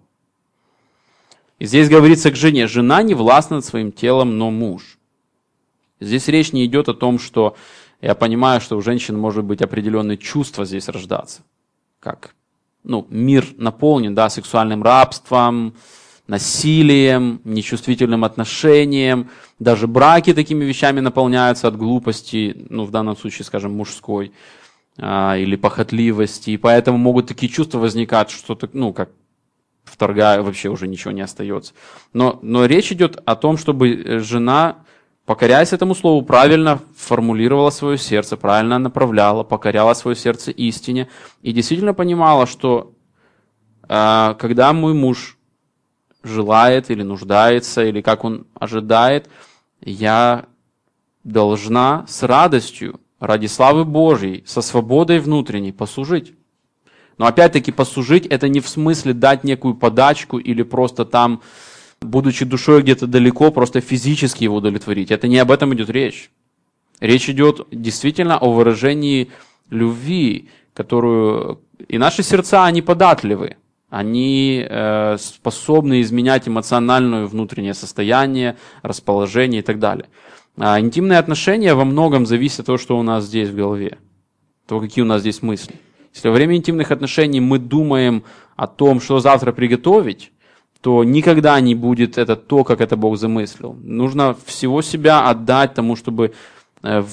И 1.57 1.67
здесь 1.67 1.87
говорится 1.87 2.31
к 2.31 2.35
жене, 2.35 2.67
жена 2.67 3.01
не 3.01 3.13
властна 3.13 3.55
над 3.55 3.65
своим 3.65 3.93
телом, 3.93 4.37
но 4.37 4.51
муж. 4.51 4.97
Здесь 6.01 6.27
речь 6.27 6.51
не 6.51 6.65
идет 6.65 6.89
о 6.89 6.93
том, 6.93 7.17
что 7.17 7.55
я 8.01 8.13
понимаю, 8.13 8.59
что 8.59 8.75
у 8.75 8.81
женщин 8.81 9.17
может 9.17 9.45
быть 9.45 9.61
определенные 9.61 10.17
чувства 10.17 10.65
здесь 10.65 10.89
рождаться. 10.89 11.43
Как 12.01 12.35
ну, 12.83 13.07
мир 13.09 13.47
наполнен 13.55 14.15
да, 14.15 14.29
сексуальным 14.29 14.83
рабством, 14.83 15.75
насилием, 16.27 17.41
нечувствительным 17.43 18.23
отношением. 18.23 19.29
Даже 19.59 19.87
браки 19.87 20.33
такими 20.33 20.65
вещами 20.65 20.99
наполняются 20.99 21.67
от 21.67 21.77
глупости, 21.77 22.65
ну, 22.69 22.85
в 22.85 22.91
данном 22.91 23.15
случае, 23.15 23.45
скажем, 23.45 23.73
мужской, 23.73 24.31
а, 24.97 25.37
или 25.37 25.55
похотливости. 25.55 26.51
И 26.51 26.57
поэтому 26.57 26.97
могут 26.97 27.27
такие 27.27 27.51
чувства 27.51 27.79
возникать, 27.79 28.31
что-то, 28.31 28.69
ну, 28.73 28.93
как 28.93 29.09
вторгая, 29.83 30.41
вообще 30.41 30.69
уже 30.69 30.87
ничего 30.87 31.11
не 31.11 31.21
остается. 31.21 31.73
Но, 32.13 32.39
но 32.41 32.65
речь 32.65 32.91
идет 32.91 33.21
о 33.25 33.35
том, 33.35 33.57
чтобы 33.57 33.93
э, 33.93 34.19
жена, 34.19 34.77
покоряясь 35.25 35.73
этому 35.73 35.93
слову, 35.93 36.23
правильно 36.23 36.81
формулировала 36.97 37.69
свое 37.69 37.97
сердце, 37.97 38.35
правильно 38.35 38.79
направляла, 38.79 39.43
покоряла 39.43 39.93
свое 39.93 40.17
сердце 40.17 40.51
истине 40.51 41.07
и 41.43 41.51
действительно 41.51 41.93
понимала, 41.93 42.47
что 42.47 42.93
э, 43.87 44.35
когда 44.39 44.73
мой 44.73 44.93
муж 44.93 45.37
желает 46.25 46.89
или 46.89 47.03
нуждается, 47.03 47.85
или 47.85 48.01
как 48.01 48.23
он 48.23 48.47
ожидает, 48.59 49.29
я 49.81 50.45
должна 51.23 52.05
с 52.07 52.23
радостью, 52.23 52.99
ради 53.19 53.47
славы 53.47 53.85
Божьей, 53.85 54.43
со 54.45 54.61
свободой 54.61 55.19
внутренней 55.19 55.71
послужить. 55.71 56.33
Но 57.17 57.25
опять-таки 57.25 57.71
послужить 57.71 58.25
это 58.25 58.49
не 58.49 58.59
в 58.59 58.67
смысле 58.67 59.13
дать 59.13 59.43
некую 59.43 59.75
подачку 59.75 60.37
или 60.37 60.63
просто 60.63 61.05
там, 61.05 61.41
будучи 62.01 62.43
душой 62.43 62.81
где-то 62.81 63.07
далеко, 63.07 63.51
просто 63.51 63.79
физически 63.79 64.43
его 64.43 64.57
удовлетворить. 64.57 65.11
Это 65.11 65.27
не 65.27 65.37
об 65.37 65.51
этом 65.51 65.73
идет 65.73 65.89
речь. 65.89 66.29
Речь 66.99 67.29
идет 67.29 67.67
действительно 67.71 68.37
о 68.37 68.51
выражении 68.51 69.31
любви, 69.69 70.49
которую 70.73 71.61
и 71.87 71.97
наши 71.97 72.23
сердца, 72.23 72.65
они 72.65 72.81
податливы 72.81 73.57
Они 73.89 74.65
э, 74.67 75.17
способны 75.19 76.01
изменять 76.01 76.47
эмоциональное 76.47 77.25
внутреннее 77.25 77.73
состояние, 77.73 78.57
расположение 78.81 79.59
и 79.61 79.63
так 79.63 79.79
далее. 79.79 80.07
А 80.57 80.79
интимные 80.79 81.19
отношения 81.19 81.75
во 81.75 81.85
многом 81.85 82.25
зависят 82.25 82.61
от 82.61 82.65
того, 82.67 82.77
что 82.77 82.97
у 82.97 83.03
нас 83.03 83.25
здесь 83.25 83.49
в 83.49 83.55
голове, 83.55 83.97
то, 84.67 84.79
какие 84.79 85.03
у 85.03 85.07
нас 85.07 85.21
здесь 85.21 85.41
мысли. 85.41 85.75
Если 86.13 86.29
во 86.29 86.33
время 86.33 86.55
интимных 86.55 86.91
отношений 86.91 87.41
мы 87.41 87.59
думаем 87.59 88.23
о 88.55 88.67
том, 88.67 89.01
что 89.01 89.19
завтра 89.19 89.51
приготовить, 89.51 90.31
то 90.81 91.03
никогда 91.03 91.59
не 91.59 91.75
будет 91.75 92.17
это 92.17 92.35
то, 92.35 92.63
как 92.63 92.79
это 92.79 92.95
Бог 92.95 93.17
замыслил. 93.17 93.73
Нужно 93.73 94.35
всего 94.45 94.81
себя 94.81 95.27
отдать 95.27 95.73
тому, 95.73 95.95
чтобы 95.95 96.33
э, 96.83 97.03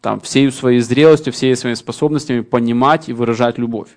там, 0.00 0.20
всей 0.20 0.52
своей 0.52 0.80
зрелостью, 0.80 1.32
всей 1.32 1.56
своими 1.56 1.74
способностями 1.74 2.40
понимать 2.40 3.08
и 3.08 3.12
выражать 3.12 3.58
любовь. 3.58 3.88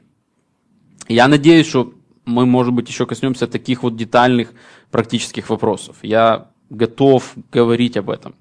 Я 1.08 1.28
надеюсь, 1.28 1.68
что 1.68 1.94
мы, 2.26 2.46
может 2.46 2.74
быть, 2.74 2.88
еще 2.90 3.06
коснемся 3.06 3.48
таких 3.48 3.84
вот 3.84 3.96
детальных 3.96 4.54
практических 4.92 5.50
вопросов. 5.50 5.98
Я 6.02 6.48
готов 6.70 7.34
говорить 7.52 7.98
об 7.98 8.10
этом. 8.10 8.36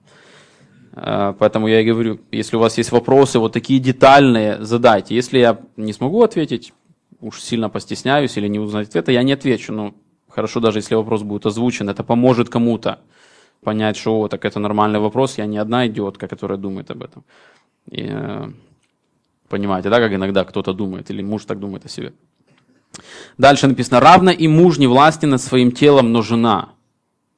Э, 0.93 1.35
поэтому 1.39 1.69
я 1.69 1.81
и 1.81 1.85
говорю, 1.85 2.21
если 2.31 2.57
у 2.57 2.61
вас 2.61 2.79
есть 2.79 2.93
вопросы, 2.93 3.39
вот 3.39 3.53
такие 3.53 3.81
детальные, 3.81 4.65
задайте. 4.65 5.15
Если 5.15 5.39
я 5.39 5.61
не 5.77 5.93
смогу 5.93 6.23
ответить, 6.23 6.73
уж 7.21 7.41
сильно 7.41 7.69
постесняюсь 7.69 8.37
или 8.37 8.49
не 8.49 8.59
узнать 8.59 8.89
ответа, 8.89 9.13
я 9.13 9.23
не 9.23 9.33
отвечу. 9.33 9.73
Но 9.73 9.95
хорошо, 10.29 10.61
даже 10.61 10.79
если 10.79 10.95
вопрос 10.95 11.23
будет 11.23 11.47
озвучен, 11.47 11.89
это 11.89 12.05
поможет 12.05 12.49
кому-то 12.49 13.01
понять, 13.63 13.97
что 13.97 14.21
о, 14.21 14.29
так 14.29 14.45
это 14.45 14.59
нормальный 14.59 14.99
вопрос, 14.99 15.39
я 15.39 15.47
не 15.47 15.59
одна 15.59 15.87
идиотка, 15.87 16.27
которая 16.27 16.59
думает 16.59 16.91
об 16.91 17.03
этом. 17.03 17.25
И, 17.91 18.09
э, 18.11 18.51
понимаете, 19.49 19.89
да, 19.89 19.99
как 19.99 20.13
иногда 20.13 20.45
кто-то 20.45 20.73
думает, 20.73 21.11
или 21.11 21.23
муж 21.23 21.45
так 21.45 21.61
думает 21.61 21.85
о 21.85 21.89
себе. 21.89 22.13
Дальше 23.39 23.67
написано, 23.67 24.01
равно 24.01 24.31
и 24.31 24.49
муж 24.49 24.79
не 24.79 24.87
власти 24.87 25.27
над 25.27 25.41
своим 25.41 25.73
телом, 25.73 26.13
но 26.13 26.23
жена. 26.23 26.71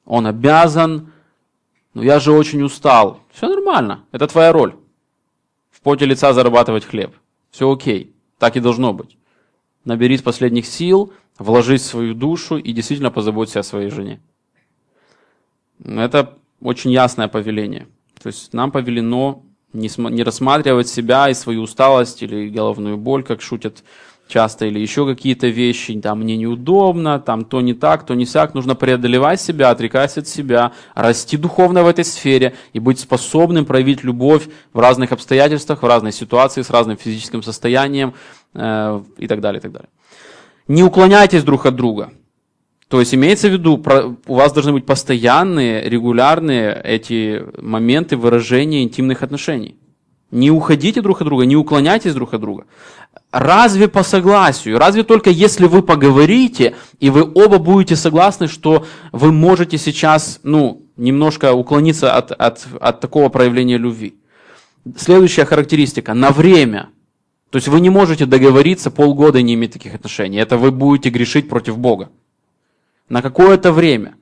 Он 0.05 0.27
обязан 0.27 1.11
ну 1.95 2.03
я 2.03 2.19
же 2.19 2.33
очень 2.33 2.61
устал. 2.61 3.21
Все 3.31 3.47
нормально, 3.47 4.03
это 4.11 4.27
твоя 4.27 4.51
роль. 4.51 4.75
В 5.71 5.79
поте 5.79 6.05
лица 6.05 6.33
зарабатывать 6.33 6.85
хлеб. 6.85 7.15
Все 7.51 7.71
окей, 7.71 8.13
так 8.37 8.57
и 8.57 8.59
должно 8.59 8.93
быть. 8.93 9.17
Наберись 9.85 10.21
последних 10.21 10.65
сил, 10.65 11.13
вложись 11.39 11.81
в 11.81 11.85
свою 11.85 12.13
душу 12.13 12.57
и 12.57 12.73
действительно 12.73 13.11
позаботься 13.11 13.61
о 13.61 13.63
своей 13.63 13.89
жене. 13.89 14.19
Это 15.83 16.37
очень 16.59 16.91
ясное 16.91 17.29
повеление. 17.29 17.87
То 18.21 18.27
есть 18.27 18.51
нам 18.53 18.71
повелено 18.71 19.43
не 19.71 20.23
рассматривать 20.23 20.89
себя 20.89 21.29
и 21.29 21.33
свою 21.33 21.61
усталость 21.61 22.23
или 22.23 22.49
головную 22.49 22.97
боль, 22.97 23.23
как 23.23 23.41
шутят 23.41 23.85
часто, 24.27 24.65
или 24.65 24.79
еще 24.79 25.05
какие-то 25.05 25.47
вещи, 25.47 25.99
там, 26.01 26.21
мне 26.21 26.37
неудобно, 26.37 27.19
там, 27.19 27.45
то 27.45 27.61
не 27.61 27.73
так, 27.73 28.05
то 28.05 28.13
не 28.13 28.25
сяк. 28.25 28.53
Нужно 28.53 28.75
преодолевать 28.75 29.39
себя, 29.39 29.69
отрекаясь 29.69 30.17
от 30.17 30.27
себя, 30.27 30.71
расти 30.95 31.37
духовно 31.37 31.83
в 31.83 31.87
этой 31.87 32.03
сфере 32.03 32.53
и 32.73 32.79
быть 32.79 32.99
способным 32.99 33.65
проявить 33.65 34.03
любовь 34.03 34.47
в 34.73 34.79
разных 34.79 35.11
обстоятельствах, 35.11 35.83
в 35.83 35.85
разной 35.85 36.11
ситуации, 36.11 36.61
с 36.61 36.69
разным 36.69 36.97
физическим 36.97 37.43
состоянием 37.43 38.13
э, 38.53 39.01
и 39.17 39.27
так 39.27 39.41
далее, 39.41 39.59
и 39.59 39.61
так 39.61 39.71
далее. 39.71 39.89
Не 40.67 40.83
уклоняйтесь 40.83 41.43
друг 41.43 41.65
от 41.65 41.75
друга. 41.75 42.11
То 42.87 42.99
есть 42.99 43.13
имеется 43.15 43.49
в 43.49 43.51
виду, 43.51 43.83
у 44.27 44.35
вас 44.35 44.53
должны 44.53 44.71
быть 44.71 44.85
постоянные, 44.85 45.89
регулярные 45.89 46.79
эти 46.83 47.43
моменты 47.59 48.15
выражения 48.15 48.83
интимных 48.83 49.23
отношений. 49.23 49.75
Не 50.31 50.51
уходите 50.51 51.01
друг 51.01 51.21
от 51.21 51.27
друга, 51.27 51.45
не 51.45 51.55
уклоняйтесь 51.55 52.13
друг 52.13 52.33
от 52.33 52.41
друга. 52.41 52.65
Разве 53.35 53.89
по 53.89 54.01
согласию? 54.01 54.79
Разве 54.79 55.03
только 55.03 55.29
если 55.29 55.65
вы 55.65 55.81
поговорите, 55.81 56.73
и 57.01 57.09
вы 57.09 57.29
оба 57.35 57.57
будете 57.57 57.97
согласны, 57.97 58.47
что 58.47 58.85
вы 59.11 59.33
можете 59.33 59.77
сейчас, 59.77 60.39
ну, 60.43 60.83
немножко 60.95 61.51
уклониться 61.51 62.15
от, 62.15 62.31
от, 62.31 62.65
от 62.79 63.01
такого 63.01 63.27
проявления 63.27 63.77
любви? 63.77 64.15
Следующая 64.95 65.43
характеристика– 65.43 66.13
на 66.13 66.31
время. 66.31 66.91
То 67.49 67.57
есть 67.57 67.67
вы 67.67 67.81
не 67.81 67.89
можете 67.89 68.25
договориться 68.25 68.89
полгода 68.89 69.41
не 69.41 69.55
иметь 69.55 69.73
таких 69.73 69.95
отношений. 69.95 70.37
Это 70.37 70.55
вы 70.57 70.71
будете 70.71 71.09
грешить 71.09 71.49
против 71.49 71.77
Бога. 71.77 72.11
На 73.09 73.21
какое-то 73.21 73.73
время. 73.73 74.15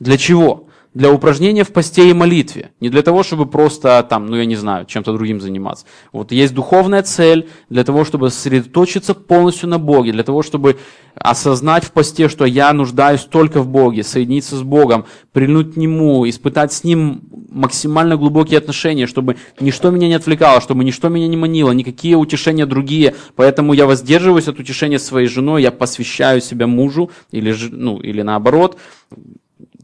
Для 0.00 0.18
чего? 0.18 0.65
Для 0.96 1.12
упражнения 1.12 1.62
в 1.62 1.74
посте 1.74 2.08
и 2.08 2.14
молитве. 2.14 2.70
Не 2.80 2.88
для 2.88 3.02
того, 3.02 3.22
чтобы 3.22 3.44
просто 3.44 4.02
там, 4.08 4.28
ну 4.28 4.36
я 4.36 4.46
не 4.46 4.56
знаю, 4.56 4.86
чем-то 4.86 5.12
другим 5.12 5.42
заниматься. 5.42 5.84
Вот 6.10 6.32
есть 6.32 6.54
духовная 6.54 7.02
цель 7.02 7.50
для 7.68 7.84
того, 7.84 8.06
чтобы 8.06 8.30
сосредоточиться 8.30 9.12
полностью 9.12 9.68
на 9.68 9.78
Боге, 9.78 10.12
для 10.12 10.22
того, 10.22 10.42
чтобы 10.42 10.78
осознать 11.14 11.84
в 11.84 11.92
посте, 11.92 12.30
что 12.30 12.46
я 12.46 12.72
нуждаюсь 12.72 13.20
только 13.20 13.60
в 13.60 13.68
Боге, 13.68 14.04
соединиться 14.04 14.56
с 14.56 14.62
Богом, 14.62 15.04
прильнуть 15.32 15.74
к 15.74 15.76
Нему, 15.76 16.26
испытать 16.26 16.72
с 16.72 16.82
Ним 16.82 17.20
максимально 17.50 18.16
глубокие 18.16 18.56
отношения, 18.56 19.06
чтобы 19.06 19.36
ничто 19.60 19.90
меня 19.90 20.08
не 20.08 20.14
отвлекало, 20.14 20.62
чтобы 20.62 20.82
ничто 20.82 21.10
меня 21.10 21.28
не 21.28 21.36
манило, 21.36 21.72
никакие 21.72 22.16
утешения 22.16 22.64
другие. 22.64 23.14
Поэтому 23.34 23.74
я 23.74 23.84
воздерживаюсь 23.84 24.48
от 24.48 24.58
утешения 24.58 24.98
своей 24.98 25.28
женой, 25.28 25.62
я 25.62 25.72
посвящаю 25.72 26.40
себя 26.40 26.66
мужу 26.66 27.10
или, 27.32 27.54
ну, 27.70 28.00
или 28.00 28.22
наоборот, 28.22 28.78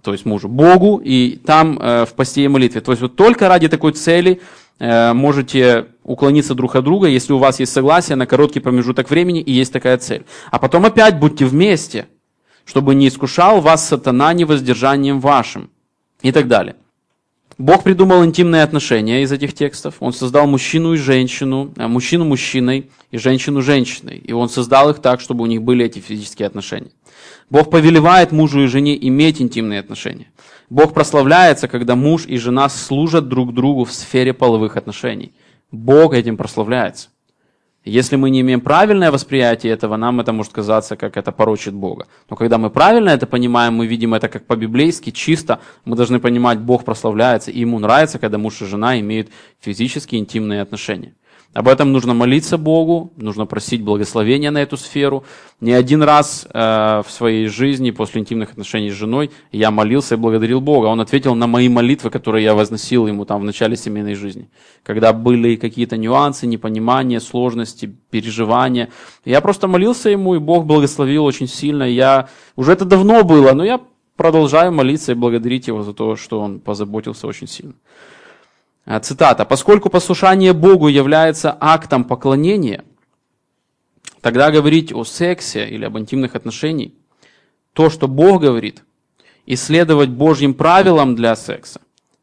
то 0.03 0.13
есть 0.13 0.27
мужу, 0.27 0.49
Богу, 0.49 1.01
и 1.03 1.41
там 1.47 1.79
э, 1.79 2.05
в 2.05 2.15
посте 2.15 2.45
и 2.45 2.49
молитве. 2.49 2.81
То 2.81 2.93
есть 2.93 3.03
вот 3.03 3.15
только 3.17 3.49
ради 3.49 3.69
такой 3.69 3.93
цели 3.93 4.41
э, 4.79 5.13
можете 5.13 5.87
уклониться 6.03 6.55
друг 6.55 6.75
от 6.75 6.85
друга, 6.85 7.07
если 7.07 7.33
у 7.33 7.39
вас 7.39 7.61
есть 7.61 7.73
согласие 7.73 8.17
на 8.17 8.27
короткий 8.27 8.61
промежуток 8.61 9.09
времени 9.11 9.41
и 9.41 9.53
есть 9.53 9.73
такая 9.73 9.97
цель. 9.99 10.25
А 10.51 10.59
потом 10.59 10.85
опять 10.85 11.19
будьте 11.21 11.45
вместе, 11.45 12.09
чтобы 12.65 12.97
не 12.97 13.09
искушал 13.09 13.61
вас 13.61 13.87
сатана 13.87 14.33
невоздержанием 14.33 15.21
вашим 15.21 15.71
и 16.21 16.33
так 16.33 16.49
далее. 16.49 16.75
Бог 17.59 17.85
придумал 17.85 18.25
интимные 18.25 18.65
отношения 18.65 19.23
из 19.23 19.31
этих 19.31 19.55
текстов. 19.55 19.97
Он 20.01 20.13
создал 20.13 20.49
мужчину 20.49 20.95
и 20.95 20.97
женщину, 20.97 21.73
э, 21.77 21.87
мужчину 21.87 22.25
мужчиной 22.25 22.91
и 23.13 23.19
женщину 23.19 23.63
женщиной. 23.63 24.17
И 24.17 24.33
он 24.33 24.49
создал 24.49 24.91
их 24.91 24.99
так, 24.99 25.21
чтобы 25.21 25.45
у 25.45 25.47
них 25.47 25.63
были 25.63 25.85
эти 25.85 26.01
физические 26.01 26.47
отношения. 26.47 26.91
Бог 27.51 27.71
повелевает 27.71 28.33
мужу 28.33 28.63
и 28.63 28.67
жене 28.67 28.97
иметь 29.09 29.41
интимные 29.41 29.81
отношения. 29.81 30.29
Бог 30.71 30.95
прославляется, 30.95 31.69
когда 31.69 31.97
муж 31.97 32.25
и 32.27 32.39
жена 32.39 32.69
служат 32.69 33.29
друг 33.29 33.53
другу 33.53 33.85
в 33.85 33.93
сфере 33.93 34.33
половых 34.33 34.77
отношений. 34.77 35.33
Бог 35.71 36.15
этим 36.15 36.37
прославляется. 36.37 37.09
Если 37.85 38.15
мы 38.15 38.31
не 38.31 38.43
имеем 38.43 38.61
правильное 38.61 39.11
восприятие 39.11 39.73
этого, 39.73 39.97
нам 39.97 40.21
это 40.21 40.33
может 40.33 40.53
казаться, 40.53 40.95
как 40.97 41.17
это 41.17 41.33
порочит 41.33 41.75
Бога. 41.75 42.07
Но 42.31 42.37
когда 42.37 42.57
мы 42.57 42.71
правильно 42.71 43.11
это 43.11 43.27
понимаем, 43.27 43.75
мы 43.75 43.89
видим 43.89 44.15
это 44.15 44.29
как 44.29 44.47
по-библейски, 44.47 45.11
чисто, 45.11 45.59
мы 45.85 45.97
должны 45.97 46.21
понимать, 46.21 46.61
Бог 46.61 46.85
прославляется, 46.85 47.51
и 47.51 47.59
ему 47.59 47.81
нравится, 47.81 48.21
когда 48.21 48.39
муж 48.39 48.63
и 48.63 48.67
жена 48.67 49.01
имеют 49.01 49.31
физические 49.61 50.21
интимные 50.21 50.63
отношения. 50.63 51.15
Об 51.55 51.69
этом 51.69 51.93
нужно 51.93 52.15
молиться 52.15 52.57
Богу, 52.57 53.13
нужно 53.17 53.45
просить 53.45 53.83
благословения 53.83 54.51
на 54.51 54.63
эту 54.63 54.79
сферу. 54.79 55.25
Не 55.61 55.73
один 55.73 56.03
раз 56.03 56.47
э, 56.51 57.03
в 57.07 57.11
своей 57.11 57.47
жизни 57.49 57.91
после 57.91 58.23
интимных 58.23 58.53
отношений 58.53 58.91
с 58.91 58.95
женой 58.95 59.31
я 59.53 59.71
молился 59.71 60.15
и 60.15 60.19
благодарил 60.19 60.63
Бога. 60.63 60.87
Он 60.87 61.01
ответил 61.03 61.35
на 61.35 61.47
мои 61.47 61.69
молитвы, 61.69 62.09
которые 62.09 62.43
я 62.43 62.55
возносил 62.55 63.07
ему 63.07 63.27
там 63.27 63.43
в 63.43 63.45
начале 63.45 63.77
семейной 63.77 64.15
жизни. 64.15 64.49
Когда 64.83 65.13
были 65.13 65.57
какие-то 65.57 65.99
нюансы, 65.99 66.47
непонимания, 66.47 67.21
сложности, 67.21 67.95
переживания. 68.11 68.89
Я 69.27 69.43
просто 69.43 69.69
молился 69.69 70.09
ему, 70.09 70.35
и 70.35 70.39
Бог 70.39 70.65
благословил 70.65 71.27
очень 71.27 71.49
сильно. 71.49 71.83
Я... 71.83 72.31
Уже 72.57 72.73
это 72.73 72.87
давно 72.87 73.25
было, 73.25 73.53
но 73.53 73.63
я 73.63 73.79
продолжаю 74.17 74.73
молиться 74.73 75.13
и 75.13 75.17
благодарить 75.17 75.67
его 75.67 75.83
за 75.83 75.93
то, 75.93 76.17
что 76.17 76.41
он 76.41 76.61
позаботился 76.61 77.27
очень 77.27 77.47
сильно. 77.47 77.75
А, 78.85 78.99
цитата. 79.01 79.45
«Поскольку 79.45 79.91
послушание 79.91 80.53
Богу 80.53 80.89
является 80.89 81.57
актом 81.61 82.05
поклонения, 82.05 82.85
тогда 84.21 84.51
говорить 84.51 84.93
о 84.93 85.05
сексе 85.05 85.69
или 85.69 85.85
об 85.85 85.99
интимных 85.99 86.35
отношениях, 86.35 86.93
то, 87.73 87.91
что 87.91 88.09
Бог 88.09 88.43
говорит, 88.43 88.83
исследовать 89.47 90.11
Божьим 90.11 90.55
правилам 90.55 91.15
для 91.15 91.37
секса, 91.37 91.81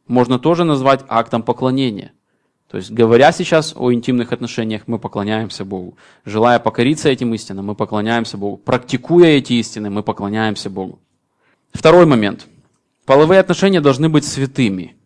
можно 0.07 0.37
тоже 0.37 0.63
назвать 0.63 1.03
актом 1.07 1.43
поклонения. 1.43 2.11
То 2.69 2.77
есть, 2.77 2.91
говоря 2.91 3.31
сейчас 3.31 3.73
о 3.75 3.91
интимных 3.91 4.31
отношениях, 4.31 4.83
мы 4.85 4.99
поклоняемся 4.99 5.65
Богу. 5.65 5.97
Желая 6.23 6.59
покориться 6.59 7.09
этим 7.09 7.33
истинам, 7.33 7.65
мы 7.65 7.75
поклоняемся 7.75 8.37
Богу. 8.37 8.57
Практикуя 8.57 9.29
эти 9.29 9.53
истины, 9.53 9.89
мы 9.89 10.03
поклоняемся 10.03 10.69
Богу. 10.69 10.99
Второй 11.73 12.05
момент. 12.05 12.47
Половые 13.05 13.39
отношения 13.39 13.81
должны 13.81 14.09
быть 14.09 14.25
святыми– 14.25 14.95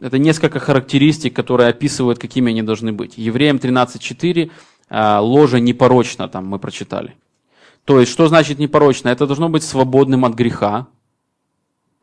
это 0.00 0.18
несколько 0.18 0.58
характеристик, 0.58 1.34
которые 1.34 1.68
описывают, 1.68 2.18
какими 2.18 2.50
они 2.50 2.62
должны 2.62 2.92
быть. 2.92 3.16
Евреям 3.16 3.56
13.4 3.56 4.50
а, 4.88 5.20
ложа 5.20 5.60
непорочна, 5.60 6.28
там 6.28 6.46
мы 6.46 6.58
прочитали. 6.58 7.14
То 7.84 8.00
есть, 8.00 8.12
что 8.12 8.28
значит 8.28 8.58
непорочно? 8.58 9.08
Это 9.08 9.26
должно 9.26 9.48
быть 9.48 9.62
свободным 9.62 10.24
от 10.24 10.34
греха, 10.34 10.88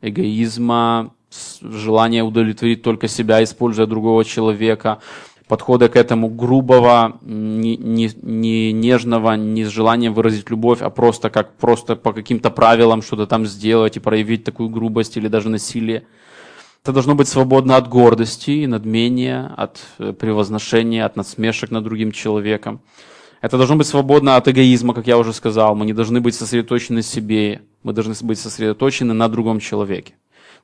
эгоизма, 0.00 1.12
желания 1.60 2.22
удовлетворить 2.22 2.82
только 2.82 3.08
себя, 3.08 3.42
используя 3.42 3.86
другого 3.86 4.24
человека. 4.24 5.00
подхода 5.48 5.90
к 5.90 5.96
этому 5.96 6.28
грубого, 6.28 7.18
не, 7.20 7.76
не, 7.76 8.10
не 8.22 8.72
нежного, 8.72 9.36
не 9.36 9.64
с 9.64 9.68
желанием 9.68 10.14
выразить 10.14 10.48
любовь, 10.48 10.80
а 10.80 10.88
просто 10.88 11.28
как 11.28 11.54
просто 11.56 11.96
по 11.96 12.12
каким-то 12.14 12.50
правилам 12.50 13.02
что-то 13.02 13.26
там 13.26 13.44
сделать 13.44 13.96
и 13.96 14.00
проявить 14.00 14.44
такую 14.44 14.70
грубость 14.70 15.18
или 15.18 15.28
даже 15.28 15.50
насилие. 15.50 16.06
Это 16.84 16.92
должно 16.92 17.14
быть 17.14 17.28
свободно 17.28 17.78
от 17.78 17.88
гордости 17.88 18.50
и 18.50 18.66
надмения, 18.66 19.50
от 19.56 19.80
э, 19.98 20.12
превозношения, 20.12 21.06
от 21.06 21.16
насмешек 21.16 21.70
над 21.70 21.82
другим 21.82 22.12
человеком. 22.12 22.82
Это 23.40 23.56
должно 23.56 23.76
быть 23.76 23.86
свободно 23.86 24.36
от 24.36 24.48
эгоизма, 24.48 24.92
как 24.92 25.06
я 25.06 25.16
уже 25.16 25.32
сказал. 25.32 25.74
Мы 25.74 25.86
не 25.86 25.94
должны 25.94 26.20
быть 26.20 26.34
сосредоточены 26.34 27.00
себе, 27.00 27.62
мы 27.84 27.94
должны 27.94 28.14
быть 28.20 28.38
сосредоточены 28.38 29.14
на 29.14 29.30
другом 29.30 29.60
человеке. 29.60 30.12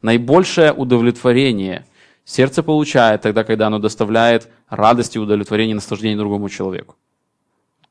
Наибольшее 0.03 0.75
удовлетворение 0.75 1.87
сердце 2.27 2.63
получает 2.63 3.23
тогда, 3.23 3.43
когда 3.43 3.69
оно 3.69 3.79
доставляет 3.79 4.51
радость 4.69 5.17
и 5.17 5.19
удовлетворение 5.19 5.75
наслаждение 5.75 6.19
другому 6.19 6.51
человеку. 6.51 6.97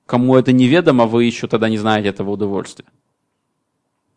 Кому 0.06 0.36
это 0.36 0.52
неведомо, 0.54 1.08
вы 1.08 1.24
еще 1.24 1.48
тогда 1.48 1.68
не 1.68 1.80
знаете 1.80 2.10
этого 2.10 2.30
удовольствия. 2.30 2.86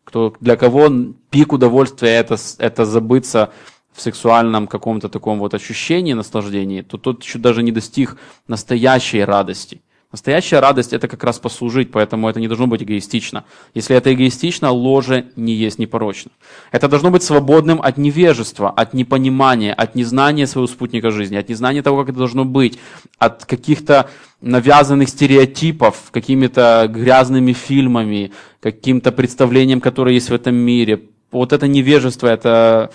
Кто, 0.03 0.35
для 0.39 0.55
кого 0.55 0.91
пик 1.31 1.51
удовольствия 1.51 2.11
это, 2.11 2.37
это 2.59 2.85
забыться 2.85 3.51
в 3.93 4.01
сексуальном 4.01 4.67
каком-то 4.67 5.09
таком 5.09 5.39
вот 5.39 5.53
ощущении 5.53 6.13
наслаждения, 6.13 6.83
то 6.83 6.97
тот 6.97 7.23
еще 7.23 7.39
даже 7.39 7.63
не 7.63 7.71
достиг 7.71 8.17
настоящей 8.47 9.23
радости– 9.23 9.81
Настоящая 10.13 10.59
радость– 10.59 10.93
это 10.97 11.07
как 11.07 11.23
раз 11.23 11.39
послужить, 11.39 11.89
поэтому 11.91 12.29
это 12.29 12.39
не 12.39 12.47
должно 12.47 12.67
быть 12.67 12.83
эгоистично. 12.83 13.45
Если 13.73 13.95
это 13.95 14.13
эгоистично, 14.13 14.69
ложе 14.69 15.25
не 15.35 15.53
есть 15.53 15.79
непорочно. 15.79 16.29
Это 16.71 16.87
должно 16.87 17.09
быть 17.09 17.23
свободным 17.23 17.81
от 17.81 17.97
невежества, 17.97 18.69
от 18.69 18.93
непонимания, 18.93 19.73
от 19.73 19.95
незнания 19.95 20.45
своего 20.45 20.67
спутника 20.67 21.09
жизни, 21.09 21.35
от 21.35 21.49
незнания 21.49 21.81
того, 21.81 22.01
как 22.01 22.09
это 22.09 22.19
должно 22.19 22.45
быть, 22.45 22.77
от 23.17 23.45
каких-то 23.45 24.07
навязанных 24.39 25.09
стереотипов, 25.09 26.11
какими-то 26.11 26.87
грязными 26.93 27.53
фильмами, 27.53 28.31
каким-то 28.61 29.11
представлением, 29.11 29.81
которое 29.81 30.13
есть 30.13 30.29
в 30.29 30.33
этом 30.35 30.53
мире. 30.53 31.05
Вот 31.31 31.53
это 31.53 31.67
невежество, 31.67 32.27
это, 32.27 32.91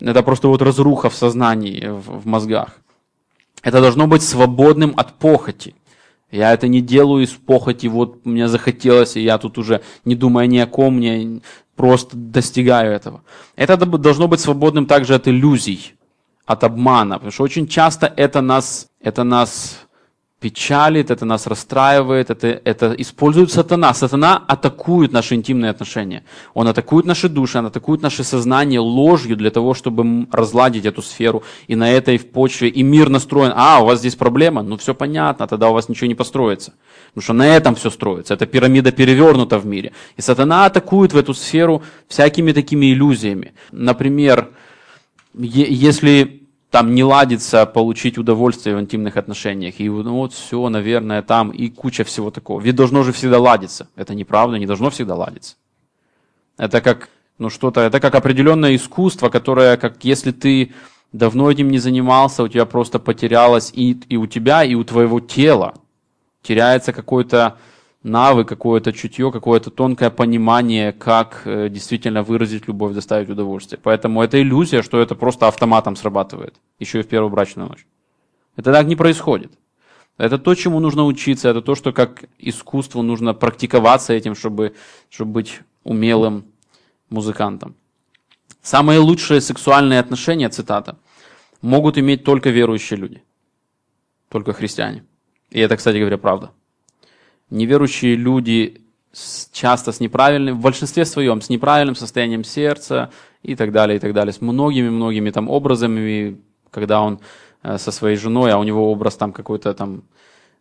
это 0.00 0.22
просто 0.22 0.48
вот 0.48 0.62
разруха 0.62 1.08
в 1.08 1.14
сознании, 1.14 1.86
в, 1.86 2.20
в 2.20 2.26
мозгах. 2.26 2.76
Это 3.62 3.80
должно 3.80 4.06
быть 4.06 4.22
свободным 4.22 4.94
от 4.96 5.14
похоти. 5.14 5.74
Я 6.30 6.52
это 6.52 6.68
не 6.68 6.80
делаю 6.80 7.24
из 7.24 7.30
похоти, 7.30 7.86
вот 7.86 8.26
мне 8.26 8.48
захотелось, 8.48 9.16
и 9.16 9.22
я 9.22 9.38
тут 9.38 9.56
уже 9.56 9.82
не 10.04 10.16
думая 10.16 10.46
ни 10.46 10.58
о 10.58 10.66
ком, 10.66 10.96
мне 10.96 11.40
просто 11.76 12.16
достигаю 12.16 12.92
этого. 12.92 13.22
Это 13.56 13.76
должно 13.76 14.28
быть 14.28 14.40
свободным 14.40 14.86
также 14.86 15.14
от 15.14 15.28
иллюзий, 15.28 15.94
от 16.44 16.64
обмана, 16.64 17.14
потому 17.14 17.30
что 17.30 17.44
очень 17.44 17.68
часто 17.68 18.12
это 18.16 18.40
нас, 18.40 18.88
это 19.00 19.22
нас 19.22 19.83
печалит, 20.44 21.10
это 21.10 21.24
нас 21.24 21.46
расстраивает, 21.46 22.28
это, 22.28 22.60
это 22.64 22.94
использует 22.98 23.50
сатана. 23.50 23.94
Сатана 23.94 24.44
атакует 24.46 25.10
наши 25.12 25.34
интимные 25.34 25.70
отношения. 25.70 26.22
Он 26.52 26.68
атакует 26.68 27.06
наши 27.06 27.30
души, 27.30 27.58
он 27.58 27.66
атакует 27.66 28.02
наше 28.02 28.24
сознание 28.24 28.78
ложью 28.78 29.36
для 29.36 29.50
того, 29.50 29.72
чтобы 29.72 30.26
разладить 30.32 30.84
эту 30.84 31.00
сферу. 31.00 31.42
И 31.66 31.76
на 31.76 31.90
этой 31.90 32.18
почве 32.18 32.68
и 32.68 32.82
мир 32.82 33.08
настроен. 33.08 33.52
А, 33.56 33.80
у 33.80 33.86
вас 33.86 34.00
здесь 34.00 34.16
проблема? 34.16 34.62
Ну, 34.62 34.76
все 34.76 34.94
понятно, 34.94 35.46
тогда 35.46 35.70
у 35.70 35.72
вас 35.72 35.88
ничего 35.88 36.08
не 36.08 36.14
построится. 36.14 36.74
Потому 37.14 37.22
что 37.22 37.32
на 37.32 37.56
этом 37.56 37.74
все 37.74 37.88
строится. 37.88 38.34
Эта 38.34 38.44
пирамида 38.44 38.92
перевернута 38.92 39.58
в 39.58 39.64
мире. 39.64 39.92
И 40.18 40.20
сатана 40.20 40.66
атакует 40.66 41.14
в 41.14 41.16
эту 41.16 41.32
сферу 41.32 41.82
всякими 42.06 42.52
такими 42.52 42.92
иллюзиями. 42.92 43.54
Например, 43.72 44.50
если 45.32 46.43
там 46.74 46.92
не 46.92 47.04
ладится 47.04 47.66
получить 47.66 48.18
удовольствие 48.18 48.74
в 48.74 48.80
интимных 48.80 49.16
отношениях. 49.16 49.78
И 49.78 49.88
ну 49.88 50.14
вот 50.16 50.32
все, 50.32 50.68
наверное, 50.68 51.22
там 51.22 51.52
и 51.52 51.68
куча 51.68 52.02
всего 52.02 52.32
такого. 52.32 52.60
Ведь 52.60 52.74
должно 52.74 53.04
же 53.04 53.12
всегда 53.12 53.38
ладиться. 53.38 53.86
Это 53.94 54.12
неправда, 54.16 54.58
не 54.58 54.66
должно 54.66 54.90
всегда 54.90 55.14
ладиться. 55.14 55.54
Это 56.58 56.80
как, 56.80 57.10
ну 57.38 57.48
что-то, 57.48 57.80
это 57.80 58.00
как 58.00 58.16
определенное 58.16 58.74
искусство, 58.74 59.28
которое, 59.28 59.76
как 59.76 60.04
если 60.04 60.32
ты 60.32 60.72
давно 61.12 61.48
этим 61.48 61.70
не 61.70 61.78
занимался, 61.78 62.42
у 62.42 62.48
тебя 62.48 62.66
просто 62.66 62.98
потерялось 62.98 63.70
и, 63.72 63.92
и 64.08 64.16
у 64.16 64.26
тебя, 64.26 64.64
и 64.64 64.74
у 64.74 64.82
твоего 64.82 65.20
тела. 65.20 65.74
Теряется 66.42 66.92
какой-то 66.92 67.56
навык, 68.04 68.46
какое-то 68.46 68.92
чутье, 68.92 69.32
какое-то 69.32 69.70
тонкое 69.70 70.10
понимание, 70.10 70.92
как 70.92 71.42
э, 71.46 71.68
действительно 71.70 72.22
выразить 72.22 72.68
любовь, 72.68 72.94
доставить 72.94 73.30
удовольствие. 73.30 73.80
Поэтому 73.82 74.22
это 74.22 74.40
иллюзия, 74.40 74.82
что 74.82 75.00
это 75.00 75.14
просто 75.14 75.48
автоматом 75.48 75.96
срабатывает, 75.96 76.54
еще 76.78 77.00
и 77.00 77.02
в 77.02 77.08
первую 77.08 77.30
брачную 77.30 77.68
ночь. 77.68 77.86
Это 78.56 78.72
так 78.72 78.86
не 78.86 78.94
происходит. 78.94 79.52
Это 80.18 80.38
то, 80.38 80.54
чему 80.54 80.80
нужно 80.80 81.06
учиться, 81.06 81.48
это 81.48 81.62
то, 81.62 81.74
что 81.74 81.92
как 81.92 82.24
искусству 82.38 83.02
нужно 83.02 83.34
практиковаться 83.34 84.12
этим, 84.12 84.34
чтобы, 84.36 84.74
чтобы 85.10 85.32
быть 85.32 85.60
умелым 85.82 86.44
музыкантом. 87.08 87.74
Самые 88.62 88.98
лучшие 88.98 89.40
сексуальные 89.40 89.98
отношения, 89.98 90.48
цитата, 90.50 90.98
могут 91.62 91.98
иметь 91.98 92.22
только 92.22 92.50
верующие 92.50 92.98
люди, 92.98 93.22
только 94.28 94.52
христиане. 94.52 95.04
И 95.50 95.58
это, 95.58 95.76
кстати 95.76 95.96
говоря, 95.96 96.18
правда 96.18 96.50
неверующие 97.54 98.16
люди 98.16 98.82
часто 99.52 99.92
с 99.92 100.00
неправильным, 100.00 100.58
в 100.58 100.60
большинстве 100.60 101.04
своем, 101.04 101.40
с 101.40 101.48
неправильным 101.48 101.94
состоянием 101.94 102.44
сердца 102.44 103.10
и 103.42 103.54
так 103.54 103.72
далее, 103.72 103.96
и 103.96 104.00
так 104.00 104.12
далее, 104.12 104.32
с 104.32 104.40
многими-многими 104.40 105.30
там 105.30 105.48
образами, 105.48 106.36
когда 106.70 107.00
он 107.00 107.20
э, 107.62 107.78
со 107.78 107.92
своей 107.92 108.16
женой, 108.16 108.50
а 108.52 108.58
у 108.58 108.64
него 108.64 108.90
образ 108.90 109.16
там 109.16 109.32
какой-то 109.32 109.72
там 109.74 110.02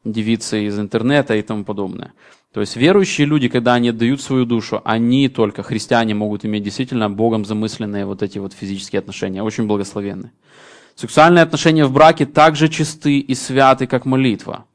девицы 0.03 0.65
из 0.65 0.79
интернета 0.79 1.35
и 1.35 1.41
тому 1.41 1.63
подобное. 1.63 2.13
То 2.53 2.61
есть 2.61 2.75
верующие 2.75 3.25
люди, 3.25 3.49
когда 3.49 3.73
они 3.73 3.89
отдают 3.89 4.21
свою 4.21 4.45
душу, 4.45 4.81
они 4.85 5.27
только, 5.27 5.63
христиане, 5.63 6.13
могут 6.13 6.45
иметь 6.45 6.63
действительно 6.63 7.09
Богом 7.09 7.45
замысленные 7.45 8.05
вот 8.05 8.21
эти 8.21 8.37
вот 8.37 8.53
физические 8.53 8.99
отношения, 8.99 9.41
очень 9.41 9.65
благословенные. 9.65 10.31
Сексуальные 10.95 11.41
отношения 11.41 11.85
в 11.85 11.91
браке 11.91 12.27
также 12.27 12.69
чисты 12.69 13.17
и 13.17 13.33
святы, 13.33 13.87
как 13.87 14.05
молитва. 14.05 14.65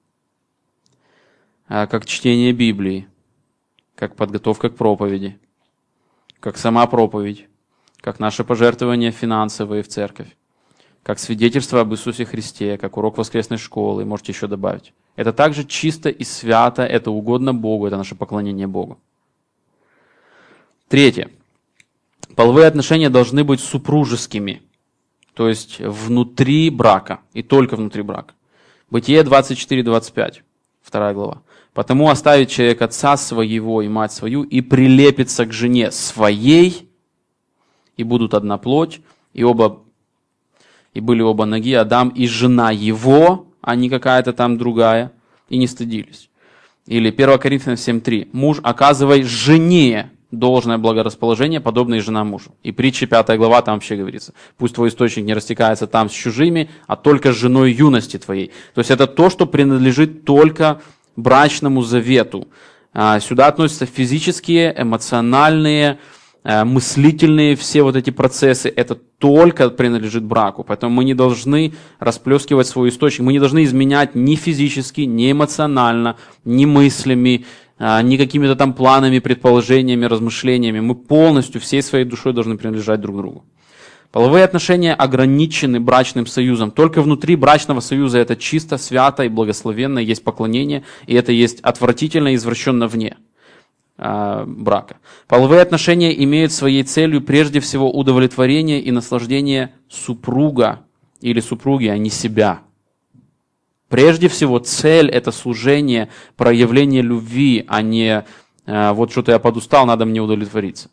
А, 1.69 1.87
как 1.87 2.07
чтение 2.07 2.53
Библии, 2.53 3.07
как 3.95 4.17
подготовка 4.17 4.71
к 4.71 4.77
проповеди, 4.77 5.39
как 6.41 6.57
сама 6.57 6.87
проповедь, 6.87 7.47
как 8.01 8.19
наше 8.19 8.43
пожертвование 8.43 9.11
финансовые 9.11 9.83
в 9.83 9.89
церковь, 9.89 10.35
как 11.03 11.19
свидетельство 11.19 11.81
об 11.81 11.93
Иисусе 11.93 12.25
Христе, 12.25 12.79
как 12.79 12.97
урок 12.97 13.19
воскресной 13.19 13.59
школы, 13.59 14.07
можете 14.07 14.33
еще 14.33 14.47
добавить. 14.47 14.95
Это 15.15 15.35
также 15.35 15.65
чисто 15.65 16.09
и 16.09 16.25
свято, 16.25 16.85
это 16.85 17.11
угодно 17.11 17.53
Богу, 17.53 17.87
это 17.87 17.99
наше 17.99 18.15
поклонение 18.15 18.67
Богу. 18.67 18.99
Третье. 20.89 21.31
Половые 22.35 22.67
отношения 22.67 23.11
должны 23.11 23.45
быть 23.45 23.61
супружескими, 23.61 24.63
то 25.35 25.51
есть 25.51 25.81
внутри 25.81 26.71
брака 26.71 27.21
и 27.35 27.43
только 27.43 27.77
внутри 27.77 28.01
брака. 28.01 28.33
Бытие 28.91 29.23
24-25, 29.23 30.37
вторая 30.83 31.13
глава. 31.13 31.43
Потому 31.79 32.09
оставит 32.09 32.51
человек 32.51 32.83
отца 32.83 33.17
своего 33.17 33.83
и 33.83 33.89
мать 33.89 34.11
свою, 34.11 34.43
и 34.43 34.63
прилепится 34.63 35.47
к 35.47 35.53
жене 35.53 35.93
своей, 35.93 36.89
и 37.97 38.03
будут 38.03 38.35
одна 38.35 38.59
плоть, 38.59 39.01
и 39.33 39.45
оба 39.45 39.85
и 40.93 40.99
были 40.99 41.23
оба 41.23 41.45
ноги, 41.45 41.75
Адам 41.75 42.09
и 42.09 42.27
жена 42.27 42.73
его, 42.73 43.47
а 43.61 43.77
не 43.77 43.89
какая-то 43.89 44.33
там 44.33 44.59
другая, 44.59 45.13
и 45.51 45.57
не 45.57 45.69
стыдились. 45.69 46.31
Или 46.87 47.11
1 47.11 47.39
Коринфянам 47.39 47.77
7.3. 47.77 48.31
Муж 48.33 48.59
оказывай 48.65 49.23
жене 49.23 50.11
должное 50.33 50.79
благорасположение, 50.79 51.61
подобное 51.61 52.01
жена 52.01 52.25
мужу. 52.25 52.57
И 52.65 52.73
притча 52.73 53.07
5 53.07 53.37
глава 53.39 53.63
там 53.63 53.75
вообще 53.75 53.95
говорится. 53.95 54.35
Пусть 54.57 54.75
твой 54.75 54.89
источник 54.89 55.25
не 55.25 55.33
растекается 55.33 55.87
там 55.87 56.11
с 56.11 56.13
чужими, 56.13 56.71
а 56.89 56.97
только 56.97 57.33
с 57.33 57.37
женой 57.37 57.71
юности 57.71 58.19
твоей. 58.19 58.51
То 58.75 58.81
есть 58.81 58.91
это 58.91 59.07
то, 59.07 59.31
что 59.31 59.47
принадлежит 59.47 60.25
только 60.25 60.83
брачному 61.19 61.83
завету. 61.83 62.49
А, 62.95 63.21
сюда 63.21 63.49
относятся 63.49 63.87
физические, 63.87 64.75
эмоциональные, 64.77 65.99
э, 66.45 66.65
мыслительные 66.65 67.57
все 67.57 67.83
вот 67.83 67.97
эти 67.97 68.11
процессы. 68.11 68.73
Это 68.75 68.95
только 68.95 69.69
принадлежит 69.71 70.25
браку. 70.25 70.65
Поэтому 70.65 70.95
мы 70.95 71.05
не 71.05 71.15
должны 71.15 71.75
расплескивать 71.99 72.67
свой 72.67 72.89
источник. 72.89 73.27
Мы 73.27 73.33
не 73.33 73.41
должны 73.41 73.65
изменять 73.65 74.15
ни 74.15 74.37
физически, 74.37 75.03
ни 75.03 75.33
эмоционально, 75.33 76.17
ни 76.45 76.65
мыслями, 76.65 77.45
а, 77.79 78.01
ни 78.03 78.17
какими-то 78.17 78.57
там 78.57 78.73
планами, 78.73 79.19
предположениями, 79.19 80.07
размышлениями. 80.07 80.81
Мы 80.81 80.95
полностью 80.95 81.61
всей 81.61 81.83
своей 81.83 82.05
душой 82.05 82.33
должны 82.33 82.57
принадлежать 82.57 83.01
друг 83.01 83.17
другу. 83.17 83.45
Половые 84.19 84.43
отношения 84.43 84.95
ограничены 84.95 85.79
брачным 85.79 86.27
союзом. 86.27 86.73
Только 86.73 87.03
внутри 87.03 87.37
брачного 87.37 87.79
союза 87.79 88.19
это 88.19 88.35
чисто, 88.35 88.77
свято 88.77 89.23
и 89.23 89.29
благословенно, 89.29 90.01
есть 90.01 90.25
поклонение, 90.25 90.83
и 91.07 91.15
это 91.15 91.31
есть 91.31 91.61
отвратительно 91.61 92.27
и 92.27 92.35
извращенно 92.35 92.89
вне 92.89 93.17
э, 93.97 94.45
брака. 94.45 94.97
Половые 95.29 95.63
отношения 95.63 96.21
имеют 96.25 96.51
своей 96.51 96.83
целью 96.83 97.23
прежде 97.23 97.61
всего 97.61 97.93
удовлетворение 97.93 98.81
и 98.81 98.91
наслаждение 98.91 99.73
супруга 99.89 100.81
или 101.21 101.39
супруги, 101.39 101.87
а 101.87 101.97
не 101.97 102.11
себя. 102.11 102.63
Прежде 103.89 104.27
всего, 104.27 104.59
цель– 104.59 105.09
это 105.11 105.31
служение, 105.31 106.09
проявление 106.37 107.03
любви, 107.03 107.65
а 107.69 107.83
не 107.83 108.25
э, 108.67 108.93
вот 108.95 109.13
что-то 109.13 109.31
я 109.31 109.39
подустал, 109.39 109.87
надо 109.87 110.07
мне 110.07 110.21
удовлетвориться. 110.21 110.89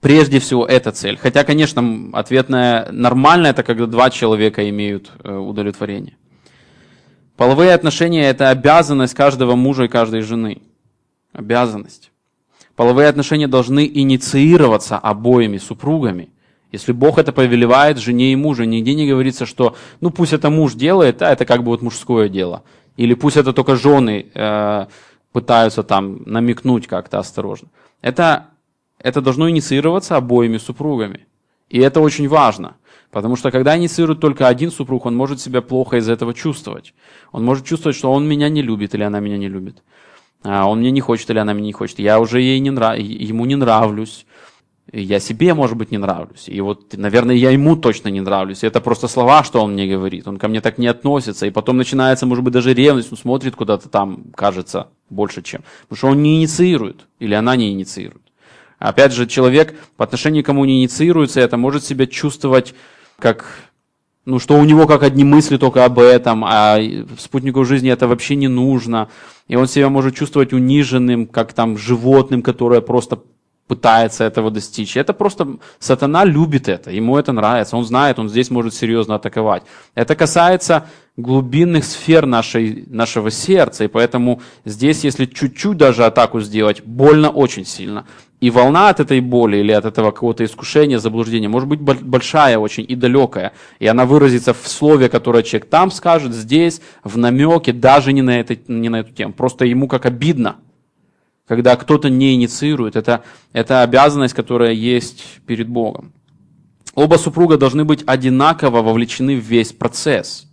Прежде 0.00 0.38
всего, 0.38 0.64
это 0.64 0.92
цель. 0.92 1.16
Хотя, 1.16 1.44
конечно, 1.44 2.10
ответная 2.12 2.90
нормальная– 2.92 3.50
это 3.52 3.62
когда 3.62 3.86
два 3.86 4.10
человека 4.10 4.68
имеют 4.68 5.10
э, 5.24 5.34
удовлетворение. 5.34 6.16
Половые 7.36 7.74
отношения– 7.74 8.28
это 8.30 8.50
обязанность 8.50 9.14
каждого 9.14 9.56
мужа 9.56 9.84
и 9.84 9.88
каждой 9.88 10.22
жены. 10.22 10.62
Обязанность. 11.32 12.10
Половые 12.76 13.08
отношения 13.08 13.48
должны 13.48 13.90
инициироваться 13.92 14.98
обоими 14.98 15.58
супругами. 15.58 16.30
Если 16.70 16.92
Бог 16.92 17.18
это 17.18 17.32
повелевает 17.32 17.98
жене 17.98 18.32
и 18.32 18.36
мужу, 18.36 18.64
нигде 18.64 18.94
не 18.94 19.08
говорится, 19.08 19.46
что 19.46 19.74
ну 20.00 20.10
пусть 20.10 20.32
это 20.32 20.50
муж 20.50 20.74
делает, 20.74 21.22
а 21.22 21.32
это 21.32 21.44
как 21.44 21.64
бы 21.64 21.70
вот 21.70 21.82
мужское 21.82 22.28
дело. 22.28 22.62
Или 22.96 23.14
пусть 23.14 23.36
это 23.36 23.52
только 23.52 23.74
жены 23.74 24.26
э, 24.32 24.86
пытаются 25.32 25.82
там 25.82 26.22
намекнуть 26.26 26.86
как-то 26.86 27.18
осторожно. 27.18 27.68
Это, 28.02 28.48
это 28.98 29.20
должно 29.20 29.48
инициироваться 29.48 30.16
обоими 30.16 30.58
супругами. 30.58 31.26
И 31.68 31.78
это 31.78 32.00
очень 32.00 32.28
важно. 32.28 32.76
Потому 33.10 33.36
что 33.36 33.50
когда 33.50 33.76
инициирует 33.76 34.20
только 34.20 34.48
один 34.48 34.70
супруг, 34.70 35.06
он 35.06 35.16
может 35.16 35.40
себя 35.40 35.62
плохо 35.62 35.96
из 35.96 36.08
этого 36.08 36.34
чувствовать. 36.34 36.94
Он 37.32 37.44
может 37.44 37.64
чувствовать, 37.64 37.96
что 37.96 38.12
он 38.12 38.28
меня 38.28 38.48
не 38.48 38.62
любит 38.62 38.94
или 38.94 39.02
она 39.02 39.20
меня 39.20 39.38
не 39.38 39.48
любит. 39.48 39.82
А 40.42 40.68
он 40.68 40.80
мне 40.80 40.90
не 40.90 41.00
хочет 41.00 41.30
или 41.30 41.38
она 41.38 41.54
мне 41.54 41.64
не 41.64 41.72
хочет. 41.72 41.98
Я 41.98 42.20
уже 42.20 42.40
ей 42.40 42.60
не 42.60 42.70
нрав... 42.70 42.98
ему 42.98 43.46
не 43.46 43.56
нравлюсь. 43.56 44.26
Я 44.92 45.20
себе, 45.20 45.52
может 45.52 45.76
быть, 45.76 45.90
не 45.90 45.98
нравлюсь. 45.98 46.48
И 46.48 46.60
вот, 46.60 46.94
наверное, 46.96 47.34
я 47.34 47.50
ему 47.50 47.76
точно 47.76 48.08
не 48.08 48.20
нравлюсь. 48.20 48.62
И 48.62 48.66
это 48.66 48.80
просто 48.80 49.08
слова, 49.08 49.44
что 49.44 49.62
он 49.62 49.72
мне 49.72 49.86
говорит. 49.86 50.26
Он 50.26 50.38
ко 50.38 50.48
мне 50.48 50.60
так 50.60 50.78
не 50.78 50.86
относится. 50.86 51.46
И 51.46 51.50
потом 51.50 51.76
начинается, 51.76 52.26
может 52.26 52.44
быть, 52.44 52.54
даже 52.54 52.72
ревность. 52.72 53.12
Он 53.12 53.18
смотрит 53.18 53.54
куда-то 53.54 53.88
там, 53.88 54.24
кажется, 54.34 54.88
больше 55.10 55.42
чем. 55.42 55.62
Потому 55.88 55.96
что 55.96 56.08
он 56.08 56.22
не 56.22 56.36
инициирует. 56.36 57.06
Или 57.18 57.34
она 57.34 57.56
не 57.56 57.70
инициирует. 57.70 58.22
Опять 58.78 59.12
же, 59.12 59.26
человек 59.26 59.74
по 59.96 60.04
отношению 60.04 60.42
к 60.42 60.46
кому 60.46 60.64
не 60.64 60.80
инициируется, 60.80 61.40
это 61.40 61.56
может 61.56 61.84
себя 61.84 62.06
чувствовать 62.06 62.74
как 63.18 63.46
ну, 64.24 64.38
что 64.38 64.58
у 64.58 64.64
него 64.64 64.86
как 64.86 65.02
одни 65.02 65.24
мысли 65.24 65.56
только 65.56 65.86
об 65.86 65.98
этом, 65.98 66.44
а 66.44 66.78
спутнику 67.18 67.64
жизни 67.64 67.90
это 67.90 68.06
вообще 68.06 68.36
не 68.36 68.46
нужно. 68.46 69.08
И 69.46 69.56
он 69.56 69.66
себя 69.66 69.88
может 69.88 70.16
чувствовать 70.16 70.52
униженным, 70.52 71.26
как 71.26 71.54
там 71.54 71.78
животным, 71.78 72.42
которое 72.42 72.82
просто 72.82 73.20
пытается 73.68 74.24
этого 74.24 74.50
достичь. 74.50 74.98
Это 74.98 75.14
просто 75.14 75.56
сатана 75.78 76.24
любит 76.24 76.68
это, 76.68 76.90
ему 76.90 77.16
это 77.16 77.32
нравится, 77.32 77.76
он 77.76 77.84
знает, 77.86 78.18
он 78.18 78.28
здесь 78.28 78.50
может 78.50 78.74
серьезно 78.74 79.14
атаковать. 79.14 79.62
Это 79.94 80.14
касается 80.14 80.86
глубинных 81.18 81.84
сфер 81.84 82.26
нашей, 82.26 82.84
нашего 82.86 83.32
сердца, 83.32 83.84
и 83.84 83.88
поэтому 83.88 84.40
здесь, 84.64 85.02
если 85.02 85.26
чуть-чуть 85.26 85.76
даже 85.76 86.04
атаку 86.04 86.40
сделать, 86.40 86.82
больно 86.84 87.28
очень 87.28 87.66
сильно. 87.66 88.06
И 88.40 88.50
волна 88.50 88.88
от 88.88 89.00
этой 89.00 89.20
боли 89.20 89.56
или 89.56 89.72
от 89.72 89.84
этого 89.84 90.12
какого-то 90.12 90.44
искушения, 90.44 91.00
заблуждения 91.00 91.48
может 91.48 91.68
быть 91.68 91.80
большая 91.80 92.56
очень 92.58 92.84
и 92.88 92.94
далекая. 92.94 93.52
И 93.80 93.88
она 93.88 94.06
выразится 94.06 94.54
в 94.54 94.68
слове, 94.68 95.08
которое 95.08 95.42
человек 95.42 95.68
там 95.68 95.90
скажет, 95.90 96.32
здесь, 96.32 96.80
в 97.02 97.18
намеке, 97.18 97.72
даже 97.72 98.12
не 98.12 98.22
на, 98.22 98.38
это, 98.38 98.56
не 98.68 98.88
на 98.88 99.00
эту 99.00 99.12
тему. 99.12 99.32
Просто 99.32 99.64
ему 99.64 99.88
как 99.88 100.06
обидно, 100.06 100.58
когда 101.48 101.74
кто-то 101.74 102.08
не 102.10 102.34
инициирует. 102.34 102.94
Это, 102.94 103.24
это 103.52 103.82
обязанность, 103.82 104.34
которая 104.34 104.70
есть 104.70 105.24
перед 105.46 105.68
Богом. 105.68 106.12
Оба 106.94 107.16
супруга 107.16 107.56
должны 107.56 107.84
быть 107.84 108.04
одинаково 108.06 108.82
вовлечены 108.82 109.34
в 109.34 109.42
весь 109.42 109.72
процесс. 109.72 110.47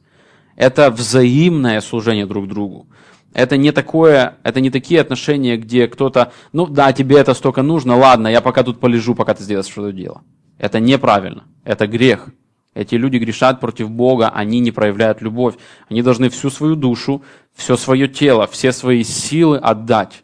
Это 0.55 0.89
взаимное 0.91 1.81
служение 1.81 2.25
друг 2.25 2.47
другу. 2.47 2.87
Это 3.33 3.57
не 3.57 3.71
такое, 3.71 4.37
это 4.43 4.61
не 4.61 4.69
такие 4.69 5.01
отношения, 5.01 5.57
где 5.57 5.87
кто-то, 5.87 6.31
ну 6.53 6.67
да, 6.67 6.93
тебе 6.93 7.17
это 7.17 7.33
столько 7.33 7.63
нужно, 7.63 7.97
ладно, 7.97 8.29
я 8.29 8.39
пока 8.39 8.63
тут 8.63 8.79
полежу, 8.79 9.13
пока 9.13 9.33
ты 9.33 9.43
сделаешь 9.43 9.67
что-то 9.67 9.91
дело. 9.91 10.21
Это 10.57 10.79
неправильно, 10.79 11.43
это 11.65 11.85
грех. 11.85 12.29
Эти 12.73 12.95
люди 12.95 13.17
грешат 13.17 13.59
против 13.59 13.89
Бога, 13.89 14.29
они 14.29 14.59
не 14.59 14.71
проявляют 14.71 15.21
любовь. 15.21 15.55
Они 15.89 16.01
должны 16.01 16.29
всю 16.29 16.49
свою 16.49 16.75
душу, 16.75 17.23
все 17.53 17.77
свое 17.77 18.07
тело, 18.09 18.47
все 18.47 18.73
свои 18.73 19.03
силы 19.03 19.57
отдать. 19.57 20.23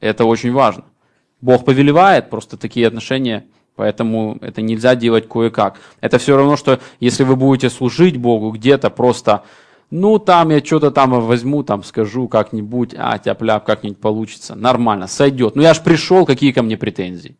Это 0.00 0.24
очень 0.24 0.52
важно. 0.52 0.84
Бог 1.42 1.64
повелевает 1.66 2.30
просто 2.30 2.56
такие 2.56 2.86
отношения, 2.86 3.46
поэтому 3.80 4.36
это 4.42 4.60
нельзя 4.60 4.94
делать 4.94 5.26
кое-как. 5.26 5.80
Это 6.02 6.18
все 6.18 6.36
равно, 6.36 6.58
что 6.58 6.80
если 7.00 7.24
вы 7.24 7.34
будете 7.34 7.70
служить 7.70 8.18
Богу 8.18 8.50
где-то 8.50 8.90
просто 8.90 9.42
ну, 9.90 10.18
там 10.18 10.50
я 10.50 10.58
что-то 10.62 10.90
там 10.90 11.18
возьму, 11.18 11.62
там 11.62 11.82
скажу 11.82 12.28
как-нибудь, 12.28 12.94
а, 12.96 13.18
тяп-ляп, 13.18 13.64
как-нибудь 13.64 13.98
получится. 13.98 14.54
Нормально, 14.54 15.06
сойдет. 15.06 15.56
Ну, 15.56 15.62
я 15.62 15.72
ж 15.72 15.80
пришел, 15.80 16.26
какие 16.26 16.52
ко 16.52 16.62
мне 16.62 16.76
претензии? 16.76 17.38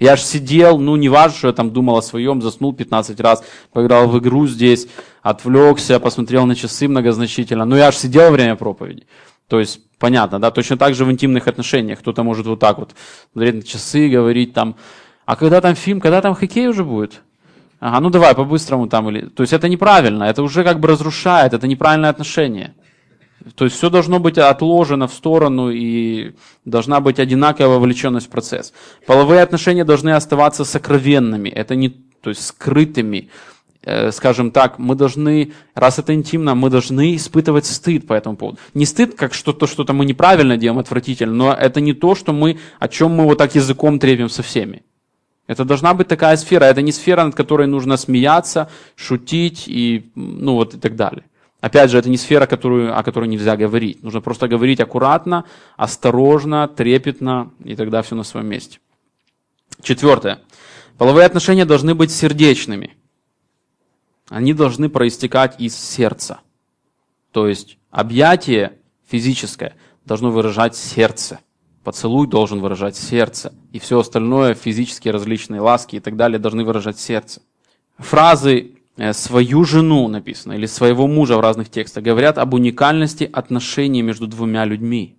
Я 0.00 0.16
ж 0.16 0.22
сидел, 0.22 0.78
ну, 0.78 0.96
не 0.96 1.08
важно, 1.08 1.38
что 1.38 1.46
я 1.46 1.52
там 1.54 1.70
думал 1.70 1.96
о 1.96 2.02
своем, 2.02 2.42
заснул 2.42 2.74
15 2.74 3.20
раз, 3.20 3.44
поиграл 3.72 4.08
в 4.08 4.18
игру 4.18 4.48
здесь, 4.48 4.88
отвлекся, 5.22 6.00
посмотрел 6.00 6.46
на 6.46 6.56
часы 6.56 6.88
многозначительно. 6.88 7.64
Ну, 7.64 7.76
я 7.76 7.92
ж 7.92 7.94
сидел 7.94 8.24
во 8.24 8.30
время 8.32 8.56
проповеди. 8.56 9.06
То 9.48 9.60
есть, 9.60 9.80
понятно, 9.98 10.40
да, 10.40 10.50
точно 10.50 10.76
так 10.76 10.94
же 10.94 11.04
в 11.04 11.12
интимных 11.12 11.46
отношениях. 11.46 12.00
Кто-то 12.00 12.24
может 12.24 12.46
вот 12.46 12.58
так 12.58 12.78
вот 12.78 12.94
смотреть 13.32 13.54
на 13.54 13.62
часы, 13.62 14.08
говорить 14.08 14.52
там, 14.52 14.74
а 15.26 15.36
когда 15.36 15.60
там 15.60 15.74
фильм, 15.74 16.00
когда 16.00 16.22
там 16.22 16.34
хоккей 16.34 16.68
уже 16.68 16.84
будет? 16.84 17.22
Ага, 17.80 18.00
ну 18.00 18.10
давай 18.10 18.34
по-быстрому 18.34 18.88
там. 18.88 19.10
Или... 19.10 19.26
То 19.26 19.42
есть 19.42 19.52
это 19.52 19.68
неправильно, 19.68 20.24
это 20.24 20.42
уже 20.42 20.64
как 20.64 20.80
бы 20.80 20.88
разрушает, 20.88 21.52
это 21.52 21.66
неправильное 21.66 22.10
отношение. 22.10 22.74
То 23.54 23.64
есть 23.64 23.76
все 23.76 23.90
должно 23.90 24.18
быть 24.18 24.38
отложено 24.38 25.06
в 25.06 25.12
сторону 25.12 25.70
и 25.70 26.34
должна 26.64 27.00
быть 27.00 27.18
одинаковая 27.20 27.76
вовлеченность 27.76 28.26
в 28.26 28.30
процесс. 28.30 28.72
Половые 29.06 29.42
отношения 29.42 29.84
должны 29.84 30.10
оставаться 30.10 30.64
сокровенными, 30.64 31.48
это 31.48 31.74
не, 31.74 31.90
то 31.90 32.30
есть 32.30 32.44
скрытыми. 32.46 33.28
Э, 33.82 34.10
скажем 34.10 34.50
так, 34.50 34.78
мы 34.78 34.96
должны, 34.96 35.52
раз 35.74 35.98
это 36.00 36.12
интимно, 36.12 36.56
мы 36.56 36.70
должны 36.70 37.14
испытывать 37.14 37.66
стыд 37.66 38.06
по 38.06 38.14
этому 38.14 38.36
поводу. 38.36 38.58
Не 38.74 38.84
стыд, 38.84 39.14
как 39.14 39.32
что-то, 39.32 39.68
что-то 39.68 39.92
мы 39.92 40.04
неправильно 40.06 40.56
делаем, 40.56 40.80
отвратительно, 40.80 41.34
но 41.34 41.52
это 41.52 41.80
не 41.80 41.92
то, 41.92 42.16
что 42.16 42.32
мы, 42.32 42.58
о 42.80 42.88
чем 42.88 43.12
мы 43.12 43.24
вот 43.24 43.38
так 43.38 43.54
языком 43.54 44.00
трепим 44.00 44.28
со 44.28 44.42
всеми. 44.42 44.82
Это 45.46 45.64
должна 45.64 45.94
быть 45.94 46.08
такая 46.08 46.36
сфера. 46.36 46.64
Это 46.64 46.82
не 46.82 46.92
сфера, 46.92 47.24
над 47.24 47.34
которой 47.34 47.66
нужно 47.66 47.96
смеяться, 47.96 48.68
шутить 48.96 49.64
и, 49.68 50.10
ну, 50.14 50.54
вот 50.54 50.74
и 50.74 50.78
так 50.78 50.96
далее. 50.96 51.24
Опять 51.60 51.90
же, 51.90 51.98
это 51.98 52.08
не 52.10 52.16
сфера, 52.16 52.46
которую, 52.46 52.96
о 52.96 53.02
которой 53.02 53.28
нельзя 53.28 53.56
говорить. 53.56 54.02
Нужно 54.02 54.20
просто 54.20 54.48
говорить 54.48 54.80
аккуратно, 54.80 55.44
осторожно, 55.76 56.68
трепетно, 56.68 57.50
и 57.64 57.74
тогда 57.76 58.02
все 58.02 58.14
на 58.14 58.24
своем 58.24 58.46
месте. 58.46 58.78
Четвертое. 59.82 60.40
Половые 60.98 61.26
отношения 61.26 61.64
должны 61.64 61.94
быть 61.94 62.10
сердечными. 62.10 62.96
Они 64.28 64.52
должны 64.52 64.88
проистекать 64.88 65.60
из 65.60 65.76
сердца. 65.76 66.40
То 67.32 67.46
есть 67.48 67.78
объятие 67.90 68.72
физическое 69.08 69.74
должно 70.04 70.30
выражать 70.30 70.76
сердце. 70.76 71.40
Поцелуй 71.86 72.26
должен 72.26 72.58
выражать 72.58 72.96
сердце, 72.96 73.54
и 73.70 73.78
все 73.78 74.00
остальное, 74.00 74.54
физические 74.54 75.12
различные 75.12 75.60
ласки 75.60 75.94
и 75.94 76.00
так 76.00 76.16
далее, 76.16 76.40
должны 76.40 76.64
выражать 76.64 76.98
сердце. 76.98 77.42
Фразы 77.98 78.72
э, 78.96 79.12
«свою 79.12 79.64
жену» 79.64 80.08
написано, 80.08 80.54
или 80.54 80.66
«своего 80.66 81.06
мужа» 81.06 81.36
в 81.36 81.40
разных 81.40 81.70
текстах, 81.70 82.02
говорят 82.02 82.38
об 82.38 82.54
уникальности 82.54 83.30
отношений 83.32 84.02
между 84.02 84.26
двумя 84.26 84.64
людьми. 84.64 85.16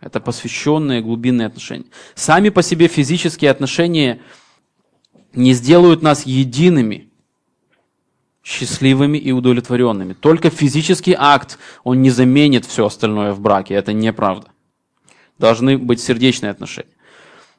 Это 0.00 0.18
посвященные 0.18 1.02
глубинные 1.02 1.46
отношения. 1.46 1.86
Сами 2.16 2.48
по 2.48 2.64
себе 2.64 2.88
физические 2.88 3.52
отношения 3.52 4.18
не 5.34 5.52
сделают 5.52 6.02
нас 6.02 6.26
едиными, 6.26 7.10
счастливыми 8.42 9.18
и 9.18 9.30
удовлетворенными. 9.30 10.14
Только 10.14 10.50
физический 10.50 11.14
акт, 11.16 11.60
он 11.84 12.02
не 12.02 12.10
заменит 12.10 12.64
все 12.64 12.86
остальное 12.86 13.34
в 13.34 13.38
браке. 13.38 13.74
Это 13.74 13.92
неправда 13.92 14.48
должны 15.38 15.78
быть 15.78 16.00
сердечные 16.00 16.50
отношения. 16.50 16.90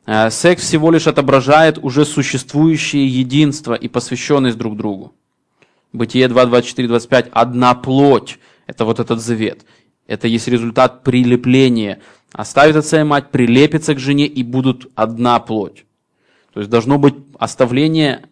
Э, 0.06 0.30
секс 0.30 0.64
всего 0.64 0.92
лишь 0.92 1.08
отображает 1.08 1.78
уже 1.78 2.06
существующее 2.06 3.08
единство 3.08 3.74
и 3.74 3.88
посвященность 3.88 4.58
друг 4.58 4.78
другу. 4.78 5.14
Бытие 5.94 6.28
2, 6.28 6.46
24, 6.46 6.88
25. 6.88 7.30
Одна 7.32 7.76
плоть. 7.76 8.40
Это 8.66 8.86
вот 8.86 9.00
этот 9.00 9.22
завет. 9.22 9.66
Это 10.08 10.28
есть 10.28 10.48
результат 10.48 11.04
прилепления. 11.04 12.00
Оставит 12.32 12.76
отца 12.76 13.02
и 13.02 13.04
мать, 13.04 13.32
прилепится 13.32 13.96
к 13.96 14.00
жене 14.00 14.26
и 14.26 14.44
будут 14.44 14.92
одна 14.96 15.40
плоть. 15.40 15.86
То 16.54 16.62
есть 16.62 16.70
должно 16.70 16.98
быть 16.98 17.16
оставление 17.40 18.26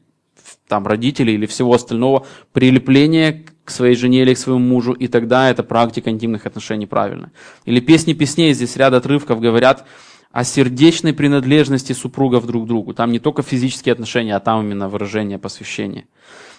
там, 0.68 0.88
родителей 0.88 1.36
или 1.36 1.46
всего 1.46 1.74
остального, 1.74 2.26
прилепление 2.54 3.46
к 3.66 3.72
своей 3.72 3.96
жене 3.96 4.22
или 4.22 4.34
к 4.34 4.38
своему 4.38 4.60
мужу, 4.60 4.94
и 4.94 5.08
тогда 5.08 5.50
эта 5.50 5.64
практика 5.64 6.12
интимных 6.12 6.46
отношений 6.46 6.86
правильная. 6.86 7.32
Или 7.66 7.80
песни 7.80 8.14
песней, 8.14 8.54
здесь 8.54 8.78
ряд 8.78 8.94
отрывков 8.94 9.42
говорят 9.42 9.86
о 10.32 10.44
сердечной 10.44 11.14
принадлежности 11.14 11.94
супругов 11.94 12.46
друг 12.46 12.66
к 12.66 12.68
другу. 12.68 12.94
Там 12.94 13.12
не 13.12 13.20
только 13.20 13.42
физические 13.42 13.94
отношения, 13.94 14.36
а 14.36 14.40
там 14.40 14.62
именно 14.62 14.88
выражение 14.88 15.40
посвящения. 15.40 16.06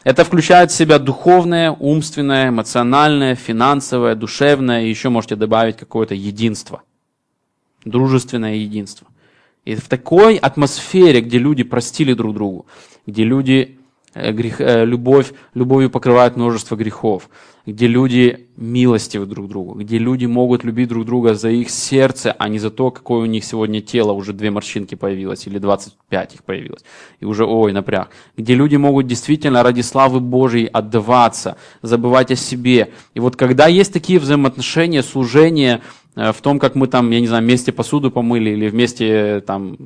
Это 0.02 0.24
включает 0.24 0.70
в 0.70 0.74
себя 0.74 0.98
духовное, 0.98 1.70
умственное, 1.70 2.48
эмоциональное, 2.48 3.34
финансовое, 3.34 4.14
душевное, 4.14 4.84
и 4.84 4.88
еще 4.88 5.08
можете 5.08 5.36
добавить 5.36 5.76
какое-то 5.76 6.14
единство. 6.14 6.82
Дружественное 7.84 8.54
единство. 8.54 9.06
И 9.64 9.74
в 9.74 9.88
такой 9.88 10.36
атмосфере, 10.36 11.20
где 11.20 11.38
люди 11.38 11.62
простили 11.62 12.14
друг 12.14 12.34
другу, 12.34 12.66
где 13.06 13.24
люди 13.24 13.78
грех, 14.16 14.60
э, 14.60 14.84
любовь, 14.84 15.32
любовью 15.54 15.90
покрывает 15.90 16.36
множество 16.36 16.74
грехов, 16.76 17.28
где 17.66 17.86
люди 17.86 18.48
милостивы 18.56 19.26
друг 19.26 19.48
другу, 19.48 19.74
где 19.74 19.98
люди 19.98 20.24
могут 20.26 20.64
любить 20.64 20.88
друг 20.88 21.04
друга 21.04 21.34
за 21.34 21.50
их 21.50 21.68
сердце, 21.68 22.32
а 22.32 22.48
не 22.48 22.58
за 22.58 22.70
то, 22.70 22.90
какое 22.90 23.20
у 23.22 23.26
них 23.26 23.44
сегодня 23.44 23.80
тело, 23.82 24.12
уже 24.12 24.32
две 24.32 24.50
морщинки 24.50 24.94
появилось, 24.94 25.46
или 25.46 25.58
25 25.58 26.34
их 26.34 26.44
появилось, 26.44 26.84
и 27.20 27.24
уже, 27.24 27.44
ой, 27.44 27.72
напряг. 27.72 28.10
Где 28.36 28.54
люди 28.54 28.76
могут 28.76 29.06
действительно 29.06 29.62
ради 29.62 29.82
славы 29.82 30.20
Божьей 30.20 30.66
отдаваться, 30.66 31.56
забывать 31.82 32.30
о 32.30 32.36
себе. 32.36 32.92
И 33.14 33.20
вот 33.20 33.36
когда 33.36 33.66
есть 33.66 33.92
такие 33.92 34.18
взаимоотношения, 34.18 35.02
служение 35.02 35.82
э, 36.14 36.32
в 36.32 36.40
том, 36.40 36.58
как 36.58 36.74
мы 36.74 36.86
там, 36.86 37.10
я 37.10 37.20
не 37.20 37.26
знаю, 37.26 37.42
вместе 37.42 37.72
посуду 37.72 38.10
помыли, 38.10 38.50
или 38.50 38.68
вместе 38.68 39.42
там 39.46 39.76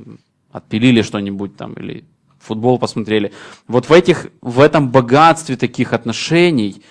отпилили 0.52 1.02
что-нибудь 1.02 1.56
там, 1.56 1.72
или 1.74 2.04
футбол 2.40 2.78
посмотрели. 2.78 3.32
Вот 3.68 3.88
в, 3.88 3.92
этих, 3.92 4.28
в 4.40 4.60
этом 4.60 4.90
богатстве 4.90 5.56
таких 5.56 5.92
отношений 5.92 6.82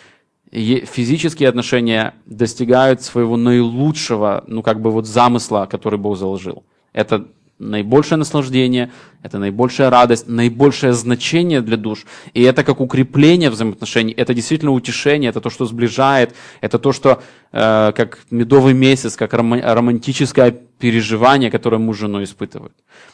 физические 0.51 1.49
отношения 1.49 2.15
достигают 2.25 3.01
своего 3.01 3.37
наилучшего, 3.37 4.43
ну 4.47 4.63
как 4.63 4.81
бы 4.81 4.91
вот 4.91 5.05
замысла, 5.05 5.67
который 5.69 5.99
Бог 5.99 6.17
заложил. 6.17 6.63
Это 6.91 7.27
наибольшее 7.59 8.17
наслаждение, 8.17 8.91
это 9.21 9.37
наибольшая 9.37 9.89
радость, 9.89 10.27
наибольшее 10.27 10.93
значение 10.93 11.61
для 11.61 11.77
душ. 11.77 12.05
И 12.33 12.41
это 12.41 12.63
как 12.63 12.79
укрепление 12.79 13.49
взаимоотношений, 13.49 14.13
это 14.13 14.33
действительно 14.33 14.71
утешение, 14.71 15.29
это 15.29 15.41
то, 15.41 15.49
что 15.49 15.65
сближает, 15.65 16.33
это 16.61 16.79
то, 16.79 16.93
что 16.93 17.21
э, 17.51 17.91
как 17.95 18.19
медовый 18.31 18.73
месяц, 18.73 19.17
как 19.17 19.33
романтическое 19.33 20.51
переживание, 20.51 21.51
которое 21.51 21.77
муж 21.77 21.97
с 21.97 21.99
женой 21.99 22.23
испытывают. 22.23 22.73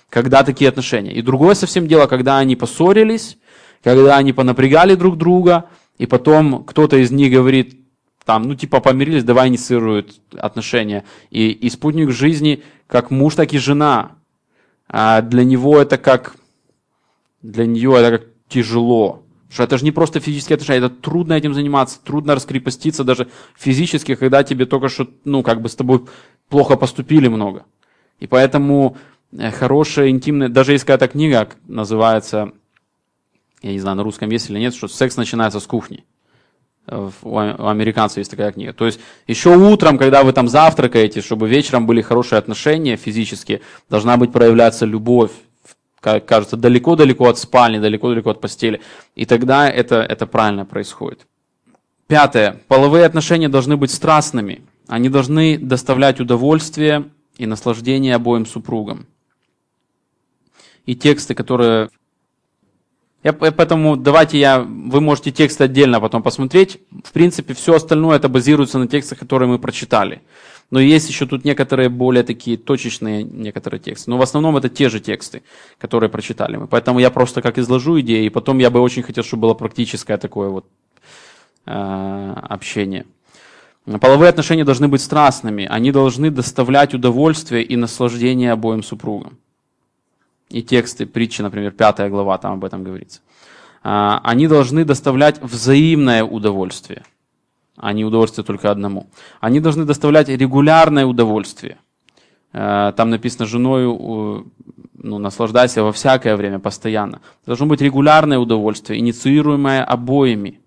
Когда 0.10 0.44
такие 0.44 0.70
отношения. 0.70 1.12
И 1.14 1.22
другое 1.24 1.56
совсем 1.56 1.88
дело, 1.88 2.06
когда 2.06 2.38
они 2.38 2.56
поссорились, 2.56 3.38
когда 3.84 4.18
они 4.18 4.32
понапрягали 4.32 4.96
друг 4.96 5.18
друга, 5.18 5.66
и 5.98 6.06
потом 6.06 6.64
кто-то 6.64 6.98
из 6.98 7.10
них 7.12 7.34
говорит, 7.34 7.80
там, 8.26 8.44
ну, 8.44 8.56
типа, 8.56 8.80
помирились, 8.80 9.24
давай 9.24 9.50
инициируют 9.50 10.20
отношения. 10.36 11.04
И, 11.30 11.50
и 11.52 11.70
спутник 11.70 12.12
жизни, 12.12 12.64
как 12.88 13.12
муж, 13.12 13.36
так 13.36 13.54
и 13.54 13.60
жена, 13.60 14.14
а 14.88 15.22
для 15.22 15.44
него 15.44 15.80
это 15.80 15.98
как, 15.98 16.36
для 17.42 17.66
нее 17.66 17.94
это 17.98 18.20
как 18.20 18.28
тяжело. 18.48 19.24
Что 19.50 19.64
это 19.64 19.78
же 19.78 19.86
не 19.86 19.92
просто 19.92 20.20
физические 20.20 20.56
отношения, 20.56 20.86
это 20.86 20.90
трудно 20.90 21.34
этим 21.34 21.54
заниматься, 21.54 22.00
трудно 22.04 22.36
раскрепоститься 22.36 23.04
даже 23.04 23.30
физически, 23.56 24.16
когда 24.16 24.44
тебе 24.44 24.66
только 24.66 24.90
что, 24.90 25.08
ну, 25.24 25.44
как 25.44 25.62
бы 25.62 25.70
с 25.70 25.76
тобой 25.76 26.06
плохо 26.50 26.76
поступили 26.76 27.28
много. 27.28 27.66
И 28.20 28.28
поэтому 28.28 28.98
э, 29.32 29.52
хорошая, 29.52 30.10
интимная, 30.10 30.50
даже 30.50 30.74
есть 30.74 30.84
какая-то 30.84 31.08
книга, 31.08 31.50
называется, 31.68 32.52
я 33.62 33.72
не 33.72 33.80
знаю, 33.80 33.98
на 33.98 34.04
русском 34.04 34.30
есть 34.30 34.50
или 34.50 34.60
нет, 34.60 34.74
что 34.74 34.88
секс 34.88 35.16
начинается 35.16 35.60
с 35.60 35.68
кухни. 35.68 36.04
У 36.88 37.38
американцев 37.38 38.18
есть 38.20 38.32
такая 38.32 38.52
книга. 38.52 38.74
То 38.74 38.86
есть 38.86 39.00
еще 39.28 39.56
утром, 39.56 39.98
когда 39.98 40.24
вы 40.24 40.34
там 40.34 40.48
завтракаете, 40.48 41.22
чтобы 41.22 41.50
вечером 41.50 41.88
были 41.88 42.02
хорошие 42.02 42.38
отношения 42.38 42.96
физические, 42.96 43.62
должна 43.90 44.18
быть 44.18 44.32
проявляться 44.32 44.86
любовь, 44.86 45.32
кажется, 46.02 46.58
далеко-далеко 46.58 47.28
от 47.30 47.40
спальни, 47.40 47.80
далеко-далеко 47.80 48.30
от 48.30 48.42
постели. 48.42 48.82
И 49.16 49.26
тогда 49.26 49.68
это, 49.68 49.96
это 49.96 50.28
правильно 50.28 50.66
происходит. 50.66 51.26
Пятое. 52.08 52.62
Половые 52.68 53.06
отношения 53.06 53.50
должны 53.50 53.78
быть 53.78 53.90
страстными. 53.90 54.62
Они 54.88 55.10
должны 55.10 55.58
доставлять 55.58 56.20
удовольствие 56.20 57.10
и 57.38 57.48
наслаждение 57.48 58.14
обоим 58.14 58.46
супругам. 58.46 59.08
И 60.86 60.96
тексты, 60.96 61.34
которые 61.34 61.90
я, 63.26 63.34
поэтому 63.34 63.98
давайте 63.98 64.38
я, 64.38 64.60
вы 64.60 65.02
можете 65.02 65.32
текст 65.32 65.60
отдельно 65.60 66.00
потом 66.00 66.22
посмотреть. 66.22 66.78
В 67.04 67.12
принципе, 67.12 67.56
все 67.56 67.74
остальное 67.74 68.18
это 68.18 68.30
базируется 68.30 68.78
на 68.78 68.88
текстах, 68.88 69.18
которые 69.18 69.50
мы 69.50 69.58
прочитали. 69.58 70.22
Но 70.70 70.80
есть 70.80 71.10
еще 71.10 71.26
тут 71.26 71.44
некоторые 71.44 71.90
более 71.90 72.24
такие 72.24 72.56
точечные 72.56 73.24
некоторые 73.24 73.80
тексты. 73.80 74.12
Но 74.12 74.20
в 74.20 74.22
основном 74.22 74.58
это 74.58 74.70
те 74.70 74.90
же 74.90 75.00
тексты, 75.00 75.42
которые 75.80 76.12
прочитали 76.12 76.58
мы. 76.58 76.68
Поэтому 76.68 77.00
я 77.00 77.10
просто 77.10 77.42
как 77.42 77.58
изложу 77.58 78.00
идеи, 78.02 78.26
и 78.26 78.30
потом 78.30 78.60
я 78.60 78.70
бы 78.70 78.80
очень 78.80 79.02
хотел, 79.02 79.24
чтобы 79.24 79.42
было 79.42 79.56
практическое 79.56 80.18
такое 80.18 80.50
вот 80.50 80.68
э, 81.66 82.34
общение. 82.44 83.08
Половые 84.00 84.30
отношения 84.30 84.64
должны 84.64 84.88
быть 84.88 85.02
страстными, 85.02 85.66
они 85.66 85.92
должны 85.92 86.30
доставлять 86.30 86.94
удовольствие 86.94 87.64
и 87.64 87.76
наслаждение 87.76 88.52
обоим 88.52 88.84
супругам 88.84 89.40
и 90.50 90.62
тексты 90.62 91.06
притчи, 91.06 91.42
например, 91.42 91.72
пятая 91.72 92.10
глава, 92.10 92.38
там 92.38 92.54
об 92.54 92.66
этом 92.66 92.84
говорится, 92.84 93.22
а, 93.84 94.22
они 94.24 94.48
должны 94.48 94.86
доставлять 94.86 95.42
взаимное 95.42 96.24
удовольствие, 96.24 97.04
а 97.78 97.94
не 97.94 98.06
удовольствие 98.06 98.46
только 98.46 98.72
одному. 98.72 99.10
Они 99.40 99.60
должны 99.60 99.86
доставлять 99.86 100.30
регулярное 100.30 101.06
удовольствие. 101.06 101.78
А, 102.54 102.94
там 102.94 103.10
написано 103.10 103.46
женою, 103.46 104.52
ну, 104.94 105.18
наслаждайся 105.18 105.84
во 105.84 105.92
всякое 105.92 106.36
время, 106.36 106.60
постоянно. 106.60 107.22
Должно 107.46 107.66
быть 107.66 107.82
регулярное 107.82 108.40
удовольствие, 108.40 109.00
инициируемое 109.00 109.84
обоими 109.84 110.62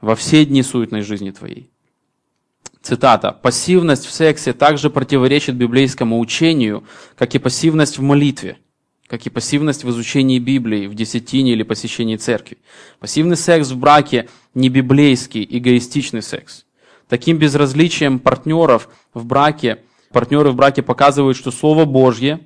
во 0.00 0.16
все 0.16 0.44
дни 0.44 0.62
суетной 0.62 1.02
жизни 1.02 1.30
твоей. 1.30 1.70
Цитата. 2.80 3.30
«Пассивность 3.30 4.06
в 4.06 4.10
сексе 4.10 4.52
также 4.52 4.90
противоречит 4.90 5.54
библейскому 5.54 6.18
учению, 6.18 6.82
как 7.16 7.32
и 7.36 7.38
пассивность 7.38 7.98
в 7.98 8.02
молитве 8.02 8.58
как 9.12 9.26
и 9.26 9.30
пассивность 9.30 9.84
в 9.84 9.90
изучении 9.90 10.38
Библии, 10.38 10.86
в 10.86 10.94
десятине 10.94 11.52
или 11.52 11.64
посещении 11.64 12.16
церкви. 12.16 12.56
Пассивный 12.98 13.36
секс 13.36 13.70
в 13.70 13.76
браке 13.76 14.30
не 14.54 14.70
библейский, 14.70 15.46
эгоистичный 15.50 16.22
секс. 16.22 16.64
Таким 17.10 17.36
безразличием 17.36 18.18
партнеров 18.18 18.88
в 19.12 19.26
браке, 19.26 19.80
партнеры 20.12 20.48
в 20.48 20.56
браке 20.56 20.80
показывают, 20.80 21.36
что 21.36 21.50
Слово 21.50 21.84
Божье 21.84 22.40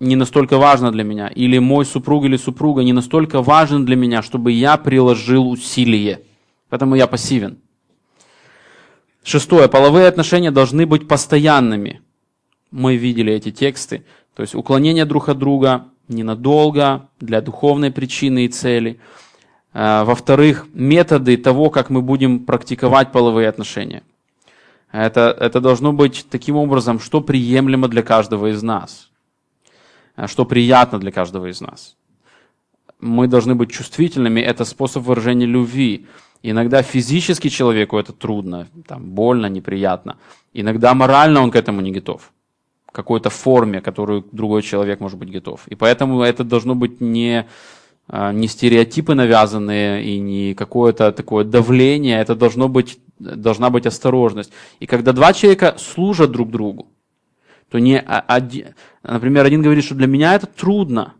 не 0.00 0.16
настолько 0.16 0.56
важно 0.56 0.90
для 0.90 1.04
меня, 1.04 1.28
или 1.28 1.58
мой 1.58 1.84
супруг 1.84 2.24
или 2.24 2.38
супруга 2.38 2.82
не 2.82 2.94
настолько 2.94 3.42
важен 3.42 3.84
для 3.84 3.96
меня, 3.96 4.22
чтобы 4.22 4.52
я 4.52 4.78
приложил 4.78 5.50
усилие. 5.50 6.22
Поэтому 6.70 6.94
я 6.94 7.08
пассивен. 7.08 7.58
Шестое. 9.22 9.68
Половые 9.68 10.06
отношения 10.06 10.50
должны 10.50 10.86
быть 10.86 11.06
постоянными. 11.06 12.00
Мы 12.70 12.96
видели 12.96 13.34
эти 13.34 13.50
тексты. 13.50 14.06
То 14.34 14.42
есть 14.42 14.54
уклонение 14.54 15.04
друг 15.04 15.28
от 15.28 15.36
друга 15.36 15.89
ненадолго, 16.10 17.08
для 17.20 17.40
духовной 17.40 17.90
причины 17.90 18.44
и 18.44 18.48
цели. 18.48 19.00
А, 19.72 20.04
во-вторых, 20.04 20.66
методы 20.74 21.36
того, 21.36 21.70
как 21.70 21.90
мы 21.90 22.02
будем 22.02 22.40
практиковать 22.40 23.12
половые 23.12 23.48
отношения. 23.48 24.02
Это, 24.92 25.36
это 25.38 25.60
должно 25.60 25.92
быть 25.92 26.26
таким 26.28 26.56
образом, 26.56 26.98
что 26.98 27.20
приемлемо 27.20 27.88
для 27.88 28.02
каждого 28.02 28.48
из 28.48 28.62
нас, 28.62 29.10
а, 30.16 30.26
что 30.26 30.44
приятно 30.44 30.98
для 30.98 31.12
каждого 31.12 31.46
из 31.46 31.60
нас. 31.60 31.96
Мы 32.98 33.28
должны 33.28 33.54
быть 33.54 33.70
чувствительными, 33.70 34.40
это 34.40 34.64
способ 34.64 35.04
выражения 35.04 35.46
любви. 35.46 36.06
Иногда 36.42 36.82
физически 36.82 37.48
человеку 37.48 37.98
это 37.98 38.12
трудно, 38.12 38.66
там, 38.86 39.10
больно, 39.10 39.46
неприятно. 39.46 40.16
Иногда 40.52 40.94
морально 40.94 41.40
он 41.42 41.50
к 41.50 41.56
этому 41.56 41.80
не 41.80 41.92
готов 41.92 42.32
какой-то 42.92 43.30
форме, 43.30 43.80
которую 43.80 44.24
другой 44.32 44.62
человек 44.62 45.00
может 45.00 45.18
быть 45.18 45.30
готов. 45.30 45.66
И 45.68 45.74
поэтому 45.74 46.22
это 46.22 46.44
должно 46.44 46.74
быть 46.74 47.00
не, 47.00 47.46
а, 48.08 48.32
не 48.32 48.48
стереотипы 48.48 49.14
навязанные 49.14 50.04
и 50.04 50.18
не 50.18 50.54
какое-то 50.54 51.12
такое 51.12 51.44
давление, 51.44 52.20
это 52.20 52.34
должно 52.34 52.68
быть, 52.68 52.98
должна 53.18 53.70
быть 53.70 53.86
осторожность. 53.86 54.52
И 54.80 54.86
когда 54.86 55.12
два 55.12 55.32
человека 55.32 55.76
служат 55.78 56.30
друг 56.30 56.50
другу, 56.50 56.88
то 57.70 57.78
не 57.78 58.00
один, 58.00 58.74
например, 59.02 59.44
один 59.46 59.62
говорит, 59.62 59.84
что 59.84 59.94
для 59.94 60.08
меня 60.08 60.34
это 60.34 60.46
трудно, 60.46 61.14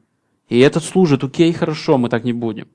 и 0.49 0.59
этот 0.59 0.83
служит, 0.83 1.23
окей, 1.23 1.53
хорошо, 1.53 1.97
мы 1.97 2.09
так 2.09 2.25
не 2.25 2.33
будем. 2.33 2.67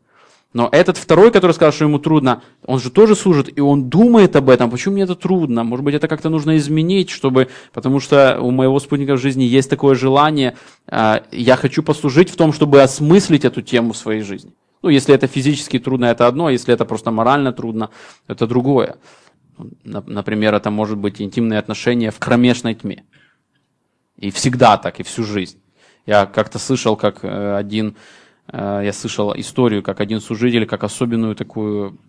Но 0.54 0.70
этот 0.72 0.98
второй, 0.98 1.32
который 1.32 1.52
сказал, 1.52 1.74
что 1.74 1.84
ему 1.84 2.00
трудно, 2.00 2.42
он 2.66 2.80
же 2.80 2.90
тоже 2.90 3.16
служит, 3.16 3.58
и 3.58 3.62
он 3.62 3.90
думает 3.90 4.36
об 4.38 4.50
этом. 4.50 4.72
Почему 4.72 4.94
мне 4.94 5.04
это 5.04 5.16
трудно? 5.16 5.66
Может 5.66 5.84
быть, 5.84 5.96
это 5.96 6.08
как-то 6.08 6.30
нужно 6.30 6.56
изменить, 6.56 7.10
чтобы... 7.10 7.50
Потому 7.74 8.00
что 8.00 8.40
у 8.40 8.52
моего 8.52 8.80
спутника 8.80 9.18
в 9.18 9.20
жизни 9.20 9.44
есть 9.44 9.70
такое 9.70 9.96
желание, 9.96 10.56
э, 10.88 11.22
я 11.32 11.58
хочу 11.58 11.84
послужить 11.84 12.30
в 12.30 12.38
том, 12.38 12.54
чтобы 12.54 12.82
осмыслить 12.82 13.44
эту 13.44 13.62
тему 13.62 13.92
в 13.92 13.98
своей 13.98 14.22
жизни. 14.22 14.54
Ну, 14.82 14.90
если 14.90 15.14
это 15.14 15.28
физически 15.28 15.80
трудно, 15.80 16.06
это 16.06 16.28
одно, 16.28 16.50
если 16.50 16.74
это 16.74 16.86
просто 16.86 17.12
морально 17.12 17.52
трудно, 17.52 17.90
это 18.28 18.48
другое. 18.48 18.96
Например, 19.84 20.54
это 20.54 20.70
может 20.70 20.98
быть 20.98 21.22
интимные 21.22 21.60
отношения 21.60 22.12
в 22.12 22.20
кромешной 22.20 22.76
тьме. 22.76 23.04
И 24.18 24.32
всегда 24.32 24.78
так, 24.78 25.00
и 25.00 25.04
всю 25.04 25.24
жизнь. 25.24 25.60
Я 26.06 26.26
как-то 26.26 26.60
слышал, 26.60 26.96
как 26.96 27.24
э, 27.24 27.58
один, 27.58 27.96
я 28.52 28.92
слышал 28.94 29.34
историю, 29.36 29.82
как 29.82 30.00
один 30.02 30.22
служитель, 30.22 30.66
как 30.66 30.84
особенную 30.84 31.36
такую 31.36 32.00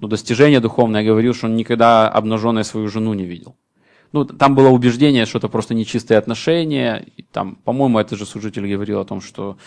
ну, 0.00 0.08
достижение 0.08 0.60
духовное, 0.60 1.04
говорил, 1.04 1.34
что 1.34 1.46
он 1.46 1.56
никогда 1.56 2.08
обнаженной 2.08 2.64
свою 2.64 2.88
жену 2.88 3.14
не 3.14 3.24
видел. 3.24 3.56
Ну, 4.12 4.24
там 4.24 4.54
было 4.54 4.68
убеждение, 4.68 5.26
что 5.26 5.38
это 5.38 5.48
просто 5.48 5.74
нечистые 5.74 6.18
отношения. 6.18 7.06
И 7.16 7.22
там, 7.22 7.56
по-моему, 7.56 7.98
этот 7.98 8.18
же 8.18 8.26
служитель 8.26 8.70
говорил 8.70 9.00
о 9.00 9.04
том, 9.04 9.20
что 9.20 9.58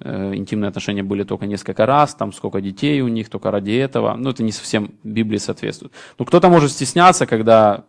э, 0.00 0.34
интимные 0.34 0.68
отношения 0.68 1.02
были 1.02 1.24
только 1.24 1.46
несколько 1.46 1.86
раз, 1.86 2.14
там 2.14 2.32
сколько 2.32 2.60
детей 2.60 3.00
у 3.02 3.08
них, 3.08 3.28
только 3.28 3.50
ради 3.50 3.72
этого. 3.72 4.14
Ну, 4.16 4.30
это 4.30 4.42
не 4.42 4.52
совсем 4.52 4.94
Библии 5.04 5.38
соответствует. 5.38 5.92
Ну, 6.18 6.24
кто-то 6.24 6.48
может 6.48 6.72
стесняться, 6.72 7.26
когда, 7.26 7.84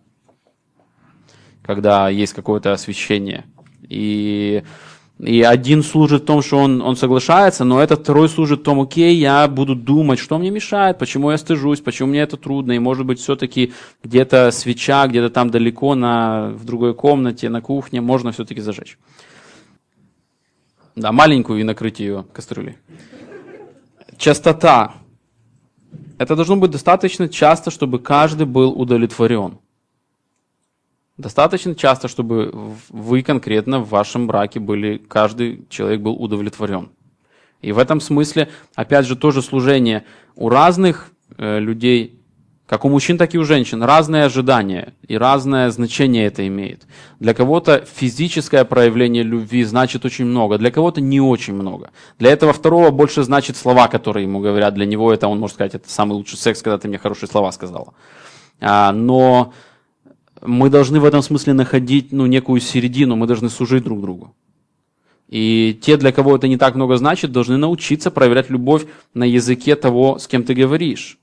когда 1.62 2.10
есть 2.10 2.34
какое-то 2.34 2.74
освящение. 2.74 3.46
И 3.88 4.64
и 5.20 5.44
один 5.44 5.84
служит 5.84 6.24
в 6.24 6.26
том, 6.26 6.42
что 6.42 6.58
он, 6.58 6.82
он 6.82 6.96
соглашается, 6.96 7.64
но 7.64 7.82
этот 7.82 8.02
второй 8.02 8.28
служит 8.30 8.62
в 8.62 8.64
том, 8.64 8.82
окей, 8.82 9.16
я 9.16 9.48
буду 9.48 9.76
думать, 9.76 10.20
что 10.20 10.38
мне 10.38 10.50
мешает, 10.50 10.98
почему 10.98 11.32
я 11.32 11.38
стыжусь, 11.38 11.82
почему 11.82 12.10
мне 12.10 12.22
это 12.22 12.36
трудно, 12.36 12.72
и 12.72 12.80
может 12.80 13.06
быть 13.06 13.20
все-таки 13.20 13.74
где-то 14.04 14.52
свеча, 14.52 15.06
где-то 15.08 15.30
там 15.30 15.50
далеко 15.50 15.94
на, 15.96 16.50
в 16.50 16.66
другой 16.66 16.96
комнате, 16.96 17.50
на 17.50 17.62
кухне, 17.62 18.02
можно 18.02 18.32
все-таки 18.32 18.60
зажечь. 18.60 18.98
Да, 20.96 21.12
маленькую 21.12 21.60
и 21.60 21.64
накрыть 21.64 22.00
ее 22.00 22.26
кастрюлей. 22.34 22.78
Частота. 24.18 24.94
Это 26.18 26.36
должно 26.36 26.56
быть 26.56 26.72
достаточно 26.72 27.30
часто, 27.30 27.72
чтобы 27.72 28.00
каждый 28.00 28.46
был 28.46 28.72
удовлетворен. 28.72 29.58
Достаточно 31.18 31.76
часто, 31.76 32.08
чтобы 32.08 32.52
вы 32.90 33.22
конкретно 33.22 33.80
в 33.80 33.90
вашем 33.90 34.26
браке 34.26 34.60
были, 34.60 34.98
каждый 34.98 35.66
человек 35.70 36.02
был 36.02 36.14
удовлетворен. 36.14 36.90
И 37.62 37.72
в 37.72 37.78
этом 37.78 38.02
смысле, 38.02 38.50
опять 38.74 39.06
же, 39.06 39.16
тоже 39.16 39.44
служение 39.44 40.06
у 40.36 40.50
разных 40.50 41.12
э, 41.38 41.60
людей, 41.60 42.20
как 42.66 42.84
у 42.84 42.90
мужчин, 42.90 43.20
так 43.20 43.36
и 43.36 43.38
у 43.38 43.44
женщин, 43.44 43.84
разные 43.84 44.24
ожидания 44.24 44.96
и 45.08 45.16
разное 45.16 45.70
значение 45.70 46.26
это 46.26 46.48
имеет. 46.48 46.88
Для 47.20 47.36
кого-то 47.36 47.86
физическое 47.86 48.66
проявление 48.66 49.22
любви 49.22 49.64
значит 49.66 50.06
очень 50.06 50.26
много, 50.26 50.58
для 50.58 50.72
кого-то 50.72 51.00
не 51.00 51.22
очень 51.22 51.54
много. 51.54 51.92
Для 52.18 52.32
этого 52.32 52.54
второго 52.54 52.90
больше 52.90 53.22
значит 53.22 53.56
слова, 53.56 53.88
которые 53.88 54.24
ему 54.24 54.40
говорят. 54.40 54.74
Для 54.74 54.88
него 54.88 55.14
это, 55.14 55.28
он 55.28 55.40
может 55.40 55.56
сказать, 55.56 55.76
это 55.76 55.88
самый 55.92 56.14
лучший 56.14 56.40
секс, 56.40 56.64
когда 56.64 56.80
ты 56.80 56.88
мне 56.88 56.98
хорошие 56.98 57.30
слова 57.30 57.52
сказала. 57.52 57.94
А, 58.60 58.92
но 58.92 59.54
мы 60.46 60.70
должны 60.70 61.00
в 61.00 61.06
этом 61.06 61.22
смысле 61.22 61.54
находить 61.54 62.12
ну, 62.12 62.26
некую 62.26 62.60
середину, 62.62 63.16
мы 63.16 63.28
должны 63.28 63.50
служить 63.50 63.84
друг 63.84 64.02
другу. 64.02 64.36
И 65.30 65.80
те, 65.82 65.98
для 65.98 66.12
кого 66.12 66.36
это 66.36 66.48
не 66.48 66.58
так 66.58 66.76
много 66.76 66.98
значит, 66.98 67.32
должны 67.32 67.58
научиться 67.58 68.12
проявлять 68.12 68.50
любовь 68.50 68.86
на 69.14 69.24
языке 69.24 69.76
того, 69.76 70.20
с 70.20 70.28
кем 70.28 70.44
ты 70.44 70.54
говоришь. 70.54 71.18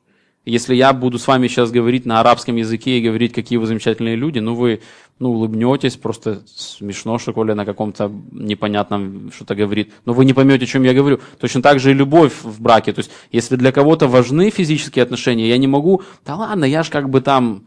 Если 0.47 0.75
я 0.75 0.95
буду 0.95 1.19
с 1.19 1.29
вами 1.29 1.49
сейчас 1.49 1.71
говорить 1.71 2.07
на 2.07 2.19
арабском 2.19 2.57
языке 2.57 2.99
и 2.99 3.03
говорить, 3.03 3.35
какие 3.35 3.59
вы 3.59 3.67
замечательные 3.67 4.17
люди, 4.17 4.39
ну 4.39 4.55
вы 4.55 4.81
ну, 5.19 5.33
улыбнетесь, 5.33 5.97
просто 5.97 6.43
смешно, 6.47 7.19
что 7.19 7.35
Коля 7.35 7.55
на 7.55 7.67
каком-то 7.67 8.11
непонятном 8.33 9.31
что-то 9.33 9.55
говорит, 9.55 9.93
но 10.07 10.15
вы 10.15 10.25
не 10.25 10.33
поймете, 10.33 10.65
о 10.65 10.67
чем 10.67 10.83
я 10.83 10.95
говорю. 10.95 11.21
Точно 11.39 11.61
так 11.61 11.79
же 11.79 11.91
и 11.91 11.95
любовь 11.95 12.33
в 12.43 12.61
браке. 12.63 12.95
То 12.95 13.01
есть, 13.01 13.11
если 13.31 13.57
для 13.57 13.71
кого-то 13.71 14.09
важны 14.09 14.49
физические 14.49 15.03
отношения, 15.03 15.47
я 15.47 15.59
не 15.59 15.67
могу, 15.67 16.03
да 16.25 16.37
ладно, 16.37 16.65
я 16.65 16.83
же 16.83 16.91
как 16.91 17.11
бы 17.11 17.21
там 17.21 17.67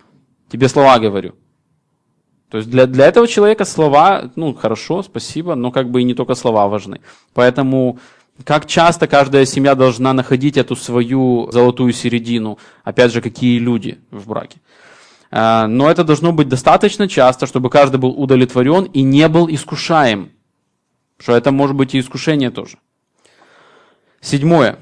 тебе 0.51 0.67
слова 0.67 0.97
говорю. 0.97 1.35
То 2.53 2.57
есть 2.57 2.69
для, 2.69 2.85
для 2.85 3.07
этого 3.07 3.27
человека 3.27 3.65
слова, 3.65 4.29
ну, 4.35 4.53
хорошо, 4.53 5.01
спасибо, 5.01 5.55
но 5.55 5.71
как 5.71 5.89
бы 5.89 6.01
и 6.01 6.03
не 6.03 6.13
только 6.13 6.35
слова 6.35 6.67
важны. 6.67 7.01
Поэтому 7.33 7.97
как 8.43 8.67
часто 8.67 9.07
каждая 9.07 9.45
семья 9.45 9.73
должна 9.73 10.13
находить 10.13 10.55
эту 10.55 10.75
свою 10.75 11.49
золотую 11.51 11.93
середину? 11.93 12.59
Опять 12.83 13.11
же, 13.11 13.21
какие 13.21 13.57
люди 13.57 13.97
в 14.11 14.27
браке? 14.27 14.59
А, 15.31 15.65
но 15.65 15.89
это 15.89 16.03
должно 16.03 16.31
быть 16.31 16.47
достаточно 16.47 17.07
часто, 17.07 17.47
чтобы 17.47 17.71
каждый 17.71 17.97
был 17.97 18.11
удовлетворен 18.11 18.83
и 18.83 19.01
не 19.01 19.27
был 19.29 19.49
искушаем. 19.49 20.29
Что 21.17 21.35
это 21.35 21.51
может 21.51 21.75
быть 21.75 21.95
и 21.95 21.99
искушение 21.99 22.51
тоже. 22.51 22.77
Седьмое. 24.21 24.77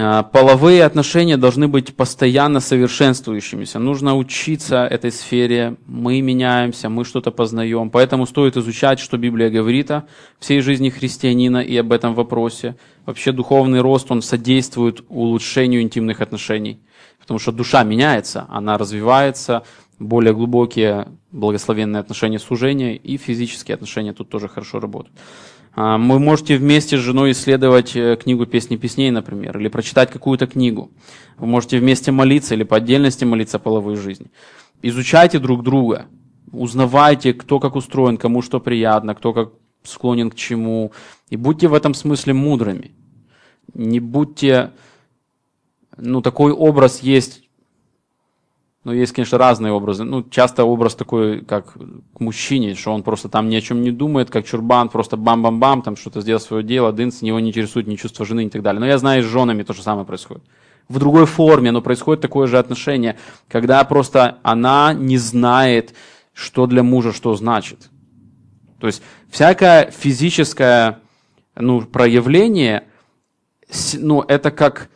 А, 0.00 0.22
половые 0.22 0.84
отношения 0.84 1.36
должны 1.36 1.66
быть 1.66 1.96
постоянно 1.96 2.60
совершенствующимися. 2.60 3.80
Нужно 3.80 4.16
учиться 4.16 4.86
этой 4.86 5.10
сфере. 5.10 5.76
Мы 5.86 6.20
меняемся, 6.20 6.88
мы 6.88 7.04
что-то 7.04 7.32
познаем. 7.32 7.90
Поэтому 7.90 8.24
стоит 8.24 8.56
изучать, 8.56 9.00
что 9.00 9.18
Библия 9.18 9.50
говорит 9.50 9.90
о 9.90 10.04
всей 10.38 10.60
жизни 10.60 10.90
христианина 10.90 11.58
и 11.58 11.76
об 11.76 11.90
этом 11.90 12.14
вопросе. 12.14 12.76
Вообще 13.06 13.32
духовный 13.32 13.80
рост, 13.80 14.08
он 14.12 14.22
содействует 14.22 15.04
улучшению 15.08 15.82
интимных 15.82 16.20
отношений. 16.20 16.78
Потому 17.18 17.40
что 17.40 17.50
душа 17.50 17.82
меняется, 17.82 18.46
она 18.48 18.78
развивается, 18.78 19.64
более 19.98 20.32
глубокие 20.32 21.08
благословенные 21.32 21.98
отношения 21.98 22.38
служения 22.38 22.94
и 22.94 23.16
физические 23.16 23.74
отношения 23.74 24.12
тут 24.12 24.28
тоже 24.28 24.46
хорошо 24.46 24.78
работают. 24.78 25.16
А, 25.80 25.96
вы 25.96 26.18
можете 26.18 26.56
вместе 26.56 26.96
с 26.96 27.00
женой 27.00 27.30
исследовать 27.30 27.94
э, 27.94 28.16
книгу 28.16 28.46
«Песни 28.46 28.74
песней», 28.74 29.12
например, 29.12 29.56
или 29.58 29.68
прочитать 29.68 30.10
какую-то 30.10 30.48
книгу. 30.48 30.90
Вы 31.36 31.46
можете 31.46 31.78
вместе 31.78 32.10
молиться 32.10 32.56
или 32.56 32.64
по 32.64 32.78
отдельности 32.78 33.24
молиться 33.24 33.58
о 33.58 33.60
половой 33.60 33.94
жизни. 33.94 34.26
Изучайте 34.82 35.38
друг 35.38 35.62
друга, 35.62 36.06
узнавайте, 36.50 37.32
кто 37.32 37.60
как 37.60 37.76
устроен, 37.76 38.16
кому 38.16 38.42
что 38.42 38.58
приятно, 38.58 39.14
кто 39.14 39.32
как 39.32 39.52
склонен 39.84 40.32
к 40.32 40.34
чему. 40.34 40.90
И 41.30 41.36
будьте 41.36 41.68
в 41.68 41.74
этом 41.74 41.94
смысле 41.94 42.32
мудрыми. 42.32 42.90
Не 43.72 44.00
будьте... 44.00 44.72
Ну, 45.96 46.22
такой 46.22 46.50
образ 46.50 47.04
есть 47.04 47.47
ну, 48.88 48.94
есть, 48.94 49.12
конечно, 49.12 49.36
разные 49.36 49.70
образы. 49.70 50.04
Ну, 50.04 50.22
часто 50.22 50.64
образ 50.64 50.94
такой, 50.94 51.42
как 51.44 51.74
к 51.74 52.20
мужчине, 52.20 52.74
что 52.74 52.94
он 52.94 53.02
просто 53.02 53.28
там 53.28 53.50
ни 53.50 53.54
о 53.54 53.60
чем 53.60 53.82
не 53.82 53.90
думает, 53.90 54.30
как 54.30 54.46
чурбан, 54.46 54.88
просто 54.88 55.18
бам-бам-бам, 55.18 55.82
там 55.82 55.94
что-то 55.94 56.22
сделал 56.22 56.40
свое 56.40 56.62
дело, 56.62 56.90
дынс, 56.90 57.20
него 57.20 57.38
не 57.38 57.50
интересует 57.50 57.86
ни 57.86 57.96
чувство 57.96 58.24
жены 58.24 58.46
и 58.46 58.48
так 58.48 58.62
далее. 58.62 58.80
Но 58.80 58.86
я 58.86 58.96
знаю, 58.96 59.22
с 59.22 59.26
женами 59.26 59.62
то 59.62 59.74
же 59.74 59.82
самое 59.82 60.06
происходит. 60.06 60.42
В 60.88 60.98
другой 60.98 61.26
форме, 61.26 61.70
но 61.70 61.82
происходит 61.82 62.22
такое 62.22 62.46
же 62.46 62.58
отношение, 62.58 63.18
когда 63.46 63.84
просто 63.84 64.38
она 64.42 64.94
не 64.94 65.18
знает, 65.18 65.92
что 66.32 66.66
для 66.66 66.82
мужа 66.82 67.12
что 67.12 67.34
значит. 67.34 67.90
То 68.80 68.86
есть 68.86 69.02
всякое 69.28 69.90
физическое 69.90 71.00
ну, 71.54 71.82
проявление, 71.82 72.84
ну, 73.98 74.22
это 74.22 74.50
как, 74.50 74.88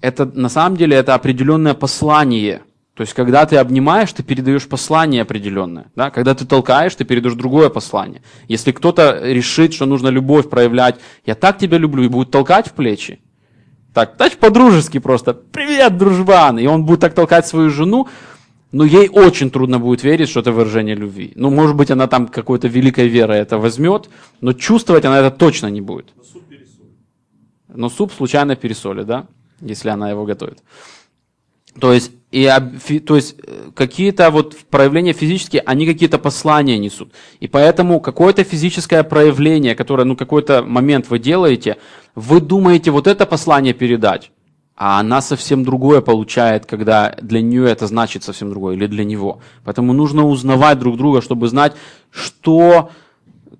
это 0.00 0.26
на 0.26 0.48
самом 0.48 0.76
деле 0.76 0.96
это 0.96 1.16
определенное 1.16 1.74
послание– 1.74 2.62
то 2.94 3.00
есть, 3.02 3.14
когда 3.14 3.46
ты 3.46 3.56
обнимаешь, 3.56 4.12
ты 4.12 4.22
передаешь 4.22 4.68
послание 4.68 5.22
определенное. 5.22 5.86
Да? 5.96 6.10
Когда 6.10 6.34
ты 6.34 6.44
толкаешь, 6.44 6.94
ты 6.94 7.04
передаешь 7.04 7.34
другое 7.34 7.70
послание. 7.70 8.20
Если 8.48 8.70
кто-то 8.70 9.20
решит, 9.22 9.72
что 9.72 9.86
нужно 9.86 10.08
любовь 10.08 10.50
проявлять, 10.50 10.96
я 11.24 11.34
так 11.34 11.58
тебя 11.58 11.78
люблю, 11.78 12.02
и 12.02 12.08
будет 12.08 12.30
толкать 12.30 12.68
в 12.68 12.72
плечи, 12.72 13.20
так, 13.94 14.16
так 14.16 14.36
по-дружески 14.36 14.98
просто, 14.98 15.32
привет, 15.32 15.96
дружбан, 15.96 16.58
и 16.58 16.66
он 16.66 16.84
будет 16.84 17.00
так 17.00 17.14
толкать 17.14 17.46
свою 17.46 17.70
жену, 17.70 18.08
но 18.72 18.84
ей 18.84 19.08
очень 19.08 19.50
трудно 19.50 19.78
будет 19.78 20.02
верить, 20.02 20.28
что 20.28 20.40
это 20.40 20.52
выражение 20.52 20.94
любви. 20.94 21.32
Ну, 21.34 21.50
может 21.50 21.76
быть, 21.76 21.90
она 21.90 22.06
там 22.08 22.28
какой-то 22.28 22.68
великой 22.68 23.08
верой 23.08 23.38
это 23.38 23.58
возьмет, 23.58 24.10
но 24.40 24.52
чувствовать 24.52 25.04
она 25.04 25.18
это 25.18 25.30
точно 25.30 25.68
не 25.68 25.80
будет. 25.80 26.12
Но 26.16 26.24
суп 26.24 26.44
пересолит. 26.48 26.92
Но 27.68 27.88
суп 27.90 28.12
случайно 28.12 28.56
пересолит, 28.56 29.06
да, 29.06 29.26
если 29.60 29.90
она 29.90 30.10
его 30.10 30.24
готовит. 30.24 30.62
То 31.78 31.92
есть, 31.92 32.12
и, 32.32 32.48
то 33.00 33.16
есть 33.16 33.36
э, 33.46 33.70
какие-то 33.74 34.30
вот 34.30 34.56
проявления 34.70 35.12
физические, 35.12 35.62
они 35.66 35.84
какие-то 35.86 36.18
послания 36.18 36.78
несут. 36.78 37.12
И 37.40 37.46
поэтому 37.46 38.00
какое-то 38.00 38.42
физическое 38.42 39.02
проявление, 39.02 39.74
которое, 39.74 40.04
ну, 40.04 40.16
какой-то 40.16 40.62
момент 40.62 41.10
вы 41.10 41.18
делаете, 41.18 41.76
вы 42.14 42.40
думаете 42.40 42.90
вот 42.90 43.06
это 43.06 43.26
послание 43.26 43.74
передать, 43.74 44.30
а 44.74 44.98
она 44.98 45.20
совсем 45.20 45.62
другое 45.62 46.00
получает, 46.00 46.64
когда 46.64 47.14
для 47.20 47.42
нее 47.42 47.68
это 47.68 47.86
значит 47.86 48.24
совсем 48.24 48.48
другое, 48.48 48.76
или 48.76 48.86
для 48.86 49.04
него. 49.04 49.40
Поэтому 49.64 49.92
нужно 49.92 50.26
узнавать 50.26 50.78
друг 50.78 50.96
друга, 50.96 51.20
чтобы 51.20 51.48
знать, 51.48 51.74
что, 52.10 52.90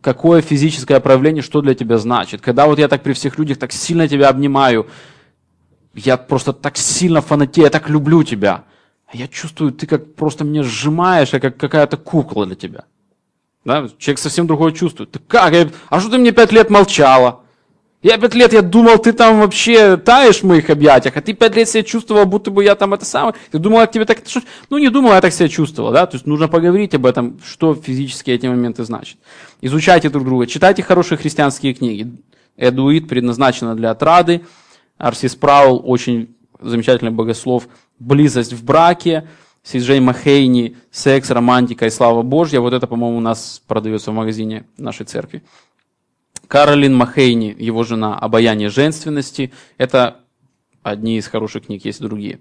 какое 0.00 0.40
физическое 0.40 0.98
проявление, 1.00 1.42
что 1.42 1.60
для 1.60 1.74
тебя 1.74 1.98
значит. 1.98 2.40
Когда 2.40 2.66
вот 2.66 2.78
я 2.78 2.88
так 2.88 3.02
при 3.02 3.12
всех 3.12 3.38
людях 3.38 3.58
так 3.58 3.70
сильно 3.70 4.08
тебя 4.08 4.30
обнимаю, 4.30 4.86
я 5.94 6.16
просто 6.16 6.52
так 6.52 6.76
сильно 6.76 7.20
фанатею, 7.20 7.66
я 7.66 7.70
так 7.70 7.88
люблю 7.88 8.22
тебя. 8.22 8.64
Я 9.12 9.28
чувствую, 9.28 9.72
ты 9.72 9.86
как 9.86 10.14
просто 10.14 10.44
меня 10.44 10.62
сжимаешь, 10.62 11.30
как 11.30 11.56
какая-то 11.56 11.96
кукла 11.96 12.46
для 12.46 12.56
тебя. 12.56 12.84
Да? 13.64 13.88
Человек 13.98 14.18
совсем 14.18 14.46
другое 14.46 14.72
чувствует. 14.72 15.10
Ты 15.10 15.18
как? 15.18 15.52
А 15.90 16.00
что 16.00 16.10
ты 16.10 16.18
мне 16.18 16.32
пять 16.32 16.52
лет 16.52 16.70
молчала? 16.70 17.40
Я 18.02 18.18
пять 18.18 18.34
лет, 18.34 18.52
я 18.52 18.62
думал, 18.62 18.98
ты 18.98 19.12
там 19.12 19.38
вообще 19.38 19.96
таешь 19.96 20.40
в 20.40 20.42
моих 20.42 20.70
объятиях, 20.70 21.16
а 21.16 21.20
ты 21.20 21.34
пять 21.34 21.54
лет 21.54 21.68
себя 21.68 21.84
чувствовал, 21.84 22.26
будто 22.26 22.50
бы 22.50 22.64
я 22.64 22.74
там 22.74 22.92
это 22.94 23.04
самое. 23.04 23.36
Ты 23.52 23.58
думал, 23.60 23.80
я 23.80 23.86
тебе 23.86 24.04
так... 24.04 24.18
Ну, 24.70 24.78
не 24.78 24.88
думал, 24.88 25.12
я 25.12 25.20
так 25.20 25.32
себя 25.32 25.48
чувствовал, 25.48 25.92
да? 25.92 26.06
То 26.06 26.16
есть 26.16 26.26
нужно 26.26 26.48
поговорить 26.48 26.94
об 26.94 27.06
этом, 27.06 27.38
что 27.44 27.76
физически 27.76 28.32
эти 28.32 28.46
моменты 28.46 28.82
значат. 28.82 29.18
Изучайте 29.60 30.10
друг 30.10 30.24
друга, 30.24 30.48
читайте 30.48 30.82
хорошие 30.82 31.16
христианские 31.16 31.74
книги. 31.74 32.12
Эдуид 32.56 33.08
предназначена 33.08 33.76
для 33.76 33.92
отрады. 33.92 34.42
Арсис 35.02 35.34
Праул, 35.34 35.82
очень 35.84 36.36
замечательный 36.60 37.10
богослов. 37.10 37.66
Близость 37.98 38.52
в 38.52 38.64
браке. 38.64 39.28
Сиджей 39.64 39.98
Махейни, 39.98 40.76
секс, 40.92 41.30
романтика 41.30 41.86
и 41.86 41.90
слава 41.90 42.22
Божья. 42.22 42.60
Вот 42.60 42.72
это, 42.72 42.86
по-моему, 42.86 43.18
у 43.18 43.20
нас 43.20 43.60
продается 43.66 44.12
в 44.12 44.14
магазине 44.14 44.64
нашей 44.76 45.04
церкви. 45.06 45.42
Каролин 46.46 46.94
Махейни, 46.94 47.54
его 47.58 47.82
жена, 47.82 48.16
«Обаяние 48.16 48.68
женственности». 48.68 49.52
Это 49.76 50.20
одни 50.84 51.16
из 51.16 51.26
хороших 51.26 51.66
книг, 51.66 51.84
есть 51.84 52.00
другие. 52.00 52.40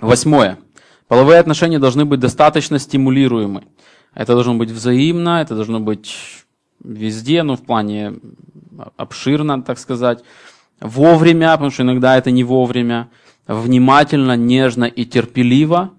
Восьмое. 0.00 0.58
Половые 1.08 1.40
отношения 1.40 1.80
должны 1.80 2.04
быть 2.04 2.20
достаточно 2.20 2.78
стимулируемы. 2.78 3.64
Это 4.14 4.34
должно 4.34 4.54
быть 4.54 4.70
взаимно, 4.70 5.40
это 5.42 5.56
должно 5.56 5.80
быть 5.80 6.16
везде, 6.82 7.42
ну, 7.42 7.56
в 7.56 7.62
плане 7.62 8.14
обширно, 8.96 9.62
так 9.62 9.78
сказать. 9.78 10.22
Вовремя, 10.80 11.52
потому 11.52 11.70
что 11.70 11.82
иногда 11.82 12.16
это 12.16 12.30
не 12.30 12.44
вовремя. 12.44 13.08
Внимательно, 13.46 14.36
нежно 14.36 14.84
и 14.84 15.04
терпеливо. 15.04 15.90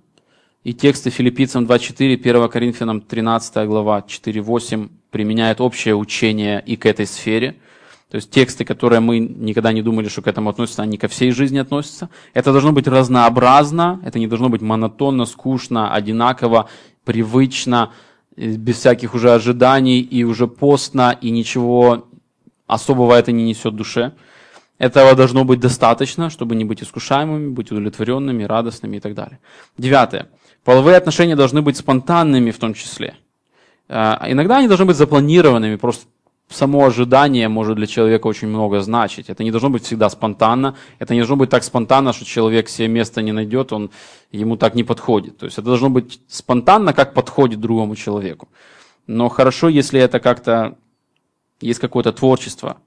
И 0.63 0.73
тексты 0.73 1.09
филиппийцам 1.09 1.65
2.4, 1.65 2.13
1 2.13 2.49
Коринфянам 2.49 3.01
13 3.01 3.67
глава 3.67 4.03
4.8 4.07 4.89
применяет 5.09 5.61
общее 5.61 5.95
учение 5.95 6.63
и 6.65 6.75
к 6.75 6.85
этой 6.85 7.05
сфере. 7.05 7.55
То 8.09 8.15
есть 8.15 8.29
тексты, 8.29 8.65
которые 8.65 8.99
мы 8.99 9.19
никогда 9.19 9.71
не 9.71 9.81
думали, 9.81 10.09
что 10.09 10.21
к 10.21 10.27
этому 10.27 10.49
относятся, 10.49 10.83
они 10.83 10.97
ко 10.97 11.07
всей 11.07 11.31
жизни 11.31 11.59
относятся. 11.59 12.09
Это 12.33 12.51
должно 12.51 12.73
быть 12.73 12.87
разнообразно, 12.87 14.01
это 14.05 14.19
не 14.19 14.27
должно 14.27 14.49
быть 14.49 14.61
монотонно, 14.61 15.25
скучно, 15.25 15.93
одинаково, 15.93 16.69
привычно, 17.05 17.93
без 18.35 18.77
всяких 18.77 19.13
уже 19.13 19.33
ожиданий 19.33 20.01
и 20.01 20.23
уже 20.23 20.47
постно, 20.47 21.17
и 21.21 21.29
ничего 21.29 22.05
особого 22.67 23.13
это 23.13 23.31
не 23.31 23.43
несет 23.43 23.75
душе. 23.75 24.11
Этого 24.81 25.13
должно 25.13 25.45
быть 25.45 25.59
достаточно, 25.59 26.31
чтобы 26.31 26.55
не 26.55 26.65
быть 26.65 26.81
искушаемыми, 26.81 27.49
быть 27.49 27.71
удовлетворенными, 27.71 28.45
радостными 28.45 28.97
и 28.97 28.99
так 28.99 29.13
далее. 29.13 29.37
Девятое. 29.77 30.29
Половые 30.63 30.97
отношения 30.97 31.35
должны 31.35 31.61
быть 31.61 31.77
спонтанными 31.77 32.49
в 32.49 32.57
том 32.57 32.73
числе. 32.73 33.13
А, 33.89 34.25
иногда 34.27 34.57
они 34.57 34.67
должны 34.67 34.85
быть 34.85 34.95
запланированными, 34.95 35.75
просто 35.75 36.07
само 36.49 36.83
ожидание 36.83 37.47
может 37.47 37.75
для 37.75 37.85
человека 37.85 38.25
очень 38.25 38.47
много 38.47 38.81
значить. 38.81 39.29
Это 39.29 39.43
не 39.43 39.51
должно 39.51 39.69
быть 39.69 39.83
всегда 39.83 40.09
спонтанно, 40.09 40.75
это 40.97 41.13
не 41.13 41.19
должно 41.19 41.35
быть 41.35 41.51
так 41.51 41.63
спонтанно, 41.63 42.11
что 42.11 42.25
человек 42.25 42.67
себе 42.67 42.87
места 42.87 43.21
не 43.21 43.33
найдет, 43.33 43.73
он 43.73 43.91
ему 44.31 44.57
так 44.57 44.73
не 44.73 44.83
подходит. 44.83 45.37
То 45.37 45.45
есть 45.45 45.59
это 45.59 45.67
должно 45.67 45.91
быть 45.91 46.19
спонтанно, 46.27 46.93
как 46.93 47.13
подходит 47.13 47.59
другому 47.59 47.95
человеку. 47.95 48.49
Но 49.05 49.29
хорошо, 49.29 49.69
если 49.69 50.01
это 50.01 50.19
как-то 50.19 50.75
есть 51.61 51.79
какое-то 51.79 52.11
творчество. 52.11 52.77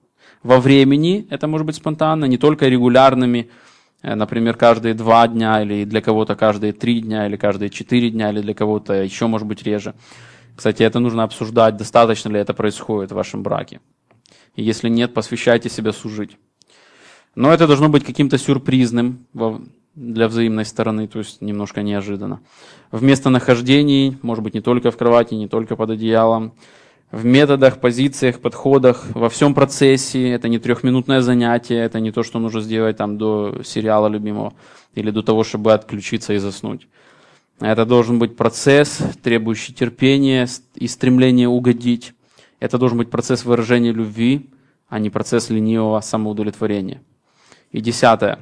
Во 0.45 0.61
времени 0.61 1.26
это 1.30 1.49
может 1.49 1.66
быть 1.66 1.76
спонтанно, 1.76 2.26
не 2.26 2.36
только 2.36 2.68
регулярными, 2.68 3.49
э, 4.03 4.14
например, 4.14 4.57
каждые 4.57 4.92
два 4.92 5.26
дня, 5.26 5.62
или 5.62 5.84
для 5.84 6.03
кого-то 6.03 6.36
каждые 6.36 6.74
три 6.74 7.01
дня, 7.01 7.26
или 7.26 7.36
каждые 7.36 7.70
четыре 7.70 8.11
дня, 8.11 8.30
или 8.30 8.42
для 8.42 8.53
кого-то 8.53 8.92
еще, 8.92 9.26
может 9.26 9.49
быть, 9.49 9.62
реже. 9.62 9.95
Кстати, 10.55 10.82
это 10.82 11.01
нужно 11.01 11.22
обсуждать, 11.22 11.78
достаточно 11.78 12.28
ли 12.28 12.38
это 12.38 12.53
происходит 12.53 13.11
в 13.11 13.14
вашем 13.14 13.42
браке. 13.42 13.80
И 14.55 14.62
если 14.62 14.90
нет, 14.90 15.14
посвящайте 15.14 15.70
себя 15.70 15.92
служить. 15.92 16.36
Но 17.34 17.51
это 17.51 17.66
должно 17.66 17.88
быть 17.88 18.05
каким-то 18.05 18.36
сюрпризным 18.36 19.26
для 19.95 20.28
взаимной 20.28 20.66
стороны, 20.66 21.09
то 21.09 21.20
есть 21.20 21.40
немножко 21.40 21.82
неожиданно. 21.82 22.40
В 22.92 23.03
местонахождении, 23.03 24.18
может 24.20 24.45
быть, 24.45 24.53
не 24.53 24.61
только 24.61 24.90
в 24.90 24.97
кровати, 24.99 25.34
не 25.34 25.49
только 25.49 25.74
под 25.74 25.90
одеялом, 25.90 26.53
в 27.14 27.24
методах, 27.24 27.80
позициях, 27.80 28.40
подходах, 28.40 29.06
во 29.14 29.28
всем 29.28 29.54
процессе. 29.54 30.30
Это 30.30 30.48
не 30.48 30.58
трехминутное 30.58 31.20
занятие, 31.20 31.78
это 31.78 32.00
не 32.00 32.10
то, 32.10 32.24
что 32.24 32.40
нужно 32.40 32.60
сделать 32.60 32.96
там 32.96 33.18
до 33.18 33.62
сериала 33.64 34.08
любимого 34.08 34.52
или 34.96 35.10
до 35.10 35.22
того, 35.22 35.44
чтобы 35.44 35.72
отключиться 35.72 36.32
и 36.34 36.38
заснуть. 36.38 36.88
Это 37.60 37.86
должен 37.86 38.18
быть 38.18 38.36
процесс, 38.36 38.98
требующий 39.22 39.72
терпения 39.72 40.48
и 40.74 40.88
стремления 40.88 41.48
угодить. 41.48 42.14
Это 42.58 42.78
должен 42.78 42.98
быть 42.98 43.10
процесс 43.10 43.44
выражения 43.44 43.92
любви, 43.92 44.50
а 44.88 44.98
не 44.98 45.08
процесс 45.08 45.50
ленивого 45.50 46.00
самоудовлетворения. 46.00 47.00
И 47.70 47.80
десятое. 47.80 48.38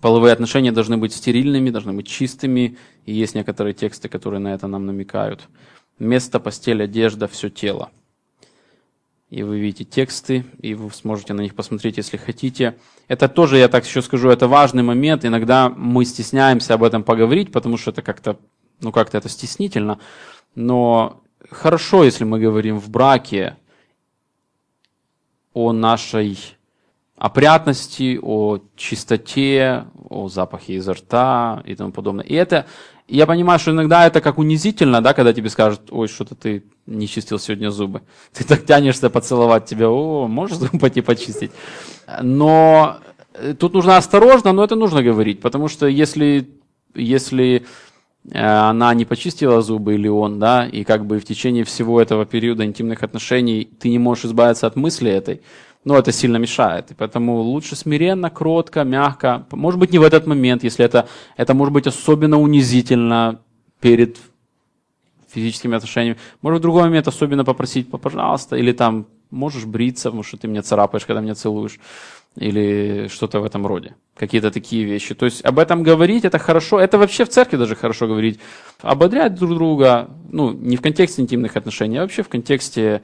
Половые 0.00 0.32
отношения 0.32 0.72
должны 0.72 0.96
быть 0.96 1.12
стерильными, 1.12 1.70
должны 1.70 1.92
быть 1.92 2.06
чистыми, 2.06 2.78
и 3.04 3.12
есть 3.12 3.34
некоторые 3.34 3.74
тексты, 3.74 4.08
которые 4.08 4.40
на 4.40 4.54
это 4.54 4.66
нам 4.68 4.86
намекают. 4.86 5.48
Место, 5.98 6.40
постель, 6.40 6.82
одежда, 6.82 7.28
все 7.28 7.50
тело– 7.50 7.90
и 9.34 9.42
вы 9.42 9.58
видите 9.58 9.84
тексты, 9.84 10.44
и 10.60 10.74
вы 10.74 10.92
сможете 10.92 11.32
на 11.32 11.40
них 11.40 11.56
посмотреть, 11.56 11.96
если 11.96 12.16
хотите. 12.16 12.76
Это 13.08 13.28
тоже, 13.28 13.58
я 13.58 13.66
так 13.66 13.84
еще 13.84 14.00
скажу, 14.00 14.28
это 14.28 14.46
важный 14.46 14.84
момент. 14.84 15.24
Иногда 15.24 15.68
мы 15.70 16.04
стесняемся 16.04 16.74
об 16.74 16.84
этом 16.84 17.02
поговорить, 17.02 17.50
потому 17.50 17.76
что 17.76 17.90
это 17.90 18.00
как-то, 18.00 18.36
ну 18.80 18.92
как-то 18.92 19.18
это 19.18 19.28
стеснительно. 19.28 19.98
Но 20.54 21.20
хорошо, 21.50 22.04
если 22.04 22.22
мы 22.22 22.38
говорим 22.38 22.78
в 22.78 22.88
браке 22.90 23.56
о 25.52 25.72
нашей 25.72 26.38
опрятности, 27.16 28.20
о 28.22 28.60
чистоте, 28.76 29.86
о 30.08 30.28
запахе 30.28 30.74
изо 30.74 30.92
рта 30.94 31.60
и 31.66 31.74
тому 31.74 31.90
подобное. 31.90 32.24
И 32.24 32.34
это, 32.34 32.66
я 33.08 33.26
понимаю, 33.26 33.58
что 33.58 33.70
иногда 33.70 34.06
это 34.06 34.20
как 34.20 34.38
унизительно, 34.38 35.02
да, 35.02 35.12
когда 35.12 35.32
тебе 35.32 35.50
скажут, 35.50 35.82
ой, 35.90 36.08
что-то 36.08 36.34
ты 36.34 36.64
не 36.86 37.06
чистил 37.06 37.38
сегодня 37.38 37.70
зубы. 37.70 38.02
Ты 38.32 38.44
так 38.44 38.64
тянешься 38.64 39.10
поцеловать 39.10 39.66
тебя, 39.66 39.88
о, 39.88 40.26
можешь 40.26 40.58
зубы 40.58 40.78
пойти 40.78 41.02
почистить. 41.02 41.50
Но 42.22 42.98
э, 43.34 43.54
тут 43.54 43.74
нужно 43.74 43.96
осторожно, 43.96 44.52
но 44.52 44.64
это 44.64 44.76
нужно 44.76 45.02
говорить, 45.02 45.40
потому 45.40 45.68
что 45.68 45.86
если, 45.86 46.48
если 46.94 47.66
э, 48.30 48.38
она 48.38 48.94
не 48.94 49.04
почистила 49.04 49.60
зубы 49.62 49.94
или 49.94 50.08
он, 50.08 50.38
да, 50.38 50.66
и 50.66 50.84
как 50.84 51.06
бы 51.06 51.18
в 51.18 51.24
течение 51.24 51.64
всего 51.64 52.00
этого 52.00 52.24
периода 52.24 52.64
интимных 52.64 53.02
отношений 53.02 53.68
ты 53.80 53.88
не 53.90 53.98
можешь 53.98 54.26
избавиться 54.26 54.66
от 54.66 54.76
мысли 54.76 55.10
этой, 55.10 55.40
ну, 55.84 55.94
это 55.96 56.12
сильно 56.12 56.38
мешает. 56.38 56.90
И 56.90 56.94
поэтому 56.94 57.40
лучше 57.40 57.76
смиренно, 57.76 58.30
кротко, 58.30 58.84
мягко. 58.84 59.46
Может 59.50 59.78
быть, 59.78 59.92
не 59.92 59.98
в 59.98 60.02
этот 60.02 60.26
момент, 60.26 60.64
если 60.64 60.84
это, 60.84 61.08
это 61.36 61.54
может 61.54 61.72
быть 61.74 61.86
особенно 61.86 62.40
унизительно 62.40 63.40
перед 63.80 64.16
физическими 65.30 65.76
отношениями. 65.76 66.18
Может, 66.42 66.60
в 66.60 66.62
другой 66.62 66.82
момент 66.82 67.08
особенно 67.08 67.44
попросить, 67.44 67.90
пожалуйста, 67.90 68.56
или 68.56 68.72
там, 68.72 69.06
можешь 69.30 69.64
бриться, 69.64 70.08
потому 70.08 70.22
что 70.22 70.36
ты 70.36 70.48
меня 70.48 70.62
царапаешь, 70.62 71.04
когда 71.04 71.20
меня 71.20 71.34
целуешь, 71.34 71.78
или 72.36 73.08
что-то 73.08 73.40
в 73.40 73.44
этом 73.44 73.66
роде. 73.66 73.94
Какие-то 74.16 74.50
такие 74.50 74.84
вещи. 74.84 75.14
То 75.14 75.26
есть 75.26 75.44
об 75.44 75.58
этом 75.58 75.82
говорить, 75.82 76.24
это 76.24 76.38
хорошо. 76.38 76.80
Это 76.80 76.98
вообще 76.98 77.24
в 77.24 77.28
церкви 77.28 77.56
даже 77.56 77.76
хорошо 77.76 78.06
говорить. 78.06 78.40
Ободрять 78.80 79.34
друг 79.34 79.50
друга, 79.50 80.08
ну, 80.30 80.52
не 80.52 80.76
в 80.76 80.80
контексте 80.80 81.22
интимных 81.22 81.56
отношений, 81.56 81.98
а 81.98 82.02
вообще 82.02 82.22
в 82.22 82.28
контексте 82.28 83.02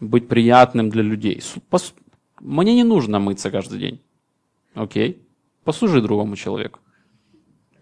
быть 0.00 0.28
приятным 0.28 0.90
для 0.90 1.02
людей. 1.02 1.40
Мне 2.40 2.74
не 2.74 2.84
нужно 2.84 3.18
мыться 3.18 3.50
каждый 3.50 3.78
день. 3.78 4.00
Окей. 4.74 5.22
Послужи 5.64 6.00
другому 6.00 6.36
человеку. 6.36 6.80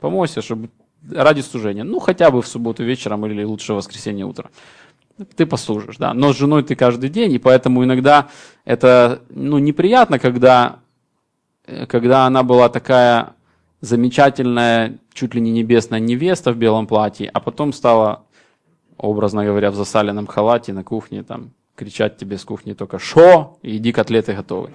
Помойся, 0.01 0.43
чтобы 0.43 0.71
ради 1.11 1.41
служения. 1.41 1.85
Ну, 1.85 1.99
хотя 1.99 2.31
бы 2.31 2.43
в 2.43 2.47
субботу 2.47 2.85
вечером 2.85 3.27
или 3.27 3.45
лучше 3.45 3.73
в 3.73 3.77
воскресенье 3.77 4.25
утром. 4.25 4.51
Ты 5.37 5.47
послужишь, 5.47 5.97
да. 5.97 6.13
Но 6.13 6.33
с 6.33 6.37
женой 6.37 6.63
ты 6.63 6.75
каждый 6.75 7.09
день, 7.09 7.33
и 7.33 7.39
поэтому 7.39 7.85
иногда 7.85 8.29
это 8.65 9.23
ну, 9.31 9.59
неприятно, 9.59 10.19
когда, 10.19 10.81
э, 11.67 11.87
когда 11.87 12.27
она 12.27 12.43
была 12.43 12.69
такая 12.69 13.35
замечательная, 13.81 14.99
чуть 15.13 15.35
ли 15.35 15.41
не 15.41 15.53
небесная 15.53 16.01
невеста 16.01 16.53
в 16.53 16.57
белом 16.57 16.87
платье, 16.87 17.31
а 17.33 17.41
потом 17.41 17.73
стала, 17.73 18.25
образно 18.99 19.45
говоря, 19.45 19.71
в 19.71 19.75
засаленном 19.75 20.27
халате 20.27 20.73
на 20.73 20.85
кухне 20.85 21.23
там 21.23 21.53
кричать 21.77 22.17
тебе 22.17 22.39
с 22.39 22.45
кухни 22.45 22.73
только 22.73 22.99
«шо?» 22.99 23.59
и 23.63 23.77
«иди, 23.77 23.93
котлеты 23.93 24.33
готовы». 24.33 24.71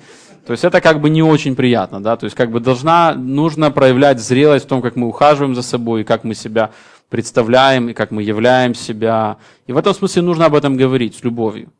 То 0.45 0.53
есть 0.53 0.63
это 0.63 0.81
как 0.81 1.01
бы 1.01 1.09
не 1.09 1.21
очень 1.21 1.55
приятно, 1.55 2.01
да, 2.01 2.15
то 2.15 2.25
есть 2.25 2.35
как 2.35 2.51
бы 2.51 2.59
должна, 2.59 3.13
нужно 3.13 3.69
проявлять 3.71 4.19
зрелость 4.19 4.65
в 4.65 4.67
том, 4.67 4.81
как 4.81 4.95
мы 4.95 5.07
ухаживаем 5.07 5.53
за 5.53 5.61
собой, 5.61 6.01
и 6.01 6.03
как 6.03 6.23
мы 6.23 6.33
себя 6.33 6.71
представляем, 7.09 7.89
и 7.89 7.93
как 7.93 8.11
мы 8.11 8.23
являем 8.23 8.73
себя. 8.73 9.37
И 9.67 9.73
в 9.73 9.77
этом 9.77 9.93
смысле 9.93 10.21
нужно 10.23 10.45
об 10.45 10.55
этом 10.55 10.77
говорить 10.77 11.15
с 11.15 11.23
любовью. 11.23 11.71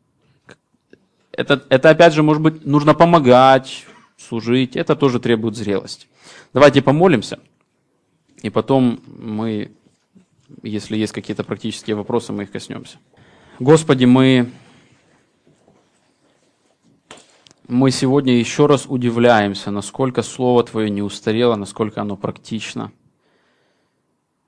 Это, 1.32 1.62
это 1.70 1.90
опять 1.90 2.12
же, 2.12 2.22
может 2.22 2.42
быть, 2.42 2.64
нужно 2.66 2.94
помогать, 2.94 3.86
служить, 4.16 4.76
это 4.76 4.94
тоже 4.94 5.18
требует 5.18 5.56
зрелости. 5.56 6.06
Давайте 6.52 6.82
помолимся, 6.82 7.38
и 8.42 8.50
потом 8.50 9.00
мы, 9.06 9.72
если 10.62 10.96
есть 10.96 11.12
какие-то 11.12 11.42
практические 11.42 11.96
вопросы, 11.96 12.32
мы 12.32 12.44
их 12.44 12.52
коснемся. 12.52 12.98
Господи, 13.58 14.04
мы 14.04 14.50
Мы 17.68 17.92
сегодня 17.92 18.36
еще 18.36 18.66
раз 18.66 18.86
удивляемся, 18.88 19.70
насколько 19.70 20.22
Слово 20.22 20.64
Твое 20.64 20.90
не 20.90 21.00
устарело, 21.00 21.54
насколько 21.54 22.00
оно 22.00 22.16
практично. 22.16 22.90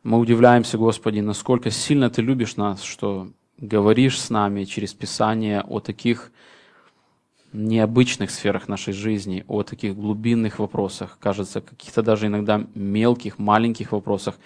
Мы 0.03 0.19
удивляемся, 0.19 0.79
Господи, 0.79 1.21
насколько 1.21 1.71
сильно 1.71 2.11
Ты 2.11 2.23
любишь 2.23 2.57
нас, 2.57 2.83
что 2.83 3.29
говоришь 3.57 4.21
с 4.21 4.31
нами 4.31 4.65
через 4.65 4.95
Писание 4.95 5.61
о 5.61 5.79
таких 5.79 6.33
необычных 7.53 8.33
сферах 8.33 8.67
нашей 8.67 8.93
жизни, 8.93 9.45
о 9.47 9.63
таких 9.63 9.95
глубинных 9.95 10.59
вопросах, 10.59 11.17
кажется, 11.21 11.61
каких-то 11.61 12.03
даже 12.03 12.27
иногда 12.27 12.67
мелких, 12.75 13.39
маленьких 13.39 13.93
вопросах. 13.93 14.41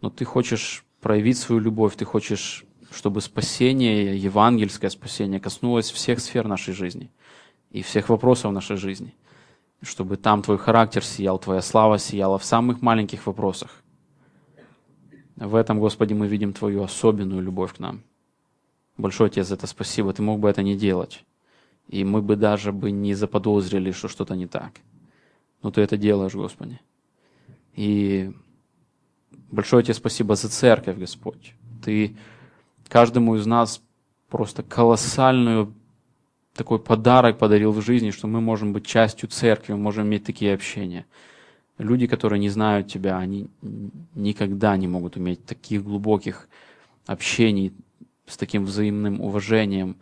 Но 0.00 0.08
Ты 0.08 0.24
хочешь 0.24 0.84
проявить 1.00 1.36
свою 1.36 1.60
любовь, 1.60 1.96
Ты 1.96 2.04
хочешь, 2.04 2.64
чтобы 2.92 3.20
спасение, 3.20 4.16
евангельское 4.16 4.90
спасение 4.90 5.40
коснулось 5.40 5.90
всех 5.90 6.20
сфер 6.20 6.46
нашей 6.46 6.74
жизни 6.74 7.10
и 7.74 7.82
всех 7.82 8.08
вопросов 8.08 8.52
нашей 8.52 8.76
жизни. 8.76 9.12
Чтобы 9.82 10.16
там 10.16 10.42
Твой 10.42 10.58
характер 10.58 11.04
сиял, 11.04 11.40
Твоя 11.40 11.60
слава 11.60 11.98
сияла 11.98 12.38
в 12.38 12.44
самых 12.44 12.82
маленьких 12.82 13.26
вопросах. 13.26 13.82
В 15.34 15.56
этом, 15.56 15.80
Господи, 15.80 16.14
мы 16.14 16.28
видим 16.28 16.52
Твою 16.52 16.84
особенную 16.84 17.42
любовь 17.42 17.74
к 17.74 17.80
нам. 17.80 18.02
Большое 18.96 19.28
Тебе 19.28 19.42
за 19.42 19.56
это 19.56 19.66
спасибо. 19.66 20.12
Ты 20.12 20.22
мог 20.22 20.38
бы 20.38 20.48
это 20.48 20.62
не 20.62 20.76
делать. 20.76 21.24
И 21.88 22.04
мы 22.04 22.22
бы 22.22 22.36
даже 22.36 22.70
бы 22.72 22.92
не 22.92 23.12
заподозрили, 23.14 23.90
что 23.90 24.06
что-то 24.06 24.36
не 24.36 24.46
так. 24.46 24.74
Но 25.60 25.72
Ты 25.72 25.80
это 25.80 25.96
делаешь, 25.96 26.34
Господи. 26.34 26.80
И 27.74 28.32
большое 29.50 29.82
Тебе 29.82 29.94
спасибо 29.94 30.36
за 30.36 30.48
церковь, 30.48 30.96
Господь. 30.96 31.54
Ты 31.82 32.16
каждому 32.88 33.34
из 33.34 33.46
нас 33.46 33.82
просто 34.28 34.62
колоссальную 34.62 35.74
такой 36.54 36.78
подарок 36.78 37.38
подарил 37.38 37.72
в 37.72 37.82
жизни, 37.82 38.10
что 38.10 38.26
мы 38.26 38.40
можем 38.40 38.72
быть 38.72 38.86
частью 38.86 39.28
церкви, 39.28 39.72
мы 39.72 39.78
можем 39.78 40.06
иметь 40.06 40.24
такие 40.24 40.54
общения. 40.54 41.04
Люди, 41.78 42.06
которые 42.06 42.38
не 42.38 42.48
знают 42.48 42.86
тебя, 42.86 43.18
они 43.18 43.48
никогда 44.14 44.76
не 44.76 44.86
могут 44.86 45.18
иметь 45.18 45.44
таких 45.44 45.82
глубоких 45.82 46.48
общений 47.06 47.72
с 48.26 48.36
таким 48.36 48.64
взаимным 48.64 49.20
уважением 49.20 49.96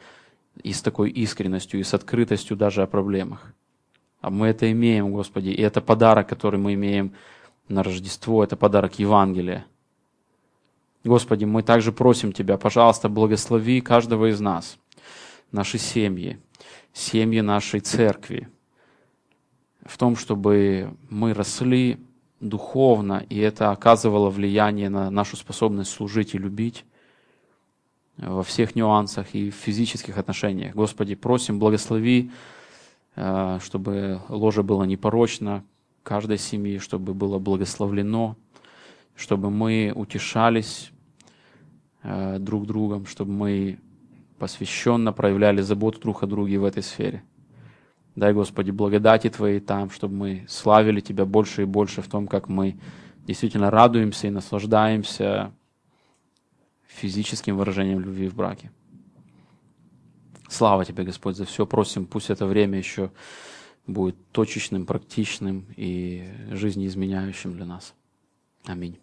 и 0.62 0.72
с 0.72 0.82
такой 0.82 1.10
искренностью, 1.10 1.80
и 1.80 1.82
с 1.82 1.94
открытостью 1.94 2.56
даже 2.56 2.82
о 2.82 2.86
проблемах. 2.86 3.54
А 4.20 4.30
мы 4.30 4.48
это 4.48 4.70
имеем, 4.70 5.10
Господи, 5.12 5.48
и 5.48 5.62
это 5.62 5.80
подарок, 5.80 6.28
который 6.28 6.60
мы 6.60 6.74
имеем 6.74 7.14
на 7.68 7.82
Рождество, 7.82 8.44
это 8.44 8.56
подарок 8.56 8.98
Евангелия. 8.98 9.64
Господи, 11.02 11.46
мы 11.46 11.62
также 11.62 11.90
просим 11.90 12.32
Тебя, 12.32 12.58
пожалуйста, 12.58 13.08
благослови 13.08 13.80
каждого 13.80 14.30
из 14.30 14.38
нас, 14.40 14.78
наши 15.52 15.78
семьи, 15.78 16.40
семьи 16.92 17.40
нашей 17.40 17.80
церкви, 17.80 18.48
в 19.84 19.96
том, 19.98 20.16
чтобы 20.16 20.96
мы 21.10 21.34
росли 21.34 21.98
духовно, 22.40 23.24
и 23.28 23.38
это 23.38 23.70
оказывало 23.70 24.30
влияние 24.30 24.88
на 24.88 25.10
нашу 25.10 25.36
способность 25.36 25.90
служить 25.90 26.34
и 26.34 26.38
любить 26.38 26.84
во 28.16 28.42
всех 28.42 28.74
нюансах 28.74 29.34
и 29.34 29.50
в 29.50 29.54
физических 29.54 30.18
отношениях. 30.18 30.74
Господи, 30.74 31.14
просим, 31.14 31.58
благослови, 31.58 32.30
э, 33.16 33.58
чтобы 33.62 34.20
ложе 34.28 34.62
было 34.62 34.84
непорочно 34.84 35.64
каждой 36.02 36.38
семьи, 36.38 36.78
чтобы 36.78 37.14
было 37.14 37.38
благословлено, 37.38 38.36
чтобы 39.14 39.50
мы 39.50 39.92
утешались 39.94 40.90
э, 42.02 42.38
друг 42.38 42.66
другом, 42.66 43.06
чтобы 43.06 43.32
мы 43.32 43.78
посвященно 44.42 45.12
проявляли 45.12 45.60
заботу 45.60 46.00
друг 46.00 46.24
о 46.24 46.26
друге 46.26 46.58
в 46.58 46.64
этой 46.64 46.82
сфере. 46.82 47.22
Дай, 48.16 48.32
Господи, 48.32 48.72
благодати 48.72 49.30
Твоей 49.30 49.60
там, 49.60 49.88
чтобы 49.88 50.16
мы 50.16 50.46
славили 50.48 50.98
Тебя 50.98 51.24
больше 51.24 51.62
и 51.62 51.64
больше 51.64 52.02
в 52.02 52.08
том, 52.08 52.26
как 52.26 52.48
мы 52.48 52.76
действительно 53.24 53.70
радуемся 53.70 54.26
и 54.26 54.30
наслаждаемся 54.30 55.52
физическим 56.88 57.56
выражением 57.56 58.00
любви 58.00 58.26
в 58.26 58.34
браке. 58.34 58.72
Слава 60.48 60.84
Тебе, 60.84 61.04
Господь, 61.04 61.36
за 61.36 61.44
все. 61.44 61.64
Просим, 61.64 62.04
пусть 62.04 62.28
это 62.28 62.44
время 62.44 62.78
еще 62.78 63.12
будет 63.86 64.16
точечным, 64.32 64.86
практичным 64.86 65.66
и 65.76 66.28
жизнеизменяющим 66.50 67.52
для 67.52 67.64
нас. 67.64 67.94
Аминь. 68.64 68.98